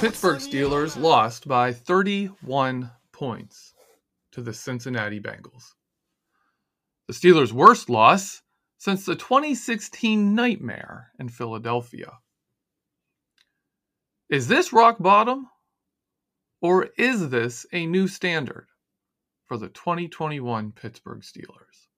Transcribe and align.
Pittsburgh 0.00 0.38
Steelers 0.38 0.98
lost 0.98 1.46
by 1.46 1.74
31 1.74 2.90
points 3.12 3.74
to 4.32 4.40
the 4.40 4.54
Cincinnati 4.54 5.20
Bengals. 5.20 5.74
The 7.06 7.12
Steelers' 7.12 7.52
worst 7.52 7.90
loss 7.90 8.40
since 8.78 9.04
the 9.04 9.14
2016 9.14 10.34
nightmare 10.34 11.10
in 11.18 11.28
Philadelphia. 11.28 12.12
Is 14.30 14.48
this 14.48 14.72
rock 14.72 14.96
bottom? 15.00 15.50
Or 16.62 16.88
is 16.96 17.28
this 17.28 17.66
a 17.70 17.84
new 17.84 18.08
standard 18.08 18.68
for 19.48 19.58
the 19.58 19.68
2021 19.68 20.72
Pittsburgh 20.72 21.20
Steelers? 21.20 21.88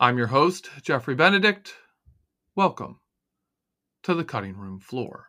I'm 0.00 0.18
your 0.18 0.26
host, 0.26 0.68
Jeffrey 0.82 1.14
Benedict. 1.14 1.74
Welcome 2.56 2.98
to 4.02 4.14
the 4.14 4.24
cutting 4.24 4.56
room 4.56 4.80
floor. 4.80 5.28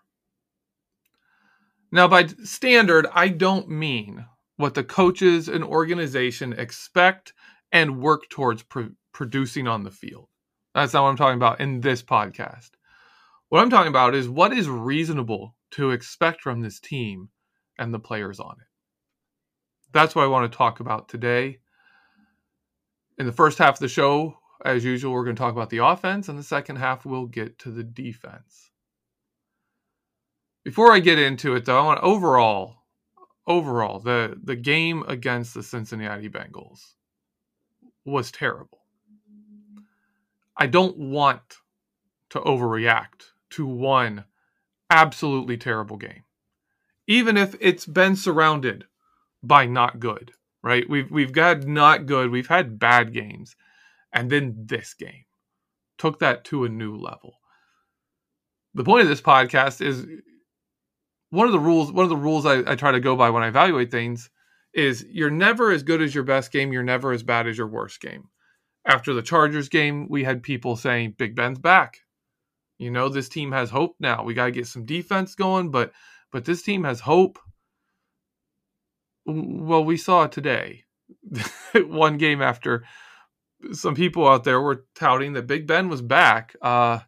Now, 1.91 2.07
by 2.07 2.27
standard, 2.43 3.07
I 3.13 3.29
don't 3.29 3.69
mean 3.69 4.25
what 4.57 4.73
the 4.73 4.83
coaches 4.83 5.47
and 5.47 5.63
organization 5.63 6.53
expect 6.53 7.33
and 7.71 8.01
work 8.01 8.29
towards 8.29 8.63
pr- 8.63 8.93
producing 9.13 9.67
on 9.67 9.83
the 9.83 9.91
field. 9.91 10.27
That's 10.73 10.93
not 10.93 11.03
what 11.03 11.09
I'm 11.09 11.17
talking 11.17 11.37
about 11.37 11.61
in 11.61 11.81
this 11.81 12.03
podcast. 12.03 12.71
What 13.49 13.61
I'm 13.61 13.69
talking 13.69 13.89
about 13.89 14.15
is 14.15 14.27
what 14.27 14.51
is 14.51 14.67
reasonable 14.67 15.55
to 15.71 15.91
expect 15.91 16.41
from 16.41 16.61
this 16.61 16.79
team 16.79 17.29
and 17.79 17.93
the 17.93 17.99
players 17.99 18.39
on 18.39 18.55
it. 18.59 18.67
That's 19.93 20.13
what 20.13 20.23
I 20.23 20.27
want 20.27 20.51
to 20.51 20.57
talk 20.57 20.81
about 20.81 21.07
today. 21.07 21.59
In 23.17 23.25
the 23.25 23.31
first 23.31 23.57
half 23.57 23.75
of 23.75 23.79
the 23.79 23.87
show, 23.87 24.35
as 24.65 24.83
usual, 24.83 25.13
we're 25.13 25.23
going 25.23 25.35
to 25.35 25.39
talk 25.39 25.53
about 25.53 25.69
the 25.69 25.83
offense, 25.83 26.29
and 26.29 26.37
the 26.37 26.43
second 26.43 26.75
half, 26.75 27.05
we'll 27.05 27.25
get 27.25 27.57
to 27.59 27.71
the 27.71 27.83
defense. 27.83 28.71
Before 30.67 30.91
I 30.91 30.99
get 30.99 31.17
into 31.17 31.55
it, 31.55 31.63
though, 31.63 31.79
I 31.79 31.85
want 31.85 32.03
overall, 32.03 32.83
overall, 33.47 33.99
the 33.99 34.37
the 34.43 34.57
game 34.57 35.01
against 35.07 35.53
the 35.53 35.63
Cincinnati 35.63 36.27
Bengals 36.27 36.95
was 38.03 38.33
terrible. 38.33 38.83
I 40.57 40.67
don't 40.67 40.97
want 40.97 41.59
to 42.31 42.41
overreact 42.41 43.31
to 43.51 43.65
one 43.65 44.25
absolutely 44.89 45.55
terrible 45.55 45.95
game, 45.95 46.25
even 47.07 47.37
if 47.37 47.55
it's 47.61 47.85
been 47.85 48.17
surrounded 48.17 48.83
by 49.41 49.67
not 49.67 50.01
good. 50.01 50.33
Right? 50.61 50.83
We've 50.89 51.09
we've 51.09 51.31
got 51.31 51.63
not 51.63 52.07
good. 52.07 52.29
We've 52.29 52.45
had 52.45 52.77
bad 52.77 53.13
games, 53.13 53.55
and 54.11 54.29
then 54.29 54.65
this 54.65 54.93
game 54.93 55.23
took 55.97 56.19
that 56.19 56.43
to 56.43 56.65
a 56.65 56.69
new 56.69 56.97
level. 56.97 57.39
The 58.73 58.83
point 58.83 59.03
of 59.03 59.07
this 59.07 59.21
podcast 59.21 59.79
is 59.79 60.05
one 61.29 61.47
of 61.47 61.51
the 61.53 61.59
rules 61.59 61.91
one 61.91 62.03
of 62.03 62.09
the 62.09 62.15
rules 62.15 62.45
I, 62.45 62.63
I 62.71 62.75
try 62.75 62.91
to 62.91 62.99
go 62.99 63.15
by 63.15 63.29
when 63.29 63.43
I 63.43 63.47
evaluate 63.47 63.91
things 63.91 64.29
is 64.73 65.05
you're 65.09 65.29
never 65.29 65.71
as 65.71 65.83
good 65.83 66.01
as 66.01 66.13
your 66.13 66.23
best 66.23 66.51
game, 66.51 66.71
you're 66.71 66.83
never 66.83 67.11
as 67.11 67.23
bad 67.23 67.47
as 67.47 67.57
your 67.57 67.67
worst 67.67 67.99
game. 67.99 68.25
After 68.85 69.13
the 69.13 69.21
Chargers 69.21 69.69
game, 69.69 70.07
we 70.07 70.23
had 70.23 70.43
people 70.43 70.75
saying 70.75 71.15
Big 71.17 71.35
Ben's 71.35 71.59
back. 71.59 71.97
You 72.77 72.91
know, 72.91 73.09
this 73.09 73.27
team 73.27 73.51
has 73.51 73.69
hope 73.69 73.95
now. 73.99 74.23
We 74.23 74.33
got 74.33 74.45
to 74.45 74.51
get 74.51 74.67
some 74.67 74.85
defense 74.85 75.35
going, 75.35 75.71
but 75.71 75.93
but 76.31 76.45
this 76.45 76.61
team 76.61 76.83
has 76.83 76.99
hope. 76.99 77.39
Well, 79.25 79.83
we 79.83 79.97
saw 79.97 80.23
it 80.23 80.31
today. 80.31 80.83
One 81.75 82.17
game 82.17 82.41
after 82.41 82.85
some 83.71 83.95
people 83.95 84.27
out 84.27 84.43
there 84.43 84.61
were 84.61 84.85
touting 84.95 85.33
that 85.33 85.47
Big 85.47 85.65
Ben 85.67 85.89
was 85.89 86.01
back. 86.01 86.55
Uh 86.61 86.99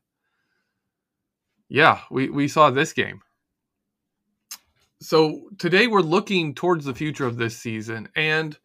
yeah, 1.72 2.00
we, 2.10 2.30
we 2.30 2.48
saw 2.48 2.72
this 2.72 2.94
game 2.94 3.22
so 5.02 5.50
today 5.58 5.88
we're 5.88 6.02
looking 6.02 6.54
towards 6.54 6.86
the 6.86 6.94
future 6.94 7.26
of 7.26 7.38
this 7.38 7.58
season 7.58 8.10
and 8.16 8.58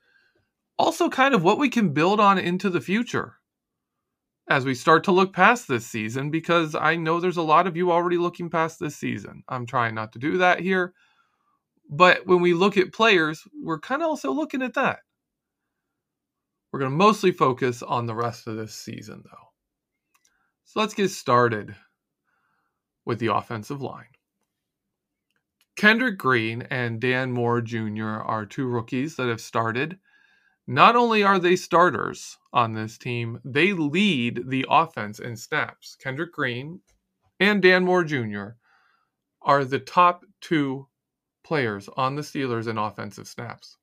also 0.79 1.09
kind 1.09 1.35
of 1.35 1.45
what 1.45 1.59
we 1.59 1.69
can 1.69 1.93
build 1.93 2.21
on 2.21 2.39
into 2.39 2.71
the 2.71 2.81
future 2.81 3.37
as 4.49 4.65
we 4.65 4.75
start 4.75 5.05
to 5.05 5.13
look 5.13 5.33
past 5.33 5.69
this 5.69 5.87
season 5.87 6.31
because 6.31 6.75
I 6.75 6.97
know 6.97 7.21
there's 7.21 7.37
a 7.37 7.43
lot 7.43 7.67
of 7.67 7.77
you 7.77 7.91
already 7.91 8.19
looking 8.19 8.51
past 8.51 8.79
this 8.79 8.97
season. 8.97 9.43
I'm 9.49 9.67
trying 9.67 9.95
not 9.95 10.13
to 10.13 10.19
do 10.19 10.39
that 10.39 10.61
here. 10.61 10.93
But 11.89 12.27
when 12.27 12.41
we 12.41 12.55
look 12.55 12.77
at 12.77 12.93
players, 12.93 13.43
we're 13.63 13.79
kind 13.79 14.03
of 14.03 14.09
also 14.09 14.33
looking 14.33 14.63
at 14.63 14.75
that. 14.75 15.01
We're 16.73 16.81
going 16.81 16.91
to 16.91 16.97
mostly 16.97 17.31
focus 17.31 17.83
on 17.83 18.07
the 18.07 18.15
rest 18.15 18.47
of 18.47 18.57
this 18.57 18.75
season, 18.75 19.23
though. 19.25 19.49
So 20.65 20.81
let's 20.81 20.95
get 20.95 21.11
started 21.11 21.77
with 23.05 23.19
the 23.19 23.35
offensive 23.35 23.81
line. 23.81 24.14
Kendrick 25.77 26.19
Green 26.19 26.63
and 26.63 27.01
Dan 27.01 27.33
Moore 27.33 27.61
Jr. 27.61 28.05
are 28.05 28.47
two 28.47 28.67
rookies 28.67 29.17
that 29.17 29.29
have 29.29 29.41
started. 29.41 29.99
Not 30.67 30.95
only 30.95 31.23
are 31.25 31.39
they 31.39 31.57
starters 31.57 32.39
on 32.53 32.73
this 32.75 32.97
team, 32.97 33.41
they 33.45 33.73
lead 33.73 34.49
the 34.49 34.65
offense 34.69 35.19
in 35.19 35.37
snaps. 35.37 35.97
Kendrick 35.97 36.33
Green 36.33 36.81
and 37.41 37.61
Dan 37.61 37.85
Moore 37.85 38.05
Jr. 38.05 38.51
are 39.43 39.65
the 39.65 39.81
top 39.81 40.25
two 40.41 40.87
players 41.43 41.89
on 41.97 42.15
the 42.15 42.23
Steelers 42.23 42.69
in 42.69 42.79
offensive 42.79 43.27
snaps. 43.27 43.77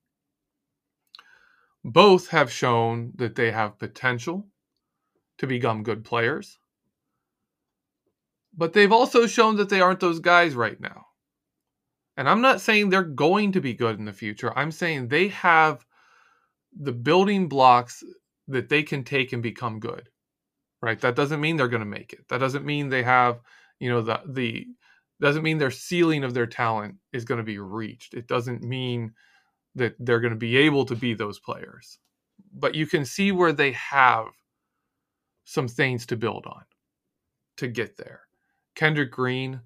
Both 1.83 2.29
have 2.29 2.51
shown 2.51 3.11
that 3.15 3.35
they 3.35 3.51
have 3.51 3.79
potential 3.79 4.47
to 5.39 5.47
become 5.47 5.83
good 5.83 6.05
players, 6.05 6.57
but 8.55 8.73
they've 8.73 8.91
also 8.91 9.27
shown 9.27 9.57
that 9.57 9.69
they 9.69 9.81
aren't 9.81 9.99
those 9.99 10.19
guys 10.19 10.55
right 10.55 10.79
now. 10.79 11.07
And 12.17 12.27
I'm 12.29 12.41
not 12.41 12.61
saying 12.61 12.89
they're 12.89 13.03
going 13.03 13.53
to 13.53 13.61
be 13.61 13.73
good 13.73 13.97
in 13.97 14.05
the 14.05 14.13
future. 14.13 14.57
I'm 14.57 14.71
saying 14.71 15.07
they 15.07 15.29
have 15.29 15.85
the 16.77 16.91
building 16.91 17.47
blocks 17.47 18.03
that 18.47 18.69
they 18.69 18.83
can 18.83 19.03
take 19.03 19.33
and 19.33 19.41
become 19.41 19.79
good. 19.79 20.09
Right? 20.81 20.99
That 20.99 21.15
doesn't 21.15 21.41
mean 21.41 21.57
they're 21.57 21.67
going 21.67 21.81
to 21.81 21.85
make 21.85 22.11
it. 22.13 22.27
That 22.29 22.39
doesn't 22.39 22.65
mean 22.65 22.89
they 22.89 23.03
have, 23.03 23.39
you 23.79 23.89
know, 23.89 24.01
the 24.01 24.21
the 24.25 24.67
doesn't 25.21 25.43
mean 25.43 25.59
their 25.59 25.71
ceiling 25.71 26.23
of 26.23 26.33
their 26.33 26.47
talent 26.47 26.95
is 27.13 27.25
going 27.25 27.37
to 27.37 27.43
be 27.43 27.59
reached. 27.59 28.15
It 28.15 28.27
doesn't 28.27 28.63
mean 28.63 29.13
that 29.75 29.95
they're 29.99 30.19
going 30.19 30.33
to 30.33 30.37
be 30.37 30.57
able 30.57 30.85
to 30.85 30.95
be 30.95 31.13
those 31.13 31.39
players. 31.39 31.99
But 32.53 32.73
you 32.73 32.87
can 32.87 33.05
see 33.05 33.31
where 33.31 33.53
they 33.53 33.71
have 33.73 34.25
some 35.45 35.67
things 35.67 36.05
to 36.07 36.17
build 36.17 36.45
on 36.47 36.63
to 37.57 37.67
get 37.67 37.97
there. 37.97 38.21
Kendrick 38.75 39.11
Green, 39.11 39.61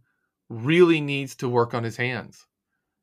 really 0.50 1.02
needs 1.02 1.36
to 1.38 1.50
work 1.50 1.74
on 1.74 1.84
his 1.84 1.98
hands. 1.98 2.46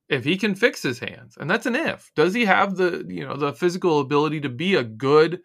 If 0.08 0.24
he 0.24 0.36
can 0.36 0.54
fix 0.54 0.82
his 0.82 0.98
hands, 0.98 1.36
and 1.40 1.48
that's 1.48 1.66
an 1.66 1.76
if, 1.76 2.10
does 2.14 2.34
he 2.34 2.44
have 2.44 2.76
the 2.76 3.04
you 3.08 3.26
know 3.26 3.36
the 3.36 3.52
physical 3.52 4.00
ability 4.00 4.40
to 4.42 4.48
be 4.48 4.74
a 4.74 4.84
good 4.84 5.40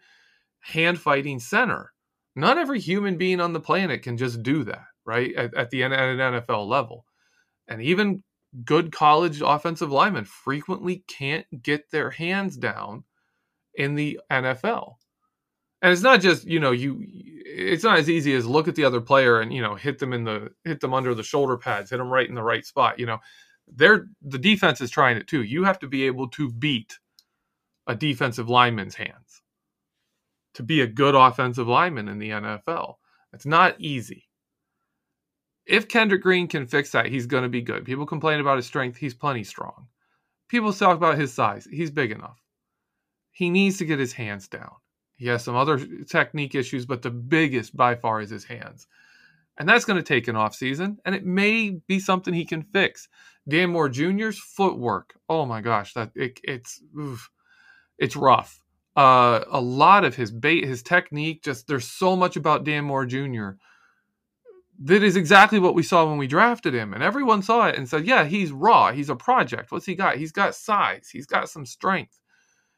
hand 0.60 1.00
fighting 1.00 1.38
center? 1.38 1.92
Not 2.36 2.58
every 2.58 2.80
human 2.80 3.16
being 3.16 3.40
on 3.40 3.52
the 3.52 3.60
planet 3.60 4.02
can 4.02 4.16
just 4.16 4.42
do 4.42 4.64
that, 4.64 4.84
right? 5.06 5.34
At, 5.34 5.54
at 5.54 5.70
the 5.70 5.84
at 5.84 5.92
an 5.92 6.18
NFL 6.18 6.68
level, 6.68 7.06
and 7.66 7.80
even 7.80 8.22
good 8.64 8.92
college 8.92 9.40
offensive 9.40 9.90
linemen 9.90 10.24
frequently 10.24 11.04
can't 11.08 11.46
get 11.62 11.90
their 11.90 12.10
hands 12.10 12.56
down 12.56 13.04
in 13.74 13.94
the 13.94 14.20
NFL 14.30 14.96
and 15.82 15.92
it's 15.92 16.02
not 16.02 16.20
just 16.20 16.44
you 16.44 16.60
know 16.60 16.70
you 16.70 17.04
it's 17.44 17.84
not 17.84 17.98
as 17.98 18.10
easy 18.10 18.34
as 18.34 18.46
look 18.46 18.68
at 18.68 18.74
the 18.74 18.84
other 18.84 19.00
player 19.00 19.40
and 19.40 19.52
you 19.52 19.62
know 19.62 19.74
hit 19.74 19.98
them 19.98 20.12
in 20.12 20.24
the 20.24 20.50
hit 20.64 20.80
them 20.80 20.94
under 20.94 21.14
the 21.14 21.22
shoulder 21.22 21.56
pads 21.56 21.90
hit 21.90 21.98
them 21.98 22.10
right 22.10 22.28
in 22.28 22.34
the 22.34 22.42
right 22.42 22.64
spot 22.64 22.98
you 22.98 23.06
know 23.06 23.18
they're 23.74 24.06
the 24.22 24.38
defense 24.38 24.80
is 24.80 24.90
trying 24.90 25.16
it 25.16 25.26
too 25.26 25.42
you 25.42 25.64
have 25.64 25.78
to 25.78 25.88
be 25.88 26.04
able 26.04 26.28
to 26.28 26.50
beat 26.50 26.98
a 27.86 27.94
defensive 27.94 28.48
lineman's 28.48 28.94
hands 28.94 29.42
to 30.58 30.64
be 30.64 30.80
a 30.80 30.86
good 30.88 31.14
offensive 31.14 31.68
lineman 31.68 32.08
in 32.08 32.18
the 32.18 32.30
NFL. 32.30 32.96
It's 33.32 33.46
not 33.46 33.80
easy. 33.80 34.28
If 35.66 35.86
Kendrick 35.86 36.22
Green 36.22 36.48
can 36.48 36.66
fix 36.66 36.90
that, 36.90 37.06
he's 37.06 37.26
going 37.26 37.44
to 37.44 37.48
be 37.48 37.62
good. 37.62 37.84
People 37.84 38.06
complain 38.06 38.40
about 38.40 38.56
his 38.56 38.66
strength, 38.66 38.96
he's 38.96 39.14
plenty 39.14 39.44
strong. 39.44 39.86
People 40.48 40.72
talk 40.72 40.96
about 40.96 41.16
his 41.16 41.32
size, 41.32 41.68
he's 41.70 41.92
big 41.92 42.10
enough. 42.10 42.42
He 43.30 43.50
needs 43.50 43.78
to 43.78 43.84
get 43.84 44.00
his 44.00 44.12
hands 44.12 44.48
down. 44.48 44.72
He 45.18 45.26
has 45.26 45.42
some 45.42 45.56
other 45.56 45.84
technique 46.08 46.54
issues, 46.54 46.86
but 46.86 47.02
the 47.02 47.10
biggest 47.10 47.76
by 47.76 47.96
far 47.96 48.20
is 48.20 48.30
his 48.30 48.44
hands. 48.44 48.86
And 49.58 49.68
that's 49.68 49.84
going 49.84 49.96
to 49.96 50.02
take 50.02 50.28
an 50.28 50.36
off 50.36 50.54
season, 50.54 50.98
and 51.04 51.14
it 51.14 51.26
may 51.26 51.80
be 51.88 51.98
something 51.98 52.32
he 52.32 52.44
can 52.44 52.62
fix. 52.62 53.08
Dan 53.48 53.70
Moore 53.70 53.88
Jr.'s 53.88 54.38
footwork. 54.38 55.14
Oh 55.28 55.44
my 55.44 55.60
gosh, 55.60 55.92
that 55.94 56.12
it, 56.14 56.38
it's 56.44 56.80
oof, 56.96 57.30
it's 57.98 58.14
rough. 58.14 58.62
Uh, 58.94 59.44
a 59.50 59.60
lot 59.60 60.04
of 60.04 60.14
his 60.14 60.30
bait, 60.30 60.64
his 60.64 60.84
technique, 60.84 61.42
just 61.42 61.66
there's 61.66 61.88
so 61.88 62.14
much 62.14 62.36
about 62.36 62.64
Dan 62.64 62.84
Moore 62.84 63.06
Jr. 63.06 63.50
that 64.84 65.02
is 65.02 65.16
exactly 65.16 65.58
what 65.58 65.74
we 65.74 65.82
saw 65.82 66.04
when 66.04 66.18
we 66.18 66.28
drafted 66.28 66.74
him, 66.74 66.94
and 66.94 67.02
everyone 67.02 67.42
saw 67.42 67.66
it 67.66 67.76
and 67.76 67.88
said, 67.88 68.06
"Yeah, 68.06 68.24
he's 68.24 68.52
raw. 68.52 68.92
He's 68.92 69.10
a 69.10 69.16
project. 69.16 69.72
What's 69.72 69.86
he 69.86 69.96
got? 69.96 70.18
He's 70.18 70.32
got 70.32 70.54
size. 70.54 71.08
He's 71.12 71.26
got 71.26 71.48
some 71.48 71.66
strength. 71.66 72.20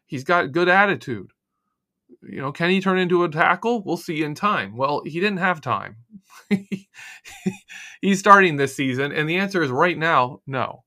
He's 0.07 0.25
got 0.25 0.53
good 0.53 0.71
attitude." 0.71 1.33
You 2.23 2.41
know, 2.41 2.53
can 2.53 2.71
he 2.71 2.81
turn 2.81 2.99
into 2.99 3.25
a 3.25 3.29
tackle? 3.29 3.83
We'll 3.83 3.97
see 3.97 4.23
in 4.23 4.35
time. 4.35 4.77
Well, 4.77 5.03
he 5.05 5.21
didn't 5.21 5.39
have 5.39 5.61
time. 5.61 5.97
He's 8.01 8.19
starting 8.19 8.57
this 8.57 8.77
season, 8.77 9.13
and 9.13 9.29
the 9.29 9.37
answer 9.37 9.63
is 9.63 9.71
right 9.71 9.97
now, 9.97 10.41
no. 10.47 10.85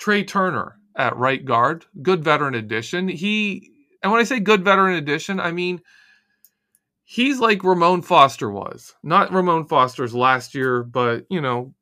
Trai 0.00 0.26
Turner 0.26 0.78
at 0.96 1.16
right 1.16 1.44
guard, 1.44 1.84
good 2.02 2.24
veteran 2.24 2.54
addition. 2.54 3.08
He, 3.08 3.70
and 4.02 4.12
when 4.12 4.20
I 4.20 4.24
say 4.24 4.40
good 4.40 4.64
veteran 4.64 4.96
addition, 4.96 5.40
I 5.40 5.52
mean 5.52 5.80
he's 7.04 7.38
like 7.38 7.64
Ramon 7.64 8.02
Foster 8.02 8.50
was. 8.50 8.94
Not 9.02 9.32
Ramon 9.32 9.66
Foster's 9.66 10.14
last 10.14 10.54
year, 10.54 10.82
but 10.82 11.24
you 11.30 11.40
know, 11.40 11.74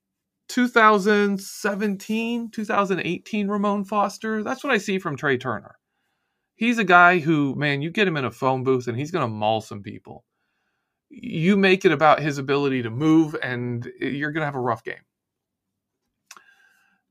2017, 0.48 2.50
2018 2.50 3.48
Ramon 3.48 3.84
Foster. 3.84 4.42
That's 4.42 4.62
what 4.62 4.72
I 4.72 4.78
see 4.78 4.98
from 4.98 5.16
Trai 5.16 5.40
Turner 5.40 5.76
he's 6.54 6.78
a 6.78 6.84
guy 6.84 7.18
who, 7.18 7.54
man, 7.54 7.82
you 7.82 7.90
get 7.90 8.08
him 8.08 8.16
in 8.16 8.24
a 8.24 8.30
phone 8.30 8.64
booth 8.64 8.86
and 8.88 8.98
he's 8.98 9.10
going 9.10 9.24
to 9.24 9.32
maul 9.32 9.60
some 9.60 9.82
people. 9.82 10.24
You 11.10 11.56
make 11.56 11.84
it 11.84 11.92
about 11.92 12.20
his 12.20 12.38
ability 12.38 12.82
to 12.82 12.90
move, 12.90 13.36
and 13.40 13.88
you're 14.00 14.32
going 14.32 14.40
to 14.40 14.46
have 14.46 14.56
a 14.56 14.60
rough 14.60 14.82
game. 14.82 15.04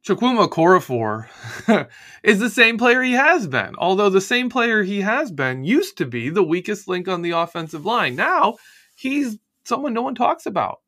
Chukwuma 0.05 0.49
Okorafor 0.49 1.87
is 2.23 2.39
the 2.39 2.49
same 2.49 2.77
player 2.77 3.01
he 3.01 3.13
has 3.13 3.47
been, 3.47 3.75
although 3.77 4.09
the 4.09 4.19
same 4.19 4.49
player 4.49 4.83
he 4.83 4.99
has 4.99 5.31
been 5.31 5.63
used 5.63 5.97
to 5.97 6.05
be 6.05 6.29
the 6.29 6.43
weakest 6.43 6.89
link 6.89 7.07
on 7.07 7.21
the 7.21 7.31
offensive 7.31 7.85
line. 7.85 8.17
Now 8.17 8.57
he's 8.95 9.37
someone 9.63 9.93
no 9.93 10.01
one 10.01 10.15
talks 10.15 10.45
about. 10.45 10.81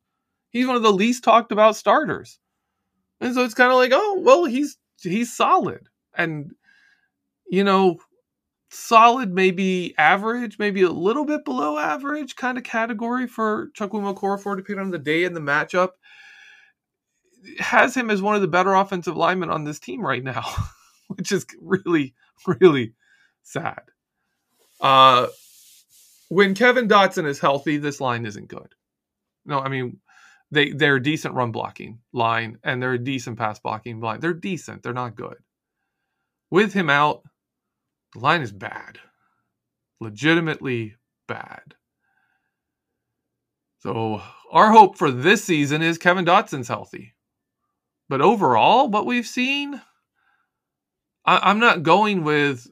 He's 0.50 0.66
one 0.66 0.76
of 0.76 0.82
the 0.82 0.92
least 0.92 1.24
talked 1.24 1.50
about 1.50 1.76
starters. 1.76 2.38
And 3.20 3.34
so 3.34 3.42
it's 3.42 3.54
kind 3.54 3.72
of 3.72 3.78
like, 3.78 3.92
oh, 3.94 4.20
well, 4.20 4.44
he's 4.44 4.76
he's 5.00 5.34
solid. 5.34 5.88
And 6.14 6.52
you 7.48 7.64
know, 7.64 7.96
solid, 8.70 9.32
maybe 9.32 9.94
average, 9.98 10.58
maybe 10.58 10.82
a 10.82 10.90
little 10.90 11.24
bit 11.24 11.44
below 11.44 11.78
average 11.78 12.36
kind 12.36 12.58
of 12.58 12.64
category 12.64 13.26
for 13.26 13.70
Chukwuma 13.76 14.16
Okorafor, 14.16 14.56
depending 14.56 14.84
on 14.84 14.90
the 14.90 14.98
day 14.98 15.24
and 15.24 15.36
the 15.36 15.40
matchup. 15.40 15.90
Has 17.58 17.96
him 17.96 18.10
as 18.10 18.20
one 18.20 18.34
of 18.34 18.40
the 18.40 18.48
better 18.48 18.74
offensive 18.74 19.16
linemen 19.16 19.50
on 19.50 19.64
this 19.64 19.78
team 19.78 20.00
right 20.04 20.22
now, 20.22 20.44
which 21.08 21.30
is 21.30 21.46
really, 21.60 22.14
really 22.46 22.94
sad. 23.42 23.82
Uh, 24.80 25.28
when 26.28 26.54
Kevin 26.54 26.88
Dotson 26.88 27.26
is 27.26 27.38
healthy, 27.38 27.76
this 27.76 28.00
line 28.00 28.26
isn't 28.26 28.48
good. 28.48 28.74
No, 29.44 29.60
I 29.60 29.68
mean 29.68 30.00
they 30.50 30.70
they're 30.70 30.96
a 30.96 31.02
decent 31.02 31.34
run 31.34 31.52
blocking 31.52 32.00
line 32.12 32.58
and 32.62 32.82
they're 32.82 32.94
a 32.94 32.98
decent 32.98 33.38
pass 33.38 33.58
blocking 33.58 34.00
line. 34.00 34.20
They're 34.20 34.34
decent. 34.34 34.82
They're 34.82 34.92
not 34.92 35.16
good. 35.16 35.36
With 36.50 36.72
him 36.72 36.90
out, 36.90 37.22
the 38.12 38.20
line 38.20 38.42
is 38.42 38.52
bad. 38.52 38.98
Legitimately 40.00 40.96
bad. 41.26 41.74
So 43.78 44.22
our 44.50 44.72
hope 44.72 44.96
for 44.96 45.10
this 45.10 45.44
season 45.44 45.82
is 45.82 45.98
Kevin 45.98 46.24
Dotson's 46.24 46.68
healthy. 46.68 47.14
But 48.08 48.20
overall, 48.20 48.88
what 48.88 49.06
we've 49.06 49.26
seen, 49.26 49.80
I, 51.24 51.50
am 51.50 51.58
not 51.58 51.82
going 51.82 52.24
with 52.24 52.66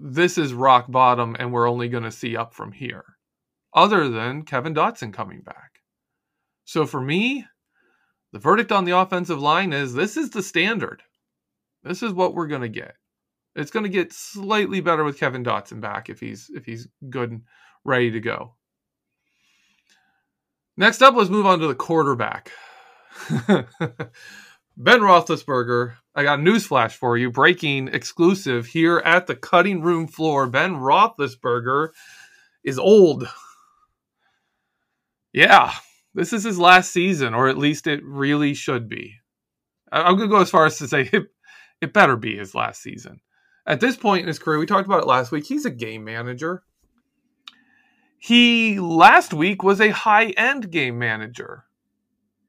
this 0.00 0.38
is 0.38 0.54
rock 0.54 0.86
bottom 0.88 1.36
and 1.38 1.52
we're 1.52 1.68
only 1.68 1.88
going 1.88 2.04
to 2.04 2.10
see 2.10 2.36
up 2.36 2.54
from 2.54 2.72
here, 2.72 3.04
other 3.74 4.08
than 4.08 4.44
Kevin 4.44 4.74
Dotson 4.74 5.12
coming 5.12 5.40
back. 5.40 5.80
So 6.64 6.86
for 6.86 7.00
me, 7.00 7.46
the 8.32 8.38
verdict 8.38 8.70
on 8.70 8.84
the 8.84 8.96
offensive 8.96 9.40
line 9.40 9.72
is 9.72 9.92
this 9.92 10.16
is 10.16 10.30
the 10.30 10.42
standard. 10.42 11.02
This 11.82 12.02
is 12.02 12.12
what 12.12 12.34
we're 12.34 12.46
going 12.46 12.62
to 12.62 12.68
get. 12.68 12.94
It's 13.56 13.70
going 13.70 13.84
to 13.84 13.90
get 13.90 14.12
slightly 14.12 14.80
better 14.80 15.04
with 15.04 15.18
Kevin 15.18 15.44
Dotson 15.44 15.80
back 15.80 16.08
if 16.08 16.20
he's 16.20 16.50
if 16.54 16.64
he's 16.64 16.88
good 17.08 17.30
and 17.30 17.42
ready 17.84 18.10
to 18.12 18.20
go. 18.20 18.54
Next 20.76 21.02
up, 21.02 21.14
let's 21.14 21.30
move 21.30 21.46
on 21.46 21.58
to 21.60 21.66
the 21.66 21.74
quarterback. 21.74 22.52
ben 24.76 25.00
Roethlisberger. 25.00 25.96
I 26.14 26.22
got 26.22 26.38
a 26.38 26.42
news 26.42 26.66
flash 26.66 26.96
for 26.96 27.18
you. 27.18 27.30
Breaking 27.30 27.88
exclusive 27.88 28.66
here 28.66 28.98
at 28.98 29.26
the 29.26 29.34
cutting 29.34 29.82
room 29.82 30.06
floor. 30.06 30.46
Ben 30.46 30.76
Roethlisberger 30.76 31.88
is 32.64 32.78
old. 32.78 33.28
Yeah, 35.32 35.72
this 36.14 36.32
is 36.32 36.44
his 36.44 36.58
last 36.58 36.92
season, 36.92 37.34
or 37.34 37.48
at 37.48 37.58
least 37.58 37.86
it 37.86 38.02
really 38.04 38.54
should 38.54 38.88
be. 38.88 39.16
I'm 39.92 40.16
going 40.16 40.28
to 40.28 40.34
go 40.34 40.40
as 40.40 40.50
far 40.50 40.66
as 40.66 40.78
to 40.78 40.88
say 40.88 41.02
it, 41.12 41.24
it 41.80 41.92
better 41.92 42.16
be 42.16 42.36
his 42.36 42.54
last 42.54 42.80
season 42.80 43.20
at 43.70 43.78
this 43.78 43.96
point 43.96 44.22
in 44.22 44.26
his 44.26 44.40
career, 44.40 44.58
we 44.58 44.66
talked 44.66 44.86
about 44.86 45.02
it 45.02 45.06
last 45.06 45.30
week, 45.30 45.46
he's 45.46 45.64
a 45.64 45.70
game 45.70 46.02
manager. 46.02 46.64
He 48.18 48.80
last 48.80 49.32
week 49.32 49.62
was 49.62 49.80
a 49.80 49.90
high 49.90 50.30
end 50.30 50.72
game 50.72 50.98
manager, 50.98 51.66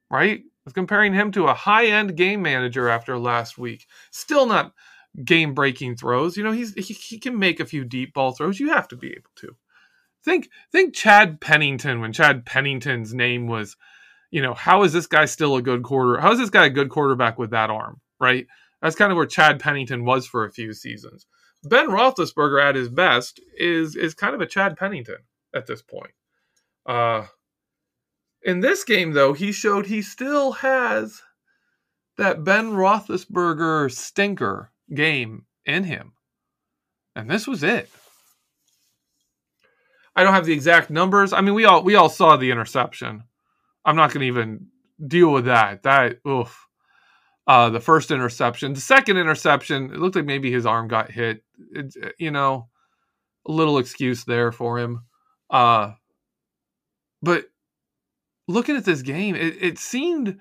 right? 0.09 0.39
I 0.39 0.61
was 0.65 0.73
comparing 0.73 1.13
him 1.13 1.31
to 1.33 1.45
a 1.45 1.53
high 1.53 1.85
end 1.85 2.17
game 2.17 2.41
manager 2.41 2.89
after 2.89 3.19
last 3.19 3.59
week. 3.59 3.85
Still 4.09 4.47
not 4.47 4.73
game 5.23 5.53
breaking 5.53 5.95
throws. 5.95 6.37
You 6.37 6.43
know, 6.43 6.51
he's 6.51 6.73
he, 6.73 6.93
he 6.93 7.19
can 7.19 7.37
make 7.37 7.59
a 7.59 7.67
few 7.67 7.85
deep 7.85 8.15
ball 8.15 8.31
throws. 8.31 8.59
You 8.59 8.69
have 8.69 8.87
to 8.87 8.95
be 8.95 9.11
able 9.11 9.29
to. 9.35 9.55
Think 10.25 10.49
think 10.71 10.95
Chad 10.95 11.39
Pennington 11.39 12.01
when 12.01 12.13
Chad 12.13 12.47
Pennington's 12.47 13.13
name 13.13 13.45
was, 13.45 13.77
you 14.31 14.41
know, 14.41 14.55
how 14.55 14.81
is 14.81 14.91
this 14.91 15.07
guy 15.07 15.25
still 15.25 15.55
a 15.55 15.61
good 15.61 15.83
quarter? 15.83 16.19
How 16.19 16.31
is 16.31 16.39
this 16.39 16.49
guy 16.49 16.65
a 16.65 16.71
good 16.71 16.89
quarterback 16.89 17.37
with 17.37 17.51
that 17.51 17.69
arm, 17.69 18.01
right? 18.19 18.47
That's 18.81 18.95
kind 18.95 19.11
of 19.11 19.15
where 19.15 19.25
Chad 19.25 19.59
Pennington 19.59 20.05
was 20.05 20.25
for 20.25 20.45
a 20.45 20.51
few 20.51 20.73
seasons. 20.73 21.27
Ben 21.63 21.87
Roethlisberger 21.87 22.63
at 22.63 22.75
his 22.75 22.89
best 22.89 23.39
is 23.57 23.95
is 23.95 24.13
kind 24.13 24.33
of 24.33 24.41
a 24.41 24.47
Chad 24.47 24.75
Pennington 24.77 25.17
at 25.53 25.67
this 25.67 25.81
point. 25.81 26.13
Uh, 26.85 27.25
in 28.41 28.61
this 28.61 28.83
game, 28.83 29.11
though, 29.11 29.33
he 29.33 29.51
showed 29.51 29.85
he 29.85 30.01
still 30.01 30.53
has 30.53 31.21
that 32.17 32.43
Ben 32.43 32.71
Roethlisberger 32.71 33.91
stinker 33.91 34.71
game 34.93 35.45
in 35.65 35.83
him, 35.83 36.13
and 37.15 37.29
this 37.29 37.47
was 37.47 37.61
it. 37.61 37.89
I 40.15 40.23
don't 40.23 40.33
have 40.33 40.45
the 40.45 40.53
exact 40.53 40.89
numbers. 40.89 41.31
I 41.31 41.41
mean, 41.41 41.53
we 41.53 41.65
all 41.65 41.83
we 41.83 41.95
all 41.95 42.09
saw 42.09 42.35
the 42.35 42.49
interception. 42.49 43.23
I'm 43.85 43.95
not 43.95 44.11
going 44.11 44.21
to 44.21 44.27
even 44.27 44.67
deal 45.05 45.31
with 45.31 45.45
that. 45.45 45.83
That 45.83 46.17
oof 46.27 46.67
uh, 47.47 47.69
the 47.69 47.79
first 47.79 48.11
interception. 48.11 48.73
The 48.73 48.81
second 48.81 49.17
interception, 49.17 49.85
it 49.85 49.99
looked 49.99 50.15
like 50.15 50.25
maybe 50.25 50.51
his 50.51 50.65
arm 50.65 50.87
got 50.87 51.11
hit. 51.11 51.43
It, 51.71 51.95
you 52.17 52.31
know, 52.31 52.69
a 53.47 53.51
little 53.51 53.77
excuse 53.77 54.23
there 54.23 54.51
for 54.51 54.79
him. 54.79 55.03
Uh, 55.49 55.93
but 57.21 57.45
looking 58.47 58.75
at 58.75 58.85
this 58.85 59.01
game, 59.01 59.35
it, 59.35 59.57
it 59.59 59.79
seemed 59.79 60.39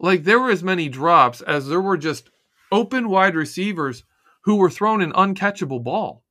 like 0.00 0.24
there 0.24 0.40
were 0.40 0.50
as 0.50 0.62
many 0.62 0.88
drops 0.88 1.40
as 1.42 1.68
there 1.68 1.80
were 1.80 1.96
just 1.96 2.30
open 2.72 3.08
wide 3.08 3.34
receivers 3.34 4.04
who 4.42 4.56
were 4.56 4.70
thrown 4.70 5.02
an 5.02 5.12
uncatchable 5.12 5.82
ball. 5.82 6.24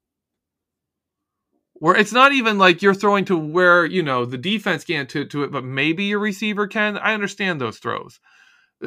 Where 1.80 1.96
it's 1.96 2.14
not 2.14 2.32
even 2.32 2.58
like 2.58 2.82
you're 2.82 2.96
throwing 2.96 3.26
to 3.26 3.38
where, 3.38 3.86
you 3.86 4.02
know, 4.02 4.26
the 4.26 4.38
defense 4.38 4.84
can't 4.84 5.08
to, 5.10 5.26
to 5.26 5.44
it, 5.44 5.52
but 5.52 5.64
maybe 5.64 6.06
your 6.06 6.18
receiver 6.18 6.66
can. 6.66 6.98
I 6.98 7.14
understand 7.14 7.62
those 7.62 7.78
throws 7.78 8.20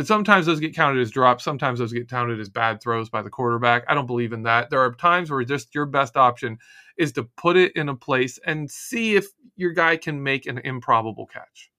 sometimes 0.02 0.46
those 0.46 0.60
get 0.60 0.74
counted 0.74 1.00
as 1.00 1.10
drops 1.10 1.44
sometimes 1.44 1.78
those 1.78 1.92
get 1.92 2.08
counted 2.08 2.40
as 2.40 2.48
bad 2.48 2.80
throws 2.80 3.10
by 3.10 3.22
the 3.22 3.30
quarterback. 3.30 3.84
I 3.88 3.94
don't 3.94 4.06
believe 4.06 4.32
in 4.32 4.44
that. 4.44 4.70
There 4.70 4.80
are 4.80 4.94
times 4.94 5.30
where 5.30 5.42
just 5.44 5.74
your 5.74 5.86
best 5.86 6.16
option 6.16 6.58
is 6.96 7.12
to 7.12 7.24
put 7.36 7.56
it 7.56 7.72
in 7.74 7.88
a 7.88 7.96
place 7.96 8.38
and 8.44 8.70
see 8.70 9.16
if 9.16 9.26
your 9.56 9.72
guy 9.72 9.96
can 9.96 10.22
make 10.22 10.46
an 10.46 10.58
improbable 10.58 11.26
catch. 11.26 11.70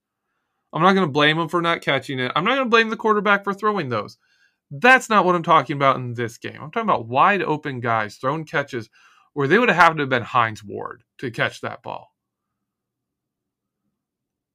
I'm 0.73 0.81
not 0.81 0.93
going 0.93 1.07
to 1.07 1.11
blame 1.11 1.37
him 1.37 1.49
for 1.49 1.61
not 1.61 1.81
catching 1.81 2.19
it. 2.19 2.31
I'm 2.35 2.43
not 2.43 2.55
going 2.55 2.65
to 2.65 2.69
blame 2.69 2.89
the 2.89 2.97
quarterback 2.97 3.43
for 3.43 3.53
throwing 3.53 3.89
those. 3.89 4.17
That's 4.73 5.09
not 5.09 5.25
what 5.25 5.35
i'm 5.35 5.43
talking 5.43 5.75
about 5.75 5.97
in 5.97 6.13
this 6.13 6.37
game. 6.37 6.57
I'm 6.61 6.71
talking 6.71 6.89
about 6.89 7.07
wide 7.07 7.41
open 7.41 7.81
guys 7.81 8.15
thrown 8.15 8.45
catches 8.45 8.89
where 9.33 9.47
they 9.47 9.59
would 9.59 9.69
have 9.69 9.77
had 9.77 9.93
to 9.97 10.03
have 10.03 10.09
been 10.09 10.23
Hines 10.23 10.63
Ward 10.63 11.03
to 11.17 11.29
catch 11.29 11.61
that 11.61 11.83
ball. 11.83 12.13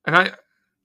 And 0.07 0.17
I 0.17 0.33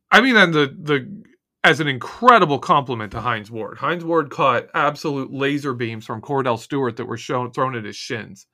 I 0.10 0.20
mean 0.20 0.34
then 0.34 0.52
the 0.52 0.76
the 0.78 1.24
as 1.64 1.80
an 1.80 1.88
incredible 1.88 2.60
compliment 2.60 3.12
to 3.12 3.22
Hines 3.22 3.52
Ward. 3.52 3.78
Hines 3.78 4.04
Ward 4.04 4.30
caught 4.32 4.68
absolute 4.74 5.32
laser 5.32 5.74
beams 5.74 6.06
from 6.06 6.22
Kordell 6.22 6.58
Stewart 6.58 6.98
that 6.98 7.06
were 7.06 7.18
shown 7.18 7.52
thrown 7.52 7.76
at 7.76 7.86
his 7.86 7.96
shins 7.96 8.48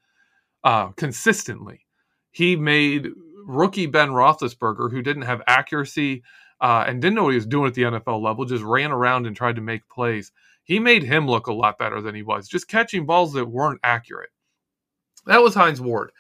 uh, 0.64 0.88
consistently. 0.90 1.86
He 2.32 2.56
made 2.56 3.08
rookie 3.46 3.86
Ben 3.86 4.10
Roethlisberger, 4.10 4.92
who 4.92 5.02
didn't 5.02 5.22
have 5.24 5.42
accuracy 5.48 6.24
uh, 6.60 6.84
and 6.88 7.02
didn't 7.02 7.16
know 7.16 7.24
what 7.24 7.32
he 7.32 7.38
was 7.38 7.46
doing 7.46 7.68
at 7.68 7.74
the 7.74 7.84
NFL 7.84 8.22
level, 8.22 8.46
just 8.46 8.64
ran 8.64 8.92
around 8.92 9.26
and 9.26 9.36
tried 9.36 9.56
to 9.56 9.62
make 9.62 9.88
plays. 9.88 10.32
He 10.64 10.80
made 10.80 11.04
him 11.04 11.28
look 11.28 11.48
a 11.48 11.54
lot 11.54 11.78
better 11.78 12.02
than 12.02 12.14
he 12.14 12.24
was, 12.24 12.50
just 12.50 12.68
catching 12.68 13.06
balls 13.06 13.34
that 13.34 13.46
weren't 13.46 13.80
accurate. 13.84 14.32
That 15.26 15.42
was 15.42 15.56
Hines 15.56 15.80
Ward. 15.80 16.12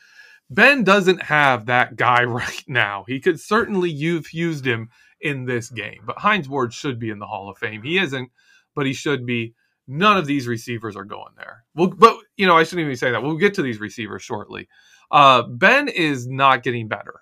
Ben 0.49 0.85
doesn't 0.85 1.23
have 1.23 1.65
that 1.65 1.97
guy 1.97 2.23
right 2.25 2.63
now. 2.67 3.03
He 3.07 3.19
could 3.19 3.39
certainly 3.41 3.89
you've 3.89 4.31
used 4.31 4.65
him 4.65 4.89
in 5.21 5.45
this 5.45 5.69
game. 5.69 6.01
But 6.05 6.17
Hines 6.17 6.49
Ward 6.49 6.73
should 6.73 6.99
be 6.99 7.09
in 7.09 7.19
the 7.19 7.27
Hall 7.27 7.49
of 7.49 7.57
Fame. 7.57 7.81
He 7.81 7.97
isn't, 7.97 8.29
but 8.75 8.85
he 8.85 8.93
should 8.93 9.25
be. 9.25 9.53
None 9.89 10.17
of 10.17 10.25
these 10.25 10.47
receivers 10.47 10.97
are 10.97 11.05
going 11.05 11.33
there. 11.37 11.63
Well, 11.73 11.87
but 11.87 12.17
you 12.35 12.45
know, 12.45 12.57
I 12.57 12.63
shouldn't 12.63 12.85
even 12.85 12.97
say 12.97 13.11
that. 13.11 13.23
We'll 13.23 13.37
get 13.37 13.53
to 13.53 13.61
these 13.61 13.79
receivers 13.79 14.21
shortly. 14.21 14.67
Uh, 15.09 15.43
ben 15.43 15.87
is 15.87 16.27
not 16.27 16.61
getting 16.63 16.89
better, 16.89 17.21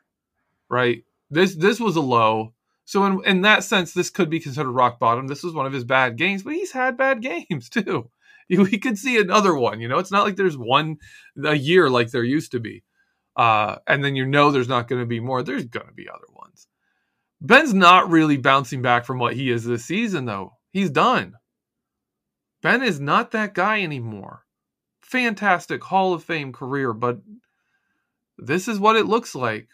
right? 0.68 1.04
This 1.30 1.56
this 1.56 1.80
was 1.80 1.96
a 1.96 2.02
low. 2.02 2.54
So 2.86 3.06
in 3.06 3.24
in 3.26 3.42
that 3.42 3.64
sense, 3.64 3.94
this 3.94 4.10
could 4.10 4.32
be 4.32 4.40
considered 4.40 4.72
rock 4.72 5.00
bottom. 5.00 5.28
This 5.28 5.44
was 5.44 5.54
one 5.54 5.68
of 5.68 5.74
his 5.74 5.84
bad 5.84 6.18
games, 6.18 6.42
but 6.42 6.54
he's 6.54 6.72
had 6.72 6.98
bad 6.98 7.22
games 7.22 7.70
too. 7.70 8.10
We 8.50 8.78
could 8.78 8.98
see 8.98 9.18
another 9.20 9.56
one. 9.56 9.80
You 9.80 9.88
know, 9.88 9.98
it's 10.00 10.12
not 10.12 10.24
like 10.24 10.36
there's 10.36 10.58
one 10.58 10.98
a 11.44 11.56
year 11.56 11.90
like 11.90 12.12
there 12.12 12.24
used 12.24 12.52
to 12.54 12.60
be. 12.60 12.84
Uh, 13.36 13.78
and 13.86 14.04
then 14.04 14.16
you 14.16 14.26
know 14.26 14.50
there's 14.50 14.70
not 14.70 14.88
going 14.88 15.02
to 15.02 15.06
be 15.06 15.20
more. 15.20 15.44
There's 15.44 15.66
going 15.66 15.88
to 15.88 15.94
be 15.94 16.08
other. 16.10 16.26
Ben's 17.42 17.74
not 17.74 18.10
really 18.10 18.38
bouncing 18.38 18.82
back 18.82 19.06
from 19.06 19.20
what 19.20 19.36
he 19.36 19.52
is 19.52 19.66
this 19.66 19.86
season, 19.86 20.26
though. 20.26 20.54
He's 20.72 20.90
done. 20.90 21.36
Ben 22.62 22.82
is 22.82 23.00
not 23.00 23.32
that 23.32 23.54
guy 23.54 23.82
anymore. 23.84 24.46
Fantastic 25.02 25.84
Hall 25.84 26.14
of 26.14 26.24
Fame 26.24 26.52
career, 26.52 26.94
but 26.94 27.20
this 28.38 28.68
is 28.68 28.80
what 28.80 28.96
it 28.96 29.06
looks 29.06 29.36
like 29.36 29.68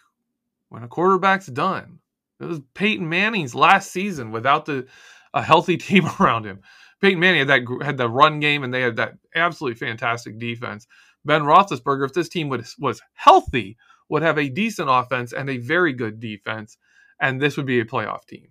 when 0.69 0.83
a 0.83 0.87
quarterback's 0.87 1.47
done. 1.47 1.99
It 2.39 2.45
was 2.45 2.59
Peyton 2.73 3.07
Manning's 3.07 3.55
last 3.55 3.91
season 3.91 4.31
without 4.31 4.65
the 4.65 4.87
a 5.33 5.41
healthy 5.41 5.77
team 5.77 6.05
around 6.19 6.45
him. 6.45 6.61
Peyton 6.99 7.19
Manning 7.19 7.39
had 7.39 7.47
that 7.47 7.85
had 7.85 7.97
the 7.97 8.09
run 8.09 8.39
game 8.39 8.63
and 8.63 8.73
they 8.73 8.81
had 8.81 8.97
that 8.97 9.13
absolutely 9.35 9.77
fantastic 9.77 10.37
defense. 10.37 10.87
Ben 11.23 11.43
Roethlisberger, 11.43 12.05
if 12.05 12.13
this 12.13 12.29
team 12.29 12.49
was 12.49 12.75
was 12.77 13.01
healthy, 13.13 13.77
would 14.09 14.21
have 14.21 14.37
a 14.37 14.49
decent 14.49 14.89
offense 14.91 15.33
and 15.33 15.49
a 15.49 15.57
very 15.57 15.93
good 15.93 16.19
defense 16.19 16.77
and 17.21 17.39
this 17.39 17.55
would 17.55 17.65
be 17.65 17.79
a 17.79 17.85
playoff 17.85 18.25
team. 18.25 18.49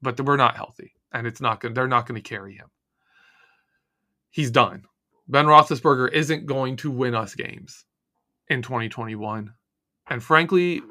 But 0.00 0.20
we're 0.20 0.36
not 0.36 0.56
healthy, 0.56 0.94
and 1.12 1.26
it's 1.26 1.40
not 1.40 1.60
going. 1.60 1.74
They're 1.74 1.88
not 1.88 2.06
going 2.06 2.22
to 2.22 2.28
carry 2.28 2.54
him. 2.54 2.68
He's 4.30 4.50
done. 4.50 4.84
Ben 5.28 5.46
Roethlisberger 5.46 6.12
isn't 6.12 6.46
going 6.46 6.76
to 6.76 6.90
win 6.90 7.14
us 7.14 7.34
games 7.34 7.84
in 8.48 8.62
2021, 8.62 9.52
and 10.08 10.22
frankly, 10.22 10.82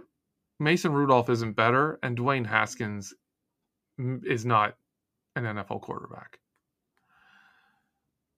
Mason 0.59 0.91
Rudolph 0.91 1.29
isn't 1.29 1.55
better, 1.55 1.99
and 2.03 2.17
Dwayne 2.17 2.45
Haskins 2.45 3.13
is 3.97 4.45
not 4.45 4.75
an 5.35 5.43
NFL 5.43 5.81
quarterback. 5.81 6.39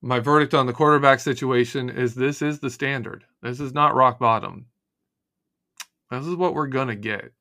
My 0.01 0.19
verdict 0.19 0.53
on 0.53 0.67
the 0.67 0.73
quarterback 0.73 1.19
situation 1.19 1.89
is 1.89 2.13
this 2.13 2.41
is 2.43 2.59
the 2.59 2.69
standard. 2.69 3.25
This 3.41 3.59
is 3.59 3.73
not 3.73 3.95
rock 3.95 4.19
bottom. 4.19 4.67
This 6.11 6.25
is 6.25 6.35
what 6.35 6.53
we're 6.53 6.67
going 6.67 6.89
to 6.89 6.95
get. 6.95 7.31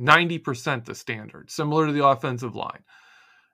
90% 0.00 0.84
the 0.84 0.94
standard, 0.94 1.50
similar 1.50 1.86
to 1.86 1.92
the 1.92 2.06
offensive 2.06 2.54
line. 2.54 2.82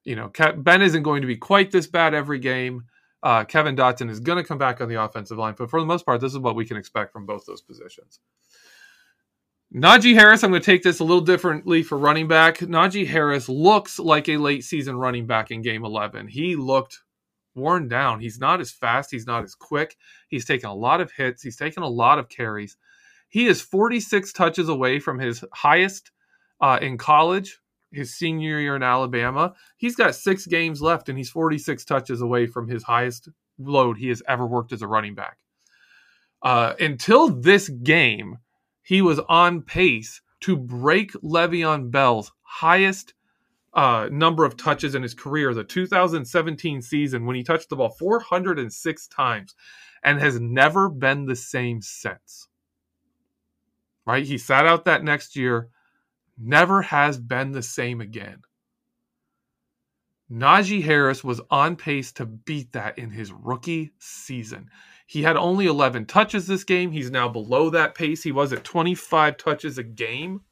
You 0.05 0.17
know, 0.17 0.33
Ben 0.57 0.83
isn't 0.83 1.03
going 1.03 1.21
to 1.21 1.27
be 1.27 1.37
quite 1.37 1.71
this 1.71 1.87
bad 1.87 2.15
every 2.15 2.39
game. 2.39 2.85
Uh, 3.23 3.45
Kevin 3.45 3.77
Dotson 3.77 4.09
is 4.09 4.21
going 4.21 4.39
to 4.39 4.49
come 4.49 4.57
back 4.57 4.81
on 4.81 4.89
the 4.89 5.03
offensive 5.03 5.37
line, 5.37 5.55
but 5.57 5.69
for 5.69 5.79
the 5.79 5.87
most 5.87 6.07
part, 6.07 6.21
this 6.21 6.33
is 6.33 6.39
what 6.39 6.57
we 6.57 6.65
can 6.65 6.79
expect 6.79 7.13
from 7.13 7.27
both 7.27 7.45
those 7.47 7.61
positions. 7.61 8.19
Najee 9.75 10.15
Harris, 10.15 10.43
I'm 10.43 10.51
going 10.51 10.63
to 10.63 10.67
take 10.67 10.83
this 10.83 10.99
a 10.99 11.05
little 11.05 11.21
differently 11.21 11.83
for 11.83 11.97
running 11.97 12.27
back. 12.27 12.59
Najee 12.59 13.07
Harris 13.07 13.49
looks 13.49 13.99
like 13.99 14.29
a 14.29 14.39
late 14.39 14.65
season 14.65 14.97
running 14.97 15.27
back 15.27 15.51
in 15.51 15.63
game 15.63 15.85
11. 15.85 16.29
He 16.29 16.57
looked 16.57 17.03
worn 17.55 17.87
down. 17.87 18.21
He's 18.21 18.41
not 18.41 18.61
as 18.61 18.71
fast, 18.71 19.11
he's 19.11 19.27
not 19.27 19.45
as 19.45 19.55
quick. 19.55 19.97
He's 20.29 20.45
taken 20.45 20.71
a 20.71 20.75
lot 20.75 21.01
of 21.01 21.13
hits, 21.13 21.43
he's 21.43 21.57
taken 21.57 21.83
a 21.83 21.89
lot 21.89 22.19
of 22.19 22.29
carries. 22.29 22.77
He 23.29 23.47
is 23.47 23.63
46 23.63 24.33
touches 24.33 24.69
away 24.69 24.99
from 24.99 25.21
his 25.21 25.45
highest 25.53 26.11
uh, 26.61 26.79
in 26.81 26.99
college, 26.99 27.59
his 27.93 28.15
senior 28.15 28.61
year 28.61 28.77
in 28.77 28.83
Alabama. 28.83 29.55
He's 29.77 29.97
got 29.97 30.15
six 30.15 30.47
games 30.47 30.81
left, 30.81 31.09
and 31.09 31.19
he's 31.19 31.31
46 31.31 31.85
touches 31.85 32.21
away 32.21 32.47
from 32.47 32.69
his 32.69 32.83
highest 32.83 33.29
load 33.59 33.99
he 33.99 34.09
has 34.09 34.23
ever 34.29 34.47
worked 34.47 34.73
as 34.73 34.83
a 34.83 34.87
running 34.87 35.15
back. 35.15 35.39
Uh, 36.43 36.75
until 36.81 37.29
this 37.29 37.69
game, 37.69 38.39
he 38.83 39.03
was 39.03 39.21
on 39.29 39.63
pace 39.63 40.23
to 40.41 40.57
break 40.57 41.13
Le'Veon 41.13 41.91
Bell's 41.91 42.33
highest 42.43 43.15
uh, 43.75 44.09
number 44.11 44.45
of 44.45 44.57
touches 44.57 44.95
in 44.95 45.03
his 45.03 45.15
career, 45.15 45.55
the 45.55 45.63
2017 45.63 46.83
season, 46.83 47.27
when 47.27 47.37
he 47.37 47.43
touched 47.43 47.69
the 47.69 47.77
ball 47.77 47.91
406 47.91 49.07
times 49.09 49.55
and 50.03 50.19
has 50.19 50.41
never 50.41 50.89
been 50.89 51.27
the 51.27 51.37
same 51.37 51.83
since. 51.83 52.49
Right? 54.07 54.25
He 54.25 54.39
sat 54.39 54.67
out 54.67 54.87
that 54.87 55.05
next 55.05 55.37
year 55.37 55.69
never 56.41 56.83
has 56.83 57.19
been 57.19 57.53
the 57.53 57.63
same 57.63 58.01
again. 58.01 58.43
Najee 60.31 60.83
Harris 60.83 61.25
was 61.25 61.41
on 61.51 61.77
pace 61.77 62.13
to 62.13 62.25
beat 62.25 62.73
that 62.73 62.99
in 62.99 63.11
his 63.11 63.33
rookie 63.33 63.93
season. 63.99 64.71
He 65.07 65.23
had 65.23 65.37
only 65.37 65.67
11 65.67 66.07
touches 66.07 66.47
this 66.47 66.63
game. 66.63 66.93
He's 66.93 67.11
now 67.11 67.29
below 67.29 67.71
that 67.71 67.97
pace. 67.97 68.23
He 68.23 68.31
was 68.31 68.53
at 68.53 68.63
25 68.63 69.37
touches 69.37 69.77
a 69.77 69.83
game 69.83 70.43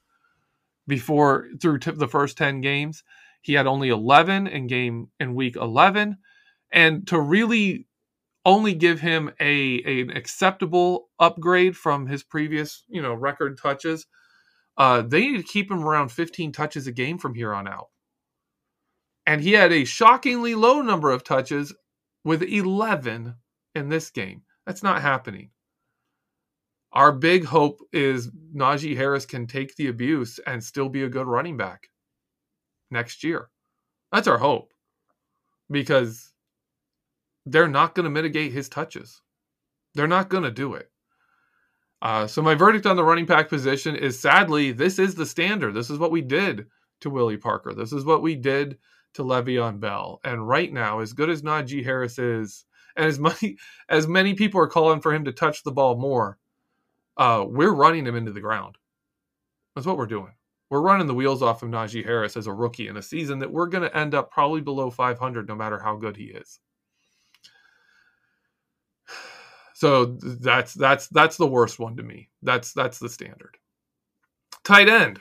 before 0.88 1.46
through 1.60 1.78
t- 1.78 1.92
the 1.92 2.08
first 2.08 2.36
10 2.36 2.60
games. 2.60 3.04
He 3.40 3.52
had 3.52 3.68
only 3.68 3.88
11 3.88 4.48
in 4.48 4.66
game 4.66 5.10
in 5.20 5.36
week 5.36 5.54
11 5.54 6.16
and 6.72 7.06
to 7.06 7.20
really 7.20 7.86
only 8.44 8.74
give 8.74 9.00
him 9.00 9.30
a, 9.38 9.82
a 9.86 10.00
an 10.02 10.10
acceptable 10.10 11.08
upgrade 11.20 11.76
from 11.76 12.06
his 12.06 12.24
previous, 12.24 12.82
you 12.88 13.00
know, 13.00 13.14
record 13.14 13.58
touches 13.62 14.06
uh, 14.78 15.02
they 15.02 15.20
need 15.20 15.36
to 15.38 15.42
keep 15.42 15.70
him 15.70 15.84
around 15.84 16.10
15 16.10 16.52
touches 16.52 16.86
a 16.86 16.92
game 16.92 17.18
from 17.18 17.34
here 17.34 17.52
on 17.52 17.66
out. 17.66 17.88
And 19.26 19.42
he 19.42 19.52
had 19.52 19.72
a 19.72 19.84
shockingly 19.84 20.54
low 20.54 20.80
number 20.80 21.10
of 21.10 21.24
touches 21.24 21.74
with 22.24 22.42
11 22.42 23.34
in 23.74 23.88
this 23.88 24.10
game. 24.10 24.42
That's 24.64 24.82
not 24.82 25.02
happening. 25.02 25.50
Our 26.92 27.12
big 27.12 27.44
hope 27.44 27.80
is 27.92 28.30
Najee 28.54 28.96
Harris 28.96 29.26
can 29.26 29.46
take 29.46 29.74
the 29.76 29.88
abuse 29.88 30.38
and 30.46 30.62
still 30.62 30.88
be 30.88 31.02
a 31.02 31.08
good 31.08 31.26
running 31.26 31.56
back 31.56 31.88
next 32.90 33.22
year. 33.22 33.50
That's 34.12 34.28
our 34.28 34.38
hope 34.38 34.72
because 35.70 36.32
they're 37.44 37.68
not 37.68 37.94
going 37.94 38.04
to 38.04 38.10
mitigate 38.10 38.52
his 38.52 38.68
touches. 38.68 39.20
They're 39.94 40.06
not 40.06 40.30
going 40.30 40.44
to 40.44 40.50
do 40.50 40.74
it. 40.74 40.90
Uh, 42.00 42.26
so 42.26 42.40
my 42.40 42.54
verdict 42.54 42.86
on 42.86 42.96
the 42.96 43.04
running 43.04 43.26
back 43.26 43.48
position 43.48 43.96
is 43.96 44.18
sadly, 44.18 44.72
this 44.72 44.98
is 44.98 45.14
the 45.14 45.26
standard. 45.26 45.74
This 45.74 45.90
is 45.90 45.98
what 45.98 46.12
we 46.12 46.20
did 46.20 46.66
to 47.00 47.10
Willie 47.10 47.36
Parker. 47.36 47.74
This 47.74 47.92
is 47.92 48.04
what 48.04 48.22
we 48.22 48.34
did 48.36 48.78
to 49.14 49.24
Le'Veon 49.24 49.80
Bell. 49.80 50.20
And 50.24 50.46
right 50.46 50.72
now, 50.72 51.00
as 51.00 51.12
good 51.12 51.30
as 51.30 51.42
Najee 51.42 51.84
Harris 51.84 52.18
is, 52.18 52.64
and 52.96 53.06
as 53.06 53.18
many 53.20 53.56
as 53.88 54.06
many 54.06 54.34
people 54.34 54.60
are 54.60 54.68
calling 54.68 55.00
for 55.00 55.12
him 55.12 55.24
to 55.24 55.32
touch 55.32 55.62
the 55.62 55.72
ball 55.72 55.96
more, 55.96 56.38
uh, 57.16 57.44
we're 57.48 57.74
running 57.74 58.06
him 58.06 58.16
into 58.16 58.32
the 58.32 58.40
ground. 58.40 58.76
That's 59.74 59.86
what 59.86 59.98
we're 59.98 60.06
doing. 60.06 60.32
We're 60.70 60.82
running 60.82 61.06
the 61.06 61.14
wheels 61.14 61.42
off 61.42 61.62
of 61.62 61.70
Najee 61.70 62.04
Harris 62.04 62.36
as 62.36 62.46
a 62.46 62.52
rookie 62.52 62.88
in 62.88 62.98
a 62.98 63.02
season 63.02 63.38
that 63.38 63.50
we're 63.50 63.68
going 63.68 63.88
to 63.88 63.96
end 63.96 64.14
up 64.14 64.30
probably 64.30 64.60
below 64.60 64.90
500 64.90 65.48
no 65.48 65.54
matter 65.54 65.78
how 65.78 65.96
good 65.96 66.16
he 66.16 66.24
is. 66.24 66.60
So 69.78 70.06
that's 70.06 70.74
that's 70.74 71.06
that's 71.06 71.36
the 71.36 71.46
worst 71.46 71.78
one 71.78 71.98
to 71.98 72.02
me. 72.02 72.30
That's 72.42 72.72
that's 72.72 72.98
the 72.98 73.08
standard. 73.08 73.58
Tight 74.64 74.88
end. 74.88 75.20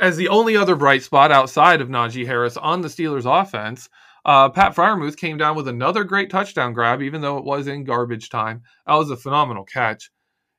As 0.00 0.16
the 0.16 0.26
only 0.26 0.56
other 0.56 0.74
bright 0.74 1.04
spot 1.04 1.30
outside 1.30 1.80
of 1.80 1.86
Najee 1.86 2.26
Harris 2.26 2.56
on 2.56 2.80
the 2.80 2.88
Steelers 2.88 3.24
offense, 3.24 3.88
uh, 4.24 4.48
Pat 4.48 4.74
Freiermuth 4.74 5.16
came 5.16 5.38
down 5.38 5.54
with 5.54 5.68
another 5.68 6.02
great 6.02 6.28
touchdown 6.28 6.72
grab, 6.72 7.02
even 7.02 7.20
though 7.20 7.38
it 7.38 7.44
was 7.44 7.68
in 7.68 7.84
garbage 7.84 8.30
time. 8.30 8.62
That 8.84 8.94
was 8.94 9.12
a 9.12 9.16
phenomenal 9.16 9.62
catch. 9.62 10.10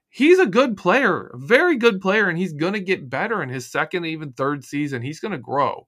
He's 0.08 0.40
a 0.40 0.46
good 0.46 0.78
player, 0.78 1.28
a 1.28 1.38
very 1.38 1.76
good 1.76 2.00
player, 2.00 2.30
and 2.30 2.38
he's 2.38 2.54
going 2.54 2.72
to 2.72 2.80
get 2.80 3.10
better 3.10 3.44
in 3.44 3.50
his 3.50 3.70
second, 3.70 4.06
even 4.06 4.32
third 4.32 4.64
season. 4.64 5.02
He's 5.02 5.20
going 5.20 5.34
to 5.34 5.38
grow. 5.38 5.88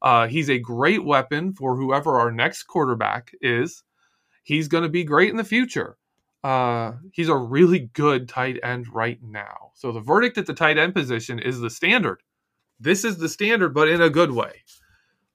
Uh, 0.00 0.28
he's 0.28 0.48
a 0.48 0.60
great 0.60 1.04
weapon 1.04 1.52
for 1.52 1.74
whoever 1.74 2.20
our 2.20 2.30
next 2.30 2.68
quarterback 2.68 3.32
is 3.40 3.82
he's 4.42 4.68
going 4.68 4.84
to 4.84 4.88
be 4.90 5.04
great 5.04 5.30
in 5.30 5.36
the 5.36 5.44
future. 5.44 5.96
uh, 6.44 6.92
he's 7.12 7.28
a 7.28 7.36
really 7.36 7.80
good 7.92 8.28
tight 8.28 8.58
end 8.62 8.86
right 8.92 9.18
now. 9.22 9.70
So 9.74 9.92
the 9.92 10.00
verdict 10.00 10.38
at 10.38 10.46
the 10.46 10.54
tight 10.54 10.78
end 10.78 10.94
position 10.94 11.38
is 11.38 11.60
the 11.60 11.70
standard. 11.70 12.22
This 12.80 13.04
is 13.04 13.18
the 13.18 13.28
standard, 13.28 13.74
but 13.74 13.88
in 13.88 14.00
a 14.02 14.10
good 14.10 14.32
way. 14.32 14.64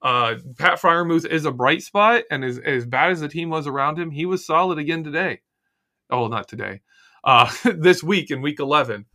Uh, 0.01 0.35
Pat 0.59 0.79
Freiermuth 0.81 1.25
is 1.27 1.45
a 1.45 1.51
bright 1.51 1.81
spot, 1.81 2.23
and 2.31 2.43
as, 2.45 2.59
as 2.59 2.85
bad 2.85 3.11
as 3.11 3.21
the 3.21 3.29
team 3.29 3.49
was 3.49 3.67
around 3.67 3.99
him, 3.99 4.11
he 4.11 4.25
was 4.25 4.45
solid 4.45 4.79
again 4.79 5.03
today. 5.03 5.41
Oh, 6.09 6.27
not 6.27 6.47
today. 6.47 6.81
Uh, 7.23 7.51
this 7.77 8.03
week 8.03 8.31
in 8.31 8.41
week 8.41 8.59
11. 8.59 9.05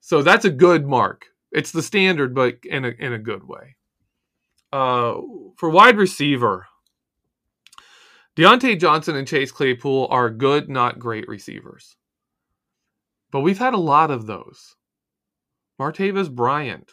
So 0.00 0.22
that's 0.22 0.46
a 0.46 0.50
good 0.50 0.86
mark. 0.86 1.26
It's 1.52 1.72
the 1.72 1.82
standard, 1.82 2.34
but 2.34 2.58
in 2.64 2.84
a, 2.84 2.90
in 2.90 3.12
a 3.14 3.18
good 3.18 3.44
way. 3.44 3.76
Uh, 4.72 5.16
for 5.58 5.70
wide 5.70 5.98
receiver, 5.98 6.67
Diontae 8.38 8.78
Johnson 8.78 9.16
and 9.16 9.26
Chase 9.26 9.50
Claypool 9.50 10.06
are 10.12 10.30
good, 10.30 10.70
not 10.70 11.00
great 11.00 11.26
receivers. 11.26 11.96
But 13.32 13.40
we've 13.40 13.58
had 13.58 13.74
a 13.74 13.78
lot 13.78 14.12
of 14.12 14.26
those. 14.26 14.76
Martavis 15.80 16.32
Bryant, 16.32 16.92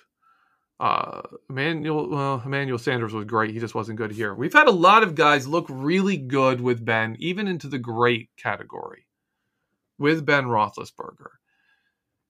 uh, 0.80 1.22
Emmanuel, 1.48 2.10
well, 2.10 2.42
Emmanuel 2.44 2.80
Sanders 2.80 3.14
was 3.14 3.26
great. 3.26 3.52
He 3.52 3.60
just 3.60 3.76
wasn't 3.76 4.00
good 4.00 4.12
here. 4.12 4.34
We've 4.34 4.54
had 4.54 4.68
a 4.68 4.72
lot 4.72 5.04
of 5.04 5.14
guys 5.14 5.48
look 5.48 5.68
really 5.70 6.18
good 6.18 6.62
with 6.62 6.84
Ben, 6.84 7.16
even 7.20 7.48
into 7.48 7.68
the 7.68 7.78
great 7.78 8.30
category 8.38 9.06
with 10.00 10.26
Ben 10.26 10.46
Roethlisberger. 10.46 11.30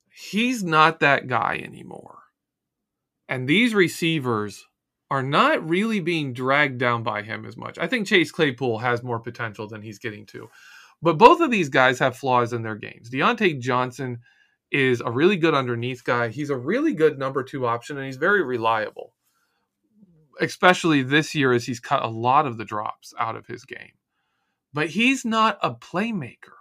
He's 0.09 0.61
not 0.61 0.99
that 0.99 1.27
guy 1.27 1.61
anymore. 1.63 2.19
And 3.29 3.47
these 3.47 3.73
receivers 3.73 4.65
are 5.11 5.23
not 5.23 5.67
really 5.67 5.99
being 5.99 6.33
dragged 6.33 6.79
down 6.79 7.03
by 7.03 7.21
him 7.21 7.45
as 7.45 7.55
much. 7.55 7.77
I 7.77 7.87
think 7.87 8.07
Chase 8.07 8.31
Claypool 8.31 8.79
has 8.79 9.03
more 9.03 9.19
potential 9.19 9.67
than 9.67 9.81
he's 9.81 9.99
getting 9.99 10.25
to. 10.27 10.49
But 11.01 11.17
both 11.17 11.41
of 11.41 11.51
these 11.51 11.69
guys 11.69 11.99
have 11.99 12.17
flaws 12.17 12.53
in 12.53 12.63
their 12.63 12.75
games. 12.75 13.09
Diontae 13.09 13.59
Johnson 13.59 14.19
is 14.71 15.01
a 15.01 15.11
really 15.11 15.37
good 15.37 15.53
underneath 15.53 16.03
guy. 16.03 16.29
He's 16.29 16.49
a 16.49 16.57
really 16.57 16.93
good 16.93 17.19
number 17.19 17.43
two 17.43 17.67
option, 17.67 17.97
and 17.97 18.05
he's 18.05 18.17
very 18.17 18.43
reliable, 18.43 19.13
especially 20.41 21.03
this 21.03 21.35
year 21.35 21.53
as 21.53 21.65
he's 21.65 21.79
cut 21.79 22.03
a 22.03 22.07
lot 22.07 22.47
of 22.47 22.57
the 22.57 22.65
drops 22.65 23.13
out 23.19 23.35
of 23.35 23.45
his 23.45 23.65
game. 23.65 23.93
But 24.73 24.89
he's 24.89 25.23
not 25.23 25.59
a 25.61 25.73
playmaker. 25.73 26.55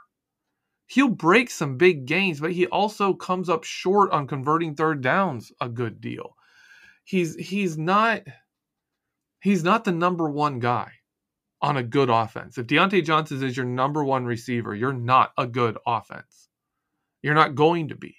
He'll 0.87 1.09
break 1.09 1.51
some 1.51 1.79
big 1.79 2.05
gains, 2.05 2.41
but 2.41 2.53
he 2.53 2.67
also 2.67 3.15
comes 3.15 3.49
up 3.49 3.65
short 3.65 4.11
on 4.13 4.27
converting 4.27 4.75
third 4.75 5.01
downs 5.01 5.51
a 5.61 5.69
good 5.69 6.01
deal 6.01 6.37
he's 7.05 7.37
he's 7.37 7.79
not 7.79 8.23
he's 9.41 9.63
not 9.63 9.85
the 9.85 9.93
number 9.93 10.29
one 10.29 10.59
guy 10.59 10.91
on 11.61 11.77
a 11.77 11.83
good 11.83 12.11
offense. 12.11 12.59
If 12.59 12.67
Diontae 12.67 13.05
Johnson 13.05 13.43
is 13.43 13.57
your 13.57 13.67
number 13.67 14.05
one 14.05 14.25
receiver, 14.25 14.75
you're 14.75 14.93
not 14.93 15.33
a 15.39 15.47
good 15.47 15.79
offense. 15.87 16.49
You're 17.23 17.35
not 17.35 17.55
going 17.55 17.89
to 17.89 17.95
be. 17.95 18.17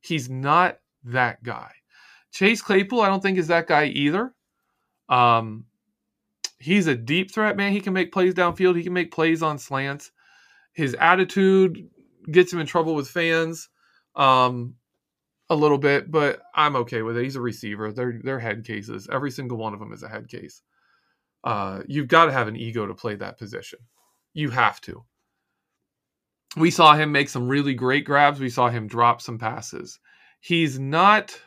He's 0.00 0.30
not 0.30 0.78
that 1.04 1.42
guy. 1.42 1.72
Chase 2.32 2.62
Claypool, 2.62 3.00
I 3.00 3.08
don't 3.08 3.20
think 3.22 3.38
is 3.38 3.48
that 3.48 3.66
guy 3.66 3.86
either. 3.86 4.32
Um, 5.08 5.64
he's 6.60 6.86
a 6.86 6.94
deep 6.94 7.32
threat, 7.32 7.56
man. 7.56 7.72
He 7.72 7.80
can 7.80 7.92
make 7.92 8.12
plays 8.12 8.34
downfield. 8.34 8.76
He 8.76 8.84
can 8.84 8.92
make 8.92 9.10
plays 9.10 9.42
on 9.42 9.58
slants. 9.58 10.12
His 10.72 10.94
attitude 11.00 11.88
gets 12.30 12.52
him 12.52 12.60
in 12.60 12.66
trouble 12.66 12.94
with 12.94 13.08
fans. 13.08 13.68
Um, 14.14 14.74
a 15.50 15.56
little 15.56 15.78
bit, 15.78 16.10
but 16.10 16.40
I'm 16.54 16.76
okay 16.76 17.02
with 17.02 17.16
it. 17.16 17.24
He's 17.24 17.36
a 17.36 17.40
receiver. 17.40 17.92
They're 17.92 18.20
they're 18.22 18.38
head 18.38 18.64
cases. 18.64 19.08
Every 19.10 19.30
single 19.30 19.58
one 19.58 19.72
of 19.74 19.80
them 19.80 19.92
is 19.92 20.02
a 20.02 20.08
head 20.08 20.28
case. 20.28 20.62
Uh, 21.44 21.80
you've 21.86 22.08
got 22.08 22.26
to 22.26 22.32
have 22.32 22.48
an 22.48 22.56
ego 22.56 22.86
to 22.86 22.94
play 22.94 23.14
that 23.16 23.38
position. 23.38 23.78
You 24.34 24.50
have 24.50 24.80
to. 24.82 25.04
We 26.56 26.70
saw 26.70 26.94
him 26.94 27.12
make 27.12 27.28
some 27.28 27.48
really 27.48 27.74
great 27.74 28.04
grabs. 28.04 28.40
We 28.40 28.50
saw 28.50 28.68
him 28.68 28.88
drop 28.88 29.20
some 29.20 29.38
passes. 29.38 29.98
He's 30.40 30.78
not 30.78 31.38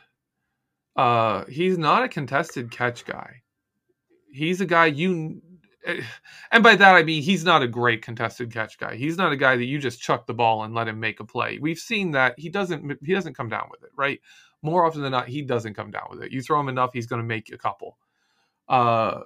uh 0.94 1.44
he's 1.46 1.78
not 1.78 2.04
a 2.04 2.08
contested 2.08 2.70
catch 2.70 3.04
guy. 3.04 3.42
He's 4.30 4.60
a 4.60 4.66
guy 4.66 4.86
you 4.86 5.40
and 6.52 6.62
by 6.62 6.76
that 6.76 6.94
I 6.94 7.02
mean 7.02 7.22
he's 7.22 7.44
not 7.44 7.62
a 7.62 7.68
great 7.68 8.02
contested 8.02 8.52
catch 8.52 8.78
guy. 8.78 8.94
He's 8.94 9.16
not 9.16 9.32
a 9.32 9.36
guy 9.36 9.56
that 9.56 9.64
you 9.64 9.78
just 9.78 10.00
chuck 10.00 10.26
the 10.26 10.34
ball 10.34 10.64
and 10.64 10.74
let 10.74 10.88
him 10.88 11.00
make 11.00 11.20
a 11.20 11.24
play. 11.24 11.58
We've 11.60 11.78
seen 11.78 12.12
that 12.12 12.38
he 12.38 12.48
doesn't 12.48 12.98
he 13.04 13.14
doesn't 13.14 13.36
come 13.36 13.48
down 13.48 13.68
with 13.70 13.82
it, 13.82 13.90
right? 13.96 14.20
More 14.62 14.86
often 14.86 15.02
than 15.02 15.10
not, 15.10 15.28
he 15.28 15.42
doesn't 15.42 15.74
come 15.74 15.90
down 15.90 16.06
with 16.10 16.22
it. 16.22 16.32
You 16.32 16.40
throw 16.40 16.60
him 16.60 16.68
enough, 16.68 16.90
he's 16.92 17.06
going 17.06 17.20
to 17.20 17.26
make 17.26 17.52
a 17.52 17.58
couple. 17.58 17.98
Uh, 18.68 19.20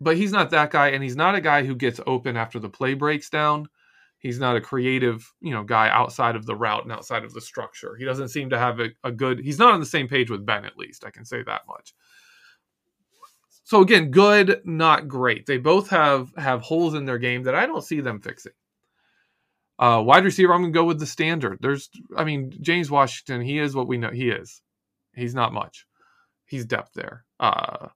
but 0.00 0.16
he's 0.16 0.32
not 0.32 0.50
that 0.50 0.70
guy, 0.70 0.88
and 0.88 1.02
he's 1.02 1.16
not 1.16 1.34
a 1.34 1.40
guy 1.40 1.64
who 1.64 1.76
gets 1.76 2.00
open 2.06 2.36
after 2.36 2.58
the 2.58 2.68
play 2.68 2.94
breaks 2.94 3.30
down. 3.30 3.68
He's 4.18 4.38
not 4.38 4.56
a 4.56 4.60
creative, 4.60 5.32
you 5.40 5.52
know, 5.52 5.62
guy 5.62 5.88
outside 5.88 6.36
of 6.36 6.46
the 6.46 6.56
route 6.56 6.82
and 6.82 6.92
outside 6.92 7.24
of 7.24 7.32
the 7.32 7.40
structure. 7.40 7.96
He 7.96 8.04
doesn't 8.04 8.28
seem 8.28 8.50
to 8.50 8.58
have 8.58 8.80
a, 8.80 8.90
a 9.04 9.12
good. 9.12 9.38
He's 9.38 9.58
not 9.58 9.72
on 9.72 9.80
the 9.80 9.86
same 9.86 10.08
page 10.08 10.30
with 10.30 10.44
Ben, 10.44 10.64
at 10.64 10.76
least. 10.76 11.04
I 11.04 11.10
can 11.10 11.24
say 11.24 11.42
that 11.44 11.62
much. 11.68 11.94
So 13.70 13.82
again, 13.82 14.10
good, 14.10 14.62
not 14.64 15.06
great. 15.06 15.46
They 15.46 15.56
both 15.56 15.90
have 15.90 16.32
have 16.36 16.60
holes 16.60 16.94
in 16.94 17.04
their 17.04 17.18
game 17.18 17.44
that 17.44 17.54
I 17.54 17.66
don't 17.66 17.84
see 17.84 18.00
them 18.00 18.18
fixing. 18.18 18.50
Uh, 19.78 20.02
wide 20.04 20.24
receiver, 20.24 20.52
I'm 20.52 20.62
gonna 20.62 20.72
go 20.72 20.86
with 20.86 20.98
the 20.98 21.06
standard. 21.06 21.58
There's, 21.60 21.88
I 22.16 22.24
mean, 22.24 22.52
James 22.60 22.90
Washington, 22.90 23.40
he 23.40 23.60
is 23.60 23.76
what 23.76 23.86
we 23.86 23.96
know 23.96 24.10
he 24.10 24.28
is. 24.30 24.60
He's 25.14 25.36
not 25.36 25.52
much. 25.52 25.86
He's 26.46 26.64
depth 26.64 26.94
there. 26.94 27.24
Uh, 27.38 27.90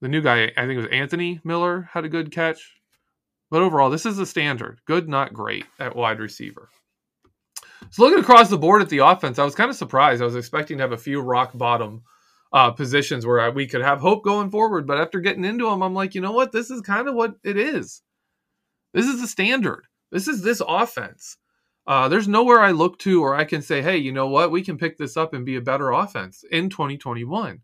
the 0.00 0.06
new 0.06 0.20
guy, 0.20 0.44
I 0.56 0.60
think 0.60 0.74
it 0.74 0.82
was 0.82 0.86
Anthony 0.92 1.40
Miller, 1.42 1.90
had 1.92 2.04
a 2.04 2.08
good 2.08 2.30
catch. 2.30 2.76
But 3.50 3.62
overall, 3.62 3.90
this 3.90 4.06
is 4.06 4.16
the 4.16 4.26
standard. 4.26 4.78
Good, 4.86 5.08
not 5.08 5.34
great 5.34 5.64
at 5.80 5.96
wide 5.96 6.20
receiver. 6.20 6.68
So 7.90 8.04
looking 8.04 8.20
across 8.20 8.48
the 8.48 8.58
board 8.58 8.80
at 8.80 8.90
the 8.90 8.98
offense, 8.98 9.40
I 9.40 9.44
was 9.44 9.56
kind 9.56 9.70
of 9.70 9.76
surprised. 9.76 10.22
I 10.22 10.24
was 10.24 10.36
expecting 10.36 10.78
to 10.78 10.84
have 10.84 10.92
a 10.92 10.96
few 10.96 11.20
rock 11.20 11.50
bottom 11.52 12.04
uh, 12.54 12.70
positions 12.70 13.26
where 13.26 13.50
we 13.50 13.66
could 13.66 13.82
have 13.82 14.00
hope 14.00 14.22
going 14.24 14.48
forward. 14.48 14.86
But 14.86 14.98
after 14.98 15.20
getting 15.20 15.44
into 15.44 15.68
them, 15.68 15.82
I'm 15.82 15.92
like, 15.92 16.14
you 16.14 16.20
know 16.20 16.32
what? 16.32 16.52
This 16.52 16.70
is 16.70 16.80
kind 16.80 17.08
of 17.08 17.16
what 17.16 17.34
it 17.42 17.58
is. 17.58 18.00
This 18.94 19.06
is 19.06 19.20
the 19.20 19.26
standard. 19.26 19.88
This 20.12 20.28
is 20.28 20.42
this 20.42 20.62
offense. 20.66 21.36
Uh, 21.84 22.08
there's 22.08 22.28
nowhere 22.28 22.60
I 22.60 22.70
look 22.70 22.98
to 23.00 23.22
or 23.22 23.34
I 23.34 23.44
can 23.44 23.60
say, 23.60 23.82
hey, 23.82 23.96
you 23.96 24.12
know 24.12 24.28
what? 24.28 24.52
We 24.52 24.62
can 24.62 24.78
pick 24.78 24.96
this 24.96 25.16
up 25.16 25.34
and 25.34 25.44
be 25.44 25.56
a 25.56 25.60
better 25.60 25.90
offense 25.90 26.44
in 26.50 26.70
2021. 26.70 27.60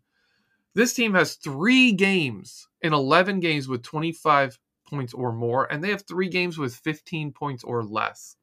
This 0.75 0.93
team 0.93 1.13
has 1.13 1.35
three 1.35 1.93
games 1.93 2.67
in 2.81 2.93
11 2.93 3.39
games 3.39 3.69
with 3.69 3.83
25 3.83 4.59
points 4.87 5.13
or 5.13 5.31
more, 5.31 5.71
and 5.71 5.81
they 5.81 5.89
have 5.89 6.03
three 6.03 6.29
games 6.29 6.57
with 6.57 6.75
15 6.75 7.31
points 7.31 7.63
or 7.63 7.81
less. 7.83 8.35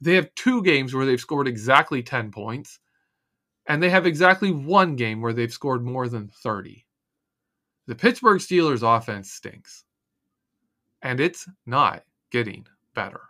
They 0.00 0.14
have 0.14 0.34
two 0.34 0.62
games 0.62 0.94
where 0.94 1.06
they've 1.06 1.18
scored 1.18 1.48
exactly 1.48 2.02
10 2.02 2.30
points, 2.30 2.78
and 3.66 3.82
they 3.82 3.90
have 3.90 4.06
exactly 4.06 4.50
one 4.50 4.96
game 4.96 5.20
where 5.20 5.32
they've 5.32 5.52
scored 5.52 5.84
more 5.84 6.08
than 6.08 6.28
30. 6.28 6.84
The 7.86 7.94
Pittsburgh 7.94 8.40
Steelers 8.40 8.82
offense 8.82 9.30
stinks. 9.30 9.84
And 11.02 11.20
it's 11.20 11.48
not 11.66 12.04
getting 12.30 12.66
better. 12.94 13.20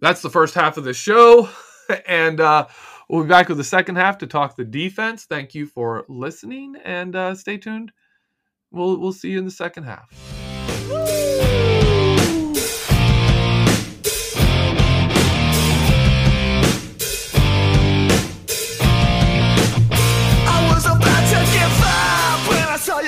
That's 0.00 0.22
the 0.22 0.30
first 0.30 0.54
half 0.54 0.76
of 0.76 0.84
the 0.84 0.94
show. 0.94 1.48
And 2.06 2.40
uh, 2.40 2.68
we'll 3.08 3.24
be 3.24 3.28
back 3.28 3.48
with 3.48 3.58
the 3.58 3.64
second 3.64 3.96
half 3.96 4.16
to 4.18 4.28
talk 4.28 4.54
the 4.54 4.64
defense. 4.64 5.24
Thank 5.24 5.56
you 5.56 5.66
for 5.66 6.04
listening 6.08 6.76
and 6.84 7.16
uh, 7.16 7.34
stay 7.34 7.58
tuned. 7.58 7.90
We'll, 8.70 8.96
we'll 8.98 9.12
see 9.12 9.30
you 9.30 9.38
in 9.40 9.44
the 9.44 9.50
second 9.50 9.82
half. 9.82 10.08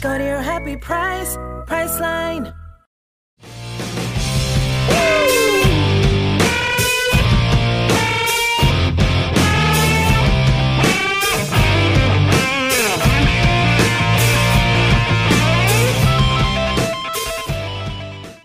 Go 0.00 0.16
to 0.16 0.22
your 0.22 0.40
happy 0.40 0.76
price, 0.76 1.36
Priceline. 1.66 2.54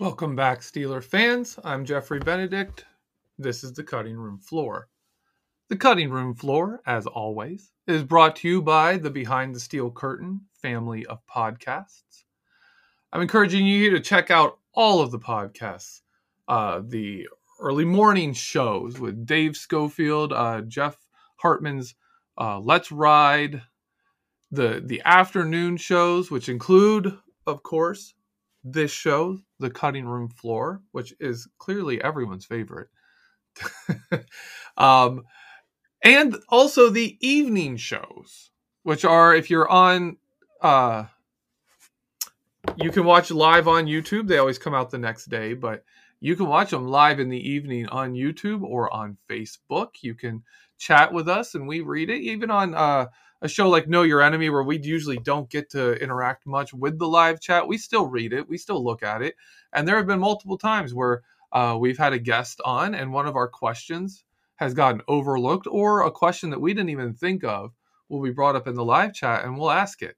Welcome 0.00 0.34
back, 0.34 0.60
Steeler 0.60 1.04
fans. 1.04 1.56
I'm 1.62 1.84
Jeffrey 1.84 2.18
Benedict. 2.18 2.84
This 3.38 3.62
is 3.62 3.72
the 3.74 3.84
Cutting 3.84 4.16
Room 4.16 4.38
Floor. 4.38 4.88
The 5.70 5.76
Cutting 5.76 6.10
Room 6.10 6.34
Floor, 6.34 6.82
as 6.84 7.06
always, 7.06 7.72
is 7.86 8.02
brought 8.02 8.36
to 8.36 8.48
you 8.48 8.60
by 8.60 8.98
the 8.98 9.08
Behind 9.08 9.54
the 9.54 9.60
Steel 9.60 9.90
Curtain 9.90 10.42
family 10.60 11.06
of 11.06 11.24
podcasts. 11.26 12.24
I'm 13.10 13.22
encouraging 13.22 13.66
you 13.66 13.88
to 13.90 14.00
check 14.00 14.30
out 14.30 14.58
all 14.74 15.00
of 15.00 15.10
the 15.10 15.18
podcasts, 15.18 16.02
uh, 16.48 16.82
the 16.86 17.28
early 17.60 17.86
morning 17.86 18.34
shows 18.34 19.00
with 19.00 19.24
Dave 19.24 19.56
Schofield, 19.56 20.34
uh, 20.34 20.60
Jeff 20.62 20.98
Hartman's 21.36 21.94
uh, 22.38 22.60
Let's 22.60 22.92
Ride, 22.92 23.62
the 24.50 24.82
the 24.84 25.00
afternoon 25.06 25.78
shows, 25.78 26.30
which 26.30 26.50
include, 26.50 27.16
of 27.46 27.62
course, 27.62 28.12
this 28.64 28.90
show, 28.90 29.38
The 29.60 29.70
Cutting 29.70 30.04
Room 30.04 30.28
Floor, 30.28 30.82
which 30.92 31.14
is 31.20 31.48
clearly 31.56 32.02
everyone's 32.02 32.44
favorite. 32.44 32.88
um, 34.76 35.22
and 36.04 36.36
also 36.50 36.90
the 36.90 37.16
evening 37.26 37.78
shows, 37.78 38.50
which 38.82 39.04
are 39.04 39.34
if 39.34 39.48
you're 39.48 39.68
on, 39.68 40.18
uh, 40.60 41.06
you 42.76 42.90
can 42.90 43.04
watch 43.04 43.30
live 43.30 43.66
on 43.66 43.86
YouTube. 43.86 44.28
They 44.28 44.38
always 44.38 44.58
come 44.58 44.74
out 44.74 44.90
the 44.90 44.98
next 44.98 45.26
day, 45.26 45.54
but 45.54 45.82
you 46.20 46.36
can 46.36 46.46
watch 46.46 46.70
them 46.70 46.86
live 46.86 47.20
in 47.20 47.30
the 47.30 47.50
evening 47.50 47.88
on 47.88 48.12
YouTube 48.12 48.62
or 48.62 48.92
on 48.92 49.16
Facebook. 49.28 50.02
You 50.02 50.14
can 50.14 50.42
chat 50.78 51.12
with 51.12 51.28
us 51.28 51.54
and 51.54 51.66
we 51.66 51.80
read 51.80 52.10
it, 52.10 52.20
even 52.20 52.50
on 52.50 52.74
uh, 52.74 53.06
a 53.40 53.48
show 53.48 53.68
like 53.70 53.88
Know 53.88 54.02
Your 54.02 54.20
Enemy, 54.20 54.50
where 54.50 54.62
we 54.62 54.78
usually 54.78 55.18
don't 55.18 55.48
get 55.48 55.70
to 55.70 55.94
interact 56.02 56.46
much 56.46 56.74
with 56.74 56.98
the 56.98 57.08
live 57.08 57.40
chat. 57.40 57.66
We 57.66 57.78
still 57.78 58.06
read 58.06 58.32
it, 58.32 58.48
we 58.48 58.58
still 58.58 58.82
look 58.82 59.02
at 59.02 59.22
it, 59.22 59.36
and 59.72 59.88
there 59.88 59.96
have 59.96 60.06
been 60.06 60.20
multiple 60.20 60.58
times 60.58 60.92
where 60.92 61.22
uh, 61.52 61.76
we've 61.78 61.98
had 61.98 62.12
a 62.12 62.18
guest 62.18 62.60
on, 62.64 62.94
and 62.94 63.12
one 63.12 63.26
of 63.26 63.36
our 63.36 63.48
questions 63.48 64.24
has 64.56 64.74
gotten 64.74 65.02
overlooked, 65.08 65.66
or 65.70 66.02
a 66.02 66.10
question 66.10 66.50
that 66.50 66.60
we 66.60 66.74
didn't 66.74 66.90
even 66.90 67.14
think 67.14 67.44
of 67.44 67.72
will 68.08 68.22
be 68.22 68.30
brought 68.30 68.56
up 68.56 68.68
in 68.68 68.74
the 68.74 68.84
live 68.84 69.14
chat, 69.14 69.44
and 69.44 69.58
we'll 69.58 69.70
ask 69.70 70.02
it. 70.02 70.16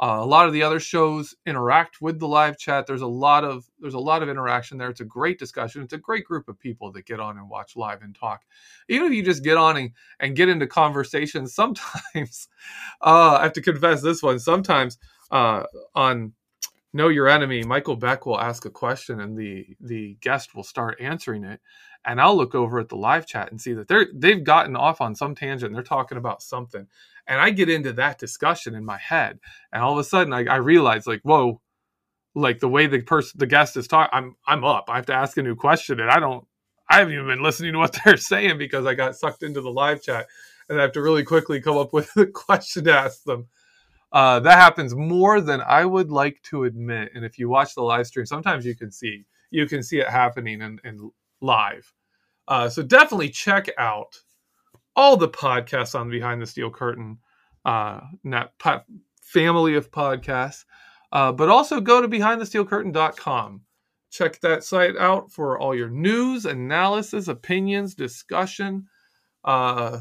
Uh, 0.00 0.18
a 0.20 0.26
lot 0.26 0.46
of 0.46 0.52
the 0.52 0.62
other 0.62 0.80
shows 0.80 1.34
interact 1.46 2.00
with 2.00 2.18
the 2.18 2.28
live 2.28 2.58
chat. 2.58 2.86
There's 2.86 3.02
a 3.02 3.06
lot 3.06 3.44
of 3.44 3.64
there's 3.80 3.94
a 3.94 3.98
lot 3.98 4.22
of 4.22 4.28
interaction 4.28 4.76
there. 4.76 4.90
It's 4.90 5.00
a 5.00 5.04
great 5.04 5.38
discussion. 5.38 5.82
It's 5.82 5.92
a 5.92 5.98
great 5.98 6.24
group 6.24 6.48
of 6.48 6.58
people 6.58 6.90
that 6.92 7.06
get 7.06 7.20
on 7.20 7.38
and 7.38 7.48
watch 7.48 7.76
live 7.76 8.02
and 8.02 8.14
talk. 8.14 8.42
Even 8.88 9.06
if 9.06 9.12
you 9.14 9.22
just 9.22 9.44
get 9.44 9.56
on 9.56 9.76
and, 9.76 9.90
and 10.20 10.36
get 10.36 10.48
into 10.48 10.66
conversations, 10.66 11.54
sometimes 11.56 12.48
uh, 13.02 13.38
I 13.40 13.44
have 13.44 13.54
to 13.54 13.62
confess 13.62 14.02
this 14.02 14.22
one. 14.22 14.38
Sometimes 14.38 14.98
uh, 15.30 15.64
on 15.94 16.32
Know 16.92 17.08
Your 17.08 17.28
Enemy, 17.28 17.64
Michael 17.64 17.96
Beck 17.96 18.26
will 18.26 18.40
ask 18.40 18.64
a 18.66 18.70
question 18.70 19.20
and 19.20 19.38
the 19.38 19.66
the 19.80 20.16
guest 20.20 20.54
will 20.56 20.64
start 20.64 21.00
answering 21.00 21.44
it, 21.44 21.60
and 22.06 22.20
I'll 22.20 22.36
look 22.36 22.54
over 22.54 22.78
at 22.78 22.88
the 22.88 22.96
live 22.96 23.26
chat 23.26 23.50
and 23.50 23.60
see 23.60 23.72
that 23.74 23.88
they're 23.88 24.06
they've 24.14 24.42
gotten 24.42 24.76
off 24.76 25.00
on 25.00 25.14
some 25.14 25.34
tangent. 25.34 25.72
They're 25.74 25.82
talking 25.82 26.18
about 26.18 26.42
something, 26.42 26.86
and 27.26 27.40
I 27.40 27.50
get 27.50 27.68
into 27.68 27.92
that 27.94 28.18
discussion 28.18 28.74
in 28.74 28.84
my 28.84 28.98
head, 28.98 29.38
and 29.72 29.82
all 29.82 29.92
of 29.92 29.98
a 29.98 30.04
sudden 30.04 30.32
I, 30.32 30.44
I 30.44 30.56
realize 30.56 31.06
like, 31.06 31.22
whoa, 31.22 31.60
like 32.34 32.60
the 32.60 32.68
way 32.68 32.86
the 32.86 33.00
person 33.00 33.38
the 33.38 33.46
guest 33.46 33.76
is 33.76 33.88
talking, 33.88 34.10
I'm 34.12 34.36
I'm 34.46 34.64
up. 34.64 34.84
I 34.88 34.96
have 34.96 35.06
to 35.06 35.14
ask 35.14 35.36
a 35.36 35.42
new 35.42 35.56
question, 35.56 36.00
and 36.00 36.10
I 36.10 36.20
don't. 36.20 36.46
I 36.88 36.98
haven't 36.98 37.14
even 37.14 37.26
been 37.26 37.42
listening 37.42 37.72
to 37.72 37.78
what 37.78 37.96
they're 38.04 38.16
saying 38.16 38.58
because 38.58 38.86
I 38.86 38.94
got 38.94 39.16
sucked 39.16 39.42
into 39.42 39.60
the 39.60 39.70
live 39.70 40.02
chat, 40.02 40.26
and 40.68 40.78
I 40.78 40.82
have 40.82 40.92
to 40.92 41.02
really 41.02 41.24
quickly 41.24 41.60
come 41.60 41.76
up 41.76 41.92
with 41.92 42.10
a 42.16 42.26
question 42.26 42.84
to 42.84 42.92
ask 42.92 43.24
them. 43.24 43.48
Uh, 44.12 44.38
that 44.40 44.58
happens 44.58 44.94
more 44.94 45.40
than 45.40 45.60
I 45.60 45.84
would 45.84 46.12
like 46.12 46.40
to 46.44 46.64
admit. 46.64 47.10
And 47.16 47.24
if 47.24 47.36
you 47.36 47.48
watch 47.48 47.74
the 47.74 47.82
live 47.82 48.06
stream, 48.06 48.26
sometimes 48.26 48.64
you 48.64 48.76
can 48.76 48.92
see 48.92 49.24
you 49.50 49.66
can 49.66 49.82
see 49.82 49.98
it 49.98 50.08
happening 50.08 50.60
in, 50.60 50.80
in 50.84 51.10
live. 51.40 51.92
Uh, 52.46 52.68
so 52.68 52.82
definitely 52.82 53.30
check 53.30 53.68
out 53.78 54.20
all 54.96 55.16
the 55.16 55.28
podcasts 55.28 55.98
on 55.98 56.10
Behind 56.10 56.40
the 56.40 56.46
Steel 56.46 56.70
Curtain 56.70 57.18
uh, 57.64 58.00
net 58.22 58.52
family 59.22 59.74
of 59.74 59.90
podcasts. 59.90 60.64
Uh, 61.12 61.30
but 61.30 61.48
also 61.48 61.80
go 61.80 62.00
to 62.00 62.08
behindthesteelcurtain.com. 62.08 63.60
Check 64.10 64.40
that 64.40 64.64
site 64.64 64.96
out 64.96 65.30
for 65.30 65.58
all 65.58 65.74
your 65.74 65.88
news, 65.88 66.44
analysis, 66.44 67.28
opinions, 67.28 67.94
discussion. 67.94 68.86
Uh, 69.44 70.00